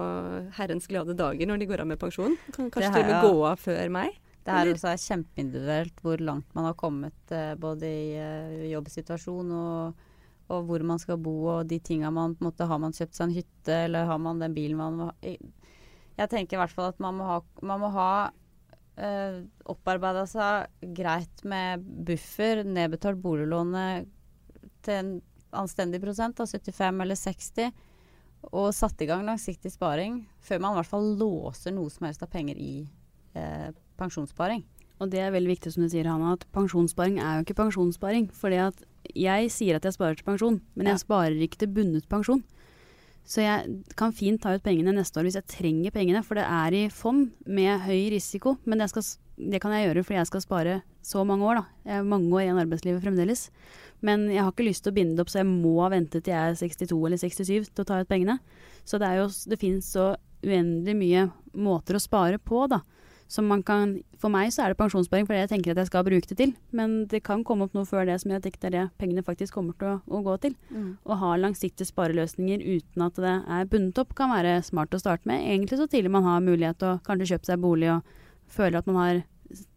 herrens 0.56 0.88
glade 0.90 1.16
dager 1.20 1.50
når 1.50 1.60
de 1.60 1.70
går 1.70 1.84
av 1.84 1.90
med 1.92 2.00
pensjon. 2.02 2.38
Kan 2.56 2.72
kanskje 2.72 2.94
til 2.96 3.04
og 3.04 3.12
med 3.12 3.28
gå 3.28 3.46
av 3.52 3.62
før 3.62 3.94
meg. 3.94 4.20
Det 4.40 4.56
her 4.56 4.72
også 4.72 4.90
er 4.90 5.02
kjempeindividuelt 5.04 6.00
hvor 6.02 6.22
langt 6.24 6.54
man 6.56 6.70
har 6.70 6.78
kommet 6.80 7.34
uh, 7.36 7.54
både 7.60 7.90
i 7.92 8.06
uh, 8.16 8.70
jobbsituasjon 8.72 9.52
og, 9.54 10.06
og 10.50 10.64
hvor 10.66 10.86
man 10.88 11.02
skal 11.04 11.20
bo 11.22 11.36
og 11.58 11.68
de 11.70 11.78
tinga 11.84 12.10
man 12.16 12.34
på 12.34 12.42
en 12.42 12.48
måte 12.48 12.66
Har 12.72 12.80
man 12.82 12.96
kjøpt 12.96 13.20
seg 13.20 13.28
en 13.28 13.36
hytte, 13.36 13.76
eller 13.84 14.08
har 14.10 14.22
man 14.24 14.40
den 14.42 14.56
bilen 14.56 14.80
man 14.80 14.98
må 14.98 15.10
ha 15.12 15.36
jeg 16.20 16.32
tenker 16.34 16.58
i 16.58 16.60
hvert 16.60 16.76
fall 16.76 16.92
at 16.92 17.00
man 17.00 17.16
må 17.16 17.28
ha, 17.30 17.40
man 17.64 17.82
må 17.82 17.90
ha 17.96 18.10
uh, 19.00 19.40
opparbeida 19.72 20.26
seg 20.30 20.92
greit 20.96 21.44
med 21.48 21.84
buffer, 22.08 22.64
nedbetalt 22.68 23.22
boliglånet 23.24 24.08
til 24.86 24.96
en 24.96 25.14
anstendig 25.60 26.02
prosent, 26.04 26.38
da, 26.38 26.46
75 26.46 27.02
eller 27.04 27.18
60, 27.18 27.72
og 28.54 28.70
satt 28.76 29.02
i 29.04 29.08
gang 29.10 29.26
langsiktig 29.28 29.72
sparing 29.74 30.22
før 30.46 30.62
man 30.64 30.76
i 30.76 30.80
hvert 30.80 30.92
fall 30.92 31.10
låser 31.20 31.74
noe 31.76 31.90
som 31.92 32.06
helst 32.08 32.22
av 32.24 32.30
penger 32.32 32.60
i 32.62 32.86
eh, 33.36 33.72
pensjonssparing. 34.00 34.62
Og 35.00 35.10
det 35.12 35.20
er 35.24 35.34
veldig 35.34 35.52
viktig 35.54 35.74
som 35.74 35.84
du 35.84 35.90
sier, 35.92 36.08
Hanna, 36.08 36.36
at 36.38 36.46
pensjonssparing 36.56 37.20
er 37.24 37.40
jo 37.40 37.46
ikke 37.46 37.58
pensjonssparing. 37.60 38.30
Fordi 38.36 38.62
at 38.64 38.82
jeg 39.16 39.52
sier 39.56 39.78
at 39.80 39.86
jeg 39.88 39.96
sparer 39.96 40.20
til 40.20 40.28
pensjon, 40.28 40.62
men 40.76 40.88
Ja. 40.88 40.94
jeg 40.94 41.04
sparer 41.06 41.44
ikke 41.44 41.60
til 41.64 41.72
bundet 41.76 42.08
pensjon. 42.12 42.44
Så 43.30 43.44
jeg 43.44 43.82
kan 43.98 44.14
fint 44.16 44.42
ta 44.42 44.56
ut 44.56 44.64
pengene 44.66 44.96
neste 44.96 45.22
år 45.22 45.28
hvis 45.28 45.38
jeg 45.38 45.50
trenger 45.52 45.94
pengene, 45.94 46.24
for 46.26 46.40
det 46.40 46.48
er 46.50 46.74
i 46.74 46.86
fond 46.90 47.28
med 47.46 47.84
høy 47.86 48.10
risiko. 48.16 48.56
Men 48.66 48.82
skal, 48.90 49.06
det 49.38 49.62
kan 49.62 49.76
jeg 49.76 49.86
gjøre 49.86 50.06
fordi 50.08 50.18
jeg 50.18 50.30
skal 50.32 50.44
spare 50.46 50.80
så 51.06 51.22
mange 51.28 51.46
år, 51.46 51.60
da. 51.60 51.78
Jeg 51.86 52.00
er 52.00 52.10
mange 52.10 52.32
år 52.34 52.42
igjen 52.44 52.58
i 52.58 52.64
arbeidslivet 52.64 53.06
fremdeles. 53.06 53.44
Men 54.06 54.26
jeg 54.34 54.42
har 54.42 54.50
ikke 54.50 54.66
lyst 54.66 54.86
til 54.86 54.94
å 54.94 54.98
binde 54.98 55.18
det 55.18 55.26
opp, 55.26 55.30
så 55.30 55.44
jeg 55.44 55.50
må 55.52 55.78
vente 55.94 56.24
til 56.24 56.34
jeg 56.34 56.56
er 56.56 56.58
62 56.58 56.98
eller 56.98 57.22
67 57.22 57.70
til 57.70 57.86
å 57.86 57.88
ta 57.92 58.00
ut 58.02 58.10
pengene. 58.10 58.40
Så 58.88 58.98
det, 59.02 59.12
det 59.52 59.62
finnes 59.62 59.94
så 59.94 60.14
uendelig 60.42 60.96
mye 60.98 61.28
måter 61.60 62.00
å 62.00 62.02
spare 62.02 62.42
på, 62.42 62.66
da. 62.72 62.82
Som 63.30 63.46
man 63.46 63.62
kan, 63.62 63.92
for 64.18 64.34
meg 64.34 64.50
så 64.50 64.64
er 64.64 64.74
det 64.74 64.80
pensjonssparing 64.80 65.28
fordi 65.30 65.44
jeg 65.44 65.50
tenker 65.52 65.76
at 65.76 65.84
jeg 65.84 65.90
skal 65.92 66.06
bruke 66.08 66.32
det 66.32 66.38
til. 66.40 66.54
Men 66.74 67.04
det 67.12 67.22
kan 67.28 67.44
komme 67.46 67.68
opp 67.68 67.76
noe 67.78 67.86
før 67.86 68.08
det 68.10 68.16
som 68.24 68.34
jeg 68.34 68.42
tenker 68.42 68.64
det 68.64 68.70
er 68.72 68.76
det 68.78 68.98
pengene 69.02 69.22
faktisk 69.26 69.54
kommer 69.54 69.78
til 69.78 69.92
å, 69.92 69.98
å 70.10 70.22
gå 70.26 70.38
til. 70.48 70.56
Å 71.06 71.18
ha 71.22 71.36
langsiktige 71.38 71.86
spareløsninger 71.92 72.64
uten 72.66 73.06
at 73.06 73.20
det 73.22 73.36
er 73.46 73.70
bundet 73.70 74.02
opp, 74.02 74.16
kan 74.18 74.34
være 74.34 74.60
smart 74.66 74.98
å 74.98 75.02
starte 75.02 75.30
med. 75.30 75.46
Egentlig 75.46 75.78
så 75.78 75.86
tidlig 75.86 76.14
man 76.16 76.26
har 76.26 76.42
mulighet 76.42 76.82
til 76.82 76.96
å 76.96 77.02
kanskje 77.06 77.36
kjøpe 77.36 77.52
seg 77.52 77.62
bolig 77.62 77.92
og 77.94 78.16
føler 78.50 78.82
at 78.82 78.90
man 78.90 78.98
har 78.98 79.22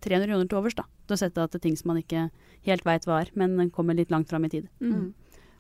300 0.05 0.29
kroner 0.29 0.49
til 0.49 0.59
overs 0.59 0.77
da, 0.77 0.85
til 1.07 1.17
å 1.17 1.21
sette 1.21 1.43
av 1.43 1.51
til 1.53 1.63
ting 1.65 1.77
som 1.77 1.93
man 1.93 2.01
ikke 2.01 2.27
helt 2.69 2.87
veit 2.89 3.09
hva 3.09 3.23
er, 3.23 3.33
men 3.37 3.73
kommer 3.73 3.97
litt 3.97 4.13
langt 4.13 4.33
fram 4.33 4.47
i 4.49 4.53
tid. 4.53 4.69
Mm. 4.81 5.13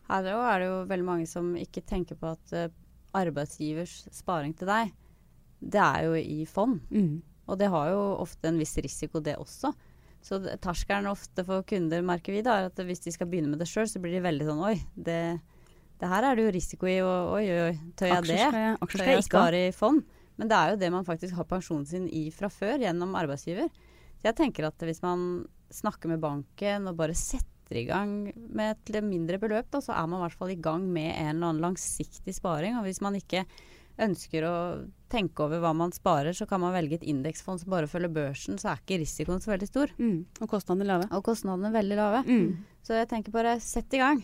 Her 0.08 0.28
er 0.28 0.60
det 0.60 0.68
jo 0.68 0.78
veldig 0.90 1.06
mange 1.06 1.28
som 1.28 1.52
ikke 1.56 1.84
tenker 1.88 2.18
på 2.20 2.32
at 2.34 2.56
eh, 2.56 2.72
arbeidsgivers 3.16 4.02
sparing 4.12 4.54
til 4.56 4.68
deg, 4.68 4.92
det 5.62 5.80
er 5.82 6.08
jo 6.08 6.16
i 6.18 6.44
fond. 6.48 6.80
Og 7.52 7.58
det 7.60 7.68
har 7.72 7.90
jo 7.92 8.02
ofte 8.22 8.48
en 8.48 8.60
viss 8.60 8.72
risiko, 8.80 9.20
det 9.20 9.36
også. 9.40 9.72
Så 10.22 10.38
terskelen 10.62 11.10
ofte 11.10 11.44
for 11.44 11.64
kunder, 11.66 12.04
merker 12.06 12.34
vi, 12.34 12.44
da, 12.46 12.60
er 12.60 12.70
at 12.70 12.82
hvis 12.86 13.02
de 13.04 13.12
skal 13.12 13.28
begynne 13.28 13.50
med 13.52 13.60
det 13.60 13.68
sjøl, 13.68 13.88
så 13.90 14.00
blir 14.00 14.14
de 14.16 14.22
veldig 14.24 14.46
sånn 14.46 14.62
Oi, 14.62 14.76
det, 14.94 15.18
det 16.00 16.10
her 16.12 16.28
er 16.28 16.38
det 16.38 16.46
jo 16.46 16.52
risiko 16.54 16.88
i, 16.88 16.98
og 17.04 17.34
oi, 17.36 17.44
oi, 17.50 17.72
tør 17.98 18.14
jeg 18.14 18.28
det? 18.30 18.42
Tør 18.94 19.10
jeg 19.10 19.26
spare 19.26 19.64
i 19.66 19.72
fond? 19.74 20.04
Men 20.40 20.48
det 20.48 20.58
er 20.58 20.72
jo 20.72 20.78
det 20.80 20.92
man 20.94 21.06
faktisk 21.06 21.36
har 21.36 21.48
pensjonen 21.50 21.88
sin 21.88 22.06
i 22.08 22.28
fra 22.34 22.48
før, 22.50 22.78
gjennom 22.82 23.16
arbeidsgiver. 23.18 23.68
Så 24.20 24.30
jeg 24.30 24.38
tenker 24.38 24.70
at 24.70 24.86
hvis 24.86 25.02
man 25.04 25.42
snakker 25.74 26.12
med 26.12 26.22
banken 26.22 26.86
og 26.88 26.96
bare 27.00 27.16
setter 27.18 27.80
i 27.80 27.84
gang 27.88 28.30
med 28.32 28.78
et 28.78 29.02
mindre 29.04 29.40
beløp, 29.42 29.68
da, 29.74 29.82
så 29.82 29.96
er 29.96 30.06
man 30.06 30.20
i 30.20 30.24
hvert 30.28 30.38
fall 30.38 30.54
i 30.54 30.60
gang 30.62 30.86
med 30.86 31.10
en 31.10 31.34
eller 31.34 31.50
annen 31.50 31.64
langsiktig 31.66 32.34
sparing. 32.36 32.78
Og 32.78 32.86
hvis 32.86 33.02
man 33.04 33.18
ikke 33.18 33.44
ønsker 34.04 34.44
å 34.48 34.54
tenke 35.12 35.44
over 35.44 35.60
hva 35.60 35.72
man 35.76 35.92
sparer, 35.92 36.32
så 36.36 36.46
kan 36.48 36.60
man 36.62 36.72
velge 36.74 36.98
et 37.00 37.08
indeksfond 37.08 37.60
som 37.60 37.70
bare 37.74 37.88
følger 37.90 38.12
børsen, 38.12 38.58
så 38.58 38.72
er 38.72 38.80
ikke 38.80 39.00
risikoen 39.02 39.42
så 39.44 39.52
veldig 39.52 39.68
stor. 39.68 39.90
Mm. 39.98 40.22
Og 40.40 40.48
kostnadene 40.48 40.88
lave. 40.88 41.08
Og 41.12 41.24
kostnadene 41.26 41.68
er 41.72 41.76
veldig 41.80 41.98
lave. 41.98 42.22
Mm. 42.28 42.46
Så 42.82 42.96
jeg 42.96 43.10
tenker 43.12 43.34
bare 43.34 43.58
sett 43.60 43.92
i 43.94 44.00
gang. 44.00 44.22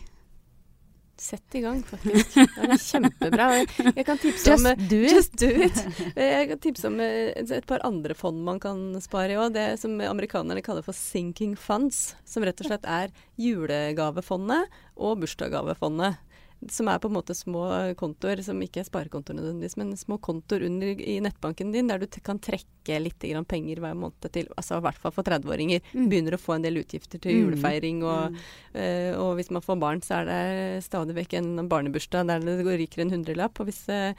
Sett 1.19 1.55
i 1.59 1.61
gang, 1.65 1.81
faktisk. 1.83 2.37
Det 2.39 2.69
er 2.71 2.79
kjempebra. 2.79 3.47
Jeg- 3.59 3.95
Jeg 3.97 4.05
kan 4.07 4.19
tipse 4.23 4.53
om 4.55 4.63
Just 4.69 4.85
do 4.89 4.99
it. 5.03 5.11
Just 5.11 5.33
do 5.41 5.49
it. 5.51 5.81
Jeg 6.15 6.49
kan 6.53 6.59
tipse 6.63 6.85
om 6.87 7.01
eh, 7.03 7.33
et 7.37 7.67
par 7.67 7.81
andre 7.83 8.15
fond 8.15 8.39
man 8.47 8.61
kan 8.63 8.95
spare 9.03 9.35
i 9.35 9.35
òg. 9.35 9.53
Det 9.53 9.81
som 9.81 9.99
amerikanerne 9.99 10.63
kaller 10.63 10.85
for 10.87 10.95
sinking 10.95 11.57
funds. 11.59 12.15
Som 12.25 12.45
rett 12.47 12.61
og 12.63 12.69
slett 12.71 12.87
er 12.87 13.11
julegavefondet 13.37 14.69
og 14.97 15.19
bursdagsgavefondet. 15.25 16.19
Som 16.67 16.89
er 16.89 16.99
på 16.99 17.07
en 17.07 17.15
måte 17.15 17.37
små 17.39 17.95
kontoer, 17.97 18.43
som 18.43 18.59
ikke 18.61 18.81
er 18.83 18.89
sparekontoer 18.89 19.37
nødvendigvis, 19.39 19.77
men 19.79 19.93
små 19.97 20.19
kontoer 20.19 20.65
under 20.67 20.87
i 20.99 21.21
nettbanken 21.23 21.73
din, 21.73 21.87
der 21.87 21.99
du 22.03 22.07
kan 22.07 22.41
trekke 22.43 22.99
litt 23.01 23.21
penger 23.47 23.79
hver 23.79 23.95
måned 23.95 24.31
til, 24.33 24.49
altså 24.57 24.79
i 24.79 24.81
hvert 24.81 24.99
fall 24.99 25.13
for 25.13 25.23
30-åringer. 25.23 25.81
Mm. 25.93 26.09
Begynner 26.09 26.35
å 26.35 26.41
få 26.41 26.57
en 26.57 26.63
del 26.63 26.81
utgifter 26.83 27.21
til 27.21 27.35
Mm. 27.37 27.45
julefeiring 27.45 28.03
og 28.03 28.35
Eh, 28.79 29.15
og 29.19 29.37
hvis 29.39 29.51
man 29.51 29.63
får 29.65 29.79
barn, 29.81 30.01
så 30.05 30.21
er 30.21 30.29
det 30.29 30.85
stadig 30.85 31.15
vekk 31.17 31.35
en 31.39 31.69
barnebursdag 31.69 32.29
der 32.29 32.45
det 32.45 32.65
går 32.67 32.79
ryker 32.79 33.03
en 33.03 33.11
hundrelapp. 33.11 33.59
Og 33.61 33.67
hvis, 33.67 33.89
eh, 33.89 34.13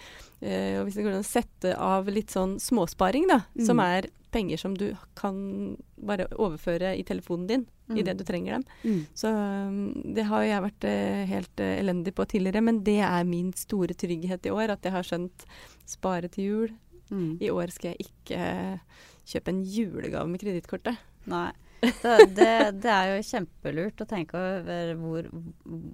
og 0.80 0.88
hvis 0.88 0.95
det 0.95 1.06
går 1.06 1.13
an 1.15 1.23
å 1.23 1.28
sette 1.28 1.75
av 1.78 2.08
litt 2.08 2.28
sånn 2.34 2.58
småsparing, 2.60 3.28
da, 3.28 3.41
Mm. 3.56 3.65
som 3.65 3.80
er 3.80 4.10
penger 4.32 4.58
som 4.58 4.73
du 4.75 4.95
kan 5.15 5.78
bare 6.05 6.29
overføre 6.38 6.95
i 6.97 7.03
telefonen 7.07 7.47
din 7.49 7.67
Mm. 7.89 7.97
idet 7.97 8.17
du 8.19 8.23
trenger 8.23 8.53
dem. 8.53 8.63
Mm. 8.83 9.05
Så 9.17 9.29
um, 9.33 9.77
det 10.13 10.27
har 10.29 10.43
jeg 10.45 10.62
vært 10.62 10.85
eh, 10.85 11.23
helt 11.29 11.62
eh, 11.63 11.79
elendig 11.81 12.13
på 12.13 12.25
tidligere, 12.29 12.62
men 12.62 12.83
det 12.85 12.99
er 13.01 13.25
min 13.25 13.49
store 13.57 13.97
trygghet 13.97 14.45
i 14.45 14.53
år. 14.53 14.75
At 14.75 14.85
jeg 14.85 14.93
har 14.93 15.07
skjønt 15.07 15.45
spare 15.89 16.29
til 16.29 16.45
jul. 16.45 16.75
Mm. 17.09 17.39
I 17.41 17.49
år 17.49 17.73
skal 17.73 17.95
jeg 17.95 18.05
ikke 18.05 18.38
eh, 18.38 19.01
kjøpe 19.25 19.55
en 19.55 19.63
julegave 19.65 20.29
med 20.29 20.43
kredittkortet. 20.43 21.01
Nei. 21.29 21.49
Det, 21.81 22.15
det, 22.38 22.51
det 22.83 22.93
er 22.93 23.15
jo 23.15 23.25
kjempelurt 23.25 24.03
å 24.03 24.09
tenke 24.09 24.38
over 24.38 24.93
hvor, 24.99 25.29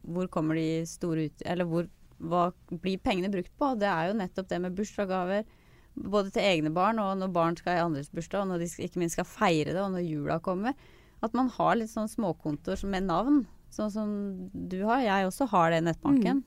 hvor 0.04 0.32
kommer 0.34 0.60
de 0.60 0.84
store 0.90 1.30
ut... 1.30 1.46
Eller 1.48 1.70
hvor, 1.70 1.88
hva 2.20 2.50
blir 2.74 3.00
pengene 3.00 3.32
brukt 3.32 3.54
på? 3.56 3.72
Det 3.80 3.88
er 3.88 4.10
jo 4.12 4.20
nettopp 4.20 4.52
det 4.52 4.60
med 4.66 4.76
bursdagsgaver. 4.76 5.48
Både 5.96 6.32
til 6.36 6.44
egne 6.44 6.72
barn 6.76 7.00
og 7.00 7.14
når 7.20 7.34
barn 7.36 7.58
skal 7.60 7.78
i 7.78 7.84
andres 7.84 8.12
bursdag, 8.12 8.44
og 8.44 8.52
når 8.52 8.64
de 8.64 8.70
ikke 8.88 9.02
minst 9.02 9.16
skal 9.18 9.28
feire 9.28 9.72
det, 9.72 9.82
og 9.82 9.94
når 9.94 10.04
jula 10.04 10.40
kommer. 10.44 10.76
At 11.24 11.36
man 11.38 11.50
har 11.56 11.78
litt 11.80 11.94
sånn 11.94 12.12
småkontoer 12.12 12.84
med 12.92 13.08
navn, 13.08 13.46
sånn 13.74 13.94
som 13.94 14.10
du 14.52 14.82
har. 14.84 15.06
Jeg 15.06 15.30
også 15.30 15.48
har 15.54 15.72
det 15.72 15.80
i 15.82 15.86
nettbanken. 15.88 16.44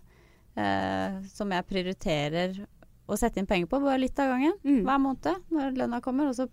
Eh, 0.59 1.19
som 1.33 1.53
jeg 1.55 1.67
prioriterer 1.69 2.61
å 3.09 3.17
sette 3.17 3.41
inn 3.41 3.49
penger 3.49 3.71
på, 3.71 3.81
bare 3.81 4.01
litt 4.03 4.19
av 4.21 4.35
gangen. 4.35 4.57
Mm. 4.65 4.83
Hver 4.87 5.03
måned 5.03 5.53
når 5.55 5.77
lønna 5.81 6.01
kommer. 6.05 6.31
Og 6.31 6.37
så 6.37 6.49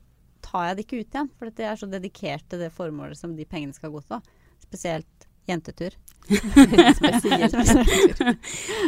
tar 0.46 0.70
jeg 0.70 0.78
det 0.78 0.86
ikke 0.86 1.00
ut 1.02 1.18
igjen, 1.18 1.32
for 1.36 1.52
jeg 1.52 1.70
er 1.72 1.80
så 1.82 1.90
dedikert 1.90 2.46
til 2.52 2.62
det 2.62 2.74
formålet 2.76 3.20
som 3.20 3.34
de 3.36 3.48
pengene 3.50 3.76
skal 3.76 3.94
gå 3.94 4.04
til. 4.08 4.22
Spesielt 4.64 5.28
jentetur. 5.50 5.98
Spesielt. 6.26 7.56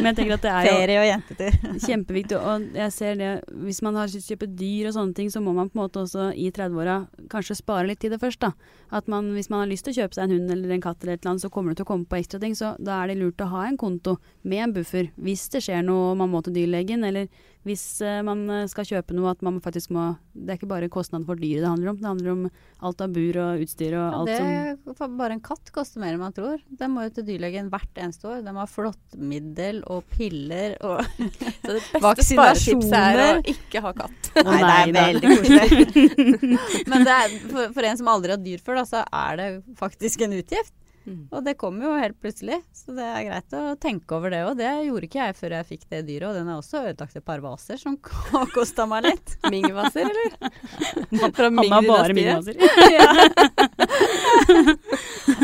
Men 0.02 0.10
jeg 0.10 0.18
tenker 0.18 0.36
at 0.38 0.46
det 0.46 0.52
er 0.52 0.68
jo 0.68 0.74
Ferie 0.78 1.02
og 1.02 1.08
jentetur. 1.08 1.58
Kjempeviktig. 1.86 2.40
Og 2.40 2.78
jeg 2.78 2.96
ser 2.96 3.20
det, 3.20 3.32
hvis 3.66 3.82
man 3.86 4.00
har 4.00 4.10
lyst 4.10 4.18
til 4.18 4.36
å 4.36 4.38
kjøpe 4.38 4.50
dyr 4.60 4.90
og 4.90 4.96
sånne 4.98 5.18
ting, 5.18 5.32
så 5.34 5.44
må 5.44 5.54
man 5.58 5.70
på 5.72 5.78
en 5.78 5.84
måte 5.84 6.04
også 6.04 6.30
i 6.34 6.50
30-åra 6.54 6.98
kanskje 7.32 7.60
spare 7.60 7.90
litt 7.92 8.02
til 8.04 8.14
det 8.14 8.22
først, 8.24 8.42
da. 8.44 8.54
At 8.98 9.10
man, 9.12 9.34
hvis 9.36 9.52
man 9.54 9.64
har 9.64 9.72
lyst 9.72 9.88
til 9.88 9.96
å 9.96 10.00
kjøpe 10.02 10.18
seg 10.18 10.28
en 10.28 10.38
hund 10.38 10.56
eller 10.56 10.78
en 10.78 10.86
katt 10.86 11.04
eller 11.04 11.18
et 11.18 11.22
eller 11.22 11.36
annet, 11.36 11.46
så 11.46 11.52
kommer 11.54 11.74
det 11.74 11.82
til 11.82 11.88
å 11.88 11.92
komme 11.92 12.10
på 12.10 12.20
ekstra 12.20 12.42
ting. 12.44 12.56
Så 12.58 12.74
da 12.80 13.02
er 13.02 13.12
det 13.12 13.20
lurt 13.22 13.44
å 13.44 13.52
ha 13.52 13.68
en 13.68 13.80
konto 13.80 14.18
med 14.48 14.64
en 14.64 14.76
buffer 14.80 15.12
hvis 15.22 15.48
det 15.54 15.64
skjer 15.68 15.86
noe 15.86 16.14
og 16.14 16.20
man 16.22 16.32
må 16.32 16.42
til 16.46 16.56
dyrlegen, 16.56 17.04
eller 17.08 17.28
hvis 17.68 17.84
eh, 18.06 18.22
man 18.26 18.46
eh, 18.54 18.66
skal 18.72 18.88
kjøpe 18.88 19.16
noe 19.18 19.34
at 19.34 19.44
man 19.46 19.60
faktisk 19.64 19.92
må 19.96 20.14
Det 20.32 20.54
er 20.54 20.60
ikke 20.60 20.70
bare 20.70 20.90
kostnaden 20.94 21.26
for 21.28 21.40
dyret 21.40 21.66
det 21.66 21.72
handler 21.72 21.92
om, 21.92 22.00
det 22.00 22.08
handler 22.08 22.32
om 22.32 22.44
alt 22.88 23.02
av 23.04 23.14
bur 23.16 23.40
og 23.44 23.64
utstyr 23.66 23.98
og 23.98 24.06
Ja, 24.06 24.22
alt 24.22 24.98
som 25.00 25.18
bare 25.20 25.36
en 25.36 25.44
katt 25.44 25.72
koster 25.76 26.02
mer 26.02 26.14
enn 26.14 26.22
man 26.22 26.36
tror. 26.36 26.62
Den 26.70 26.94
må 26.94 27.08
jo 27.08 27.16
til 27.18 27.27
dyrlegen 27.28 27.70
hvert 27.72 28.02
eneste 28.02 28.30
år. 28.30 28.42
De 28.46 28.54
har 28.54 28.60
ha 28.62 28.68
flåttmiddel 28.72 29.84
og 29.92 30.08
piller 30.14 30.78
og 30.88 31.04
Så 31.68 31.76
det 31.76 31.84
beste 31.94 32.26
sparetipset 32.32 32.98
er 32.98 33.22
å 33.26 33.30
ikke 33.54 33.84
ha 33.84 33.94
katt. 33.98 34.32
Nei, 34.48 34.58
det 34.64 34.74
er 34.74 34.96
veldig 34.98 35.32
koselig. 35.36 36.10
Men 36.92 37.08
det 37.08 37.16
er, 37.16 37.38
for, 37.52 37.72
for 37.76 37.90
en 37.92 38.02
som 38.02 38.12
aldri 38.12 38.36
har 38.36 38.44
dyr 38.44 38.64
før, 38.64 38.82
da, 38.82 38.88
så 38.90 39.06
er 39.06 39.40
det 39.42 39.48
faktisk 39.80 40.26
en 40.26 40.38
utgift. 40.40 40.74
Mm. 41.08 41.28
Og 41.32 41.44
det 41.46 41.54
kommer 41.60 41.88
jo 41.88 41.94
helt 41.96 42.18
plutselig, 42.20 42.58
så 42.76 42.92
det 42.98 43.06
er 43.08 43.26
greit 43.30 43.54
å 43.56 43.64
tenke 43.80 44.18
over 44.18 44.34
det 44.34 44.42
òg. 44.44 44.58
Det 44.60 44.72
gjorde 44.90 45.08
ikke 45.08 45.22
jeg 45.22 45.38
før 45.40 45.56
jeg 45.56 45.68
fikk 45.70 45.86
det 45.94 46.02
dyret, 46.10 46.28
og 46.30 46.36
den 46.36 46.50
har 46.52 46.60
også 46.60 46.82
ødelagt 46.84 47.16
et 47.16 47.26
par 47.28 47.44
vaser 47.46 47.80
som 47.80 47.96
kosta 48.58 48.88
meg 48.92 49.08
litt. 49.08 49.38
Mingvaser, 49.54 50.12
eller? 50.12 50.36
Fra 51.38 51.48
Han 51.48 51.64
har 51.72 51.88
bare 51.88 52.18
Ming-dynastiet. 52.18 52.62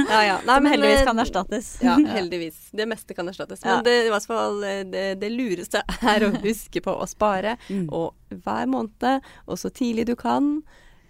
Ja, 0.10 0.20
ja. 0.26 0.38
Nei, 0.46 0.56
Som 0.56 0.64
men, 0.64 0.72
heldigvis 0.74 1.00
eh, 1.00 1.06
kan 1.08 1.24
erstattes. 1.24 1.72
Ja, 1.84 1.96
heldigvis. 2.16 2.60
Det 2.72 2.88
meste 2.90 3.16
kan 3.16 3.30
erstattes. 3.30 3.64
Ja. 3.64 3.78
Men 3.78 3.88
det, 3.88 3.96
i 4.08 4.12
hvert 4.14 4.28
fall, 4.28 4.64
eh, 4.68 4.84
det, 4.90 5.06
det 5.24 5.32
lureste 5.32 5.84
er 6.02 6.28
å 6.28 6.32
huske 6.44 6.84
på 6.84 6.94
å 6.94 7.08
spare. 7.10 7.56
Mm. 7.70 7.88
Og 7.88 8.40
hver 8.44 8.70
måned, 8.70 9.34
og 9.48 9.60
så 9.60 9.72
tidlig 9.74 10.08
du 10.12 10.16
kan. 10.20 10.58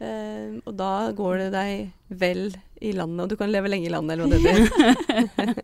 Eh, 0.03 0.59
og 0.63 0.73
da 0.77 1.11
går 1.15 1.45
det 1.45 1.49
deg 1.53 2.19
vel 2.23 2.47
i 2.83 2.93
landet, 2.95 3.23
og 3.25 3.31
du 3.31 3.37
kan 3.39 3.51
leve 3.53 3.71
lenge 3.71 3.87
i 3.89 3.93
landet, 3.93 4.17
eller 4.17 4.27
hva 4.27 4.37
det 4.37 4.55
heter. 4.57 5.53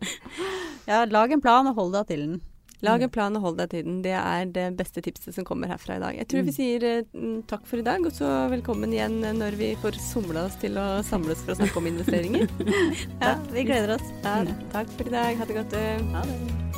Ja, 0.90 1.04
lag 1.06 1.30
en 1.30 1.42
plan 1.44 1.68
og 1.70 1.76
hold 1.76 1.92
deg 1.94 2.08
til 2.08 2.22
den. 2.24 2.38
Lag 2.82 3.02
en 3.04 3.10
plan 3.12 3.34
og 3.36 3.42
hold 3.44 3.58
deg 3.60 3.68
til 3.74 3.84
den. 3.84 3.98
Det 4.02 4.14
er 4.16 4.48
det 4.50 4.64
beste 4.78 5.02
tipset 5.04 5.36
som 5.36 5.44
kommer 5.46 5.68
herfra 5.70 5.98
i 5.98 6.02
dag. 6.02 6.16
Jeg 6.16 6.28
tror 6.32 6.46
vi 6.48 6.54
sier 6.56 6.86
eh, 6.88 7.20
takk 7.50 7.68
for 7.68 7.82
i 7.82 7.84
dag, 7.86 8.00
og 8.08 8.16
så 8.16 8.30
velkommen 8.50 8.96
igjen 8.96 9.20
når 9.36 9.58
vi 9.60 9.74
får 9.82 10.00
somla 10.00 10.48
oss 10.48 10.56
til 10.62 10.80
å 10.80 10.88
samles 11.06 11.44
for 11.44 11.54
å 11.54 11.60
snakke 11.60 11.78
om 11.82 11.90
investeringer. 11.92 12.48
Ja, 13.20 13.36
vi 13.52 13.68
gleder 13.68 13.94
oss. 13.98 14.10
Ja, 14.24 14.40
takk 14.72 14.90
for 14.96 15.06
i 15.06 15.14
dag. 15.14 15.36
Ha 15.36 15.46
det 15.52 15.60
godt. 15.60 15.78
Ha 16.16 16.26
det. 16.32 16.69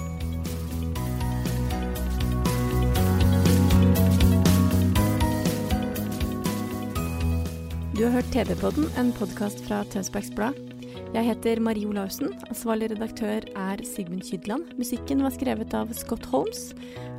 Du 8.02 8.08
har 8.08 8.16
hørt 8.16 8.32
TV-podden, 8.34 8.88
en 8.98 9.12
podkast 9.14 9.60
fra 9.62 9.76
Tønsbergs 9.92 10.32
Blad. 10.34 10.56
Jeg 11.14 11.22
heter 11.22 11.60
Marie 11.62 11.86
Olaussen. 11.86 12.32
Ansvarlig 12.50 12.88
redaktør 12.90 13.46
er 13.46 13.84
Sigmund 13.86 14.24
Kydland. 14.26 14.72
Musikken 14.74 15.22
var 15.22 15.30
skrevet 15.30 15.70
av 15.78 15.92
Scott 15.94 16.26
Holmes. 16.32 16.72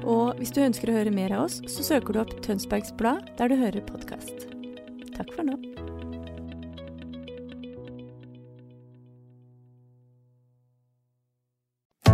Og 0.03 0.35
hvis 0.41 0.51
du 0.51 0.59
ønsker 0.65 0.91
å 0.91 0.97
høre 0.97 1.15
mer 1.15 1.37
av 1.37 1.45
oss, 1.45 1.61
så 1.71 1.87
søker 1.87 2.11
du 2.11 2.23
opp 2.25 2.35
Tønsbergs 2.43 2.91
Blad 2.99 3.31
der 3.39 3.53
du 3.53 3.61
hører 3.63 3.87
podkast. 3.87 4.49
Takk 5.15 5.31
for 5.37 5.47
nå. 5.47 5.55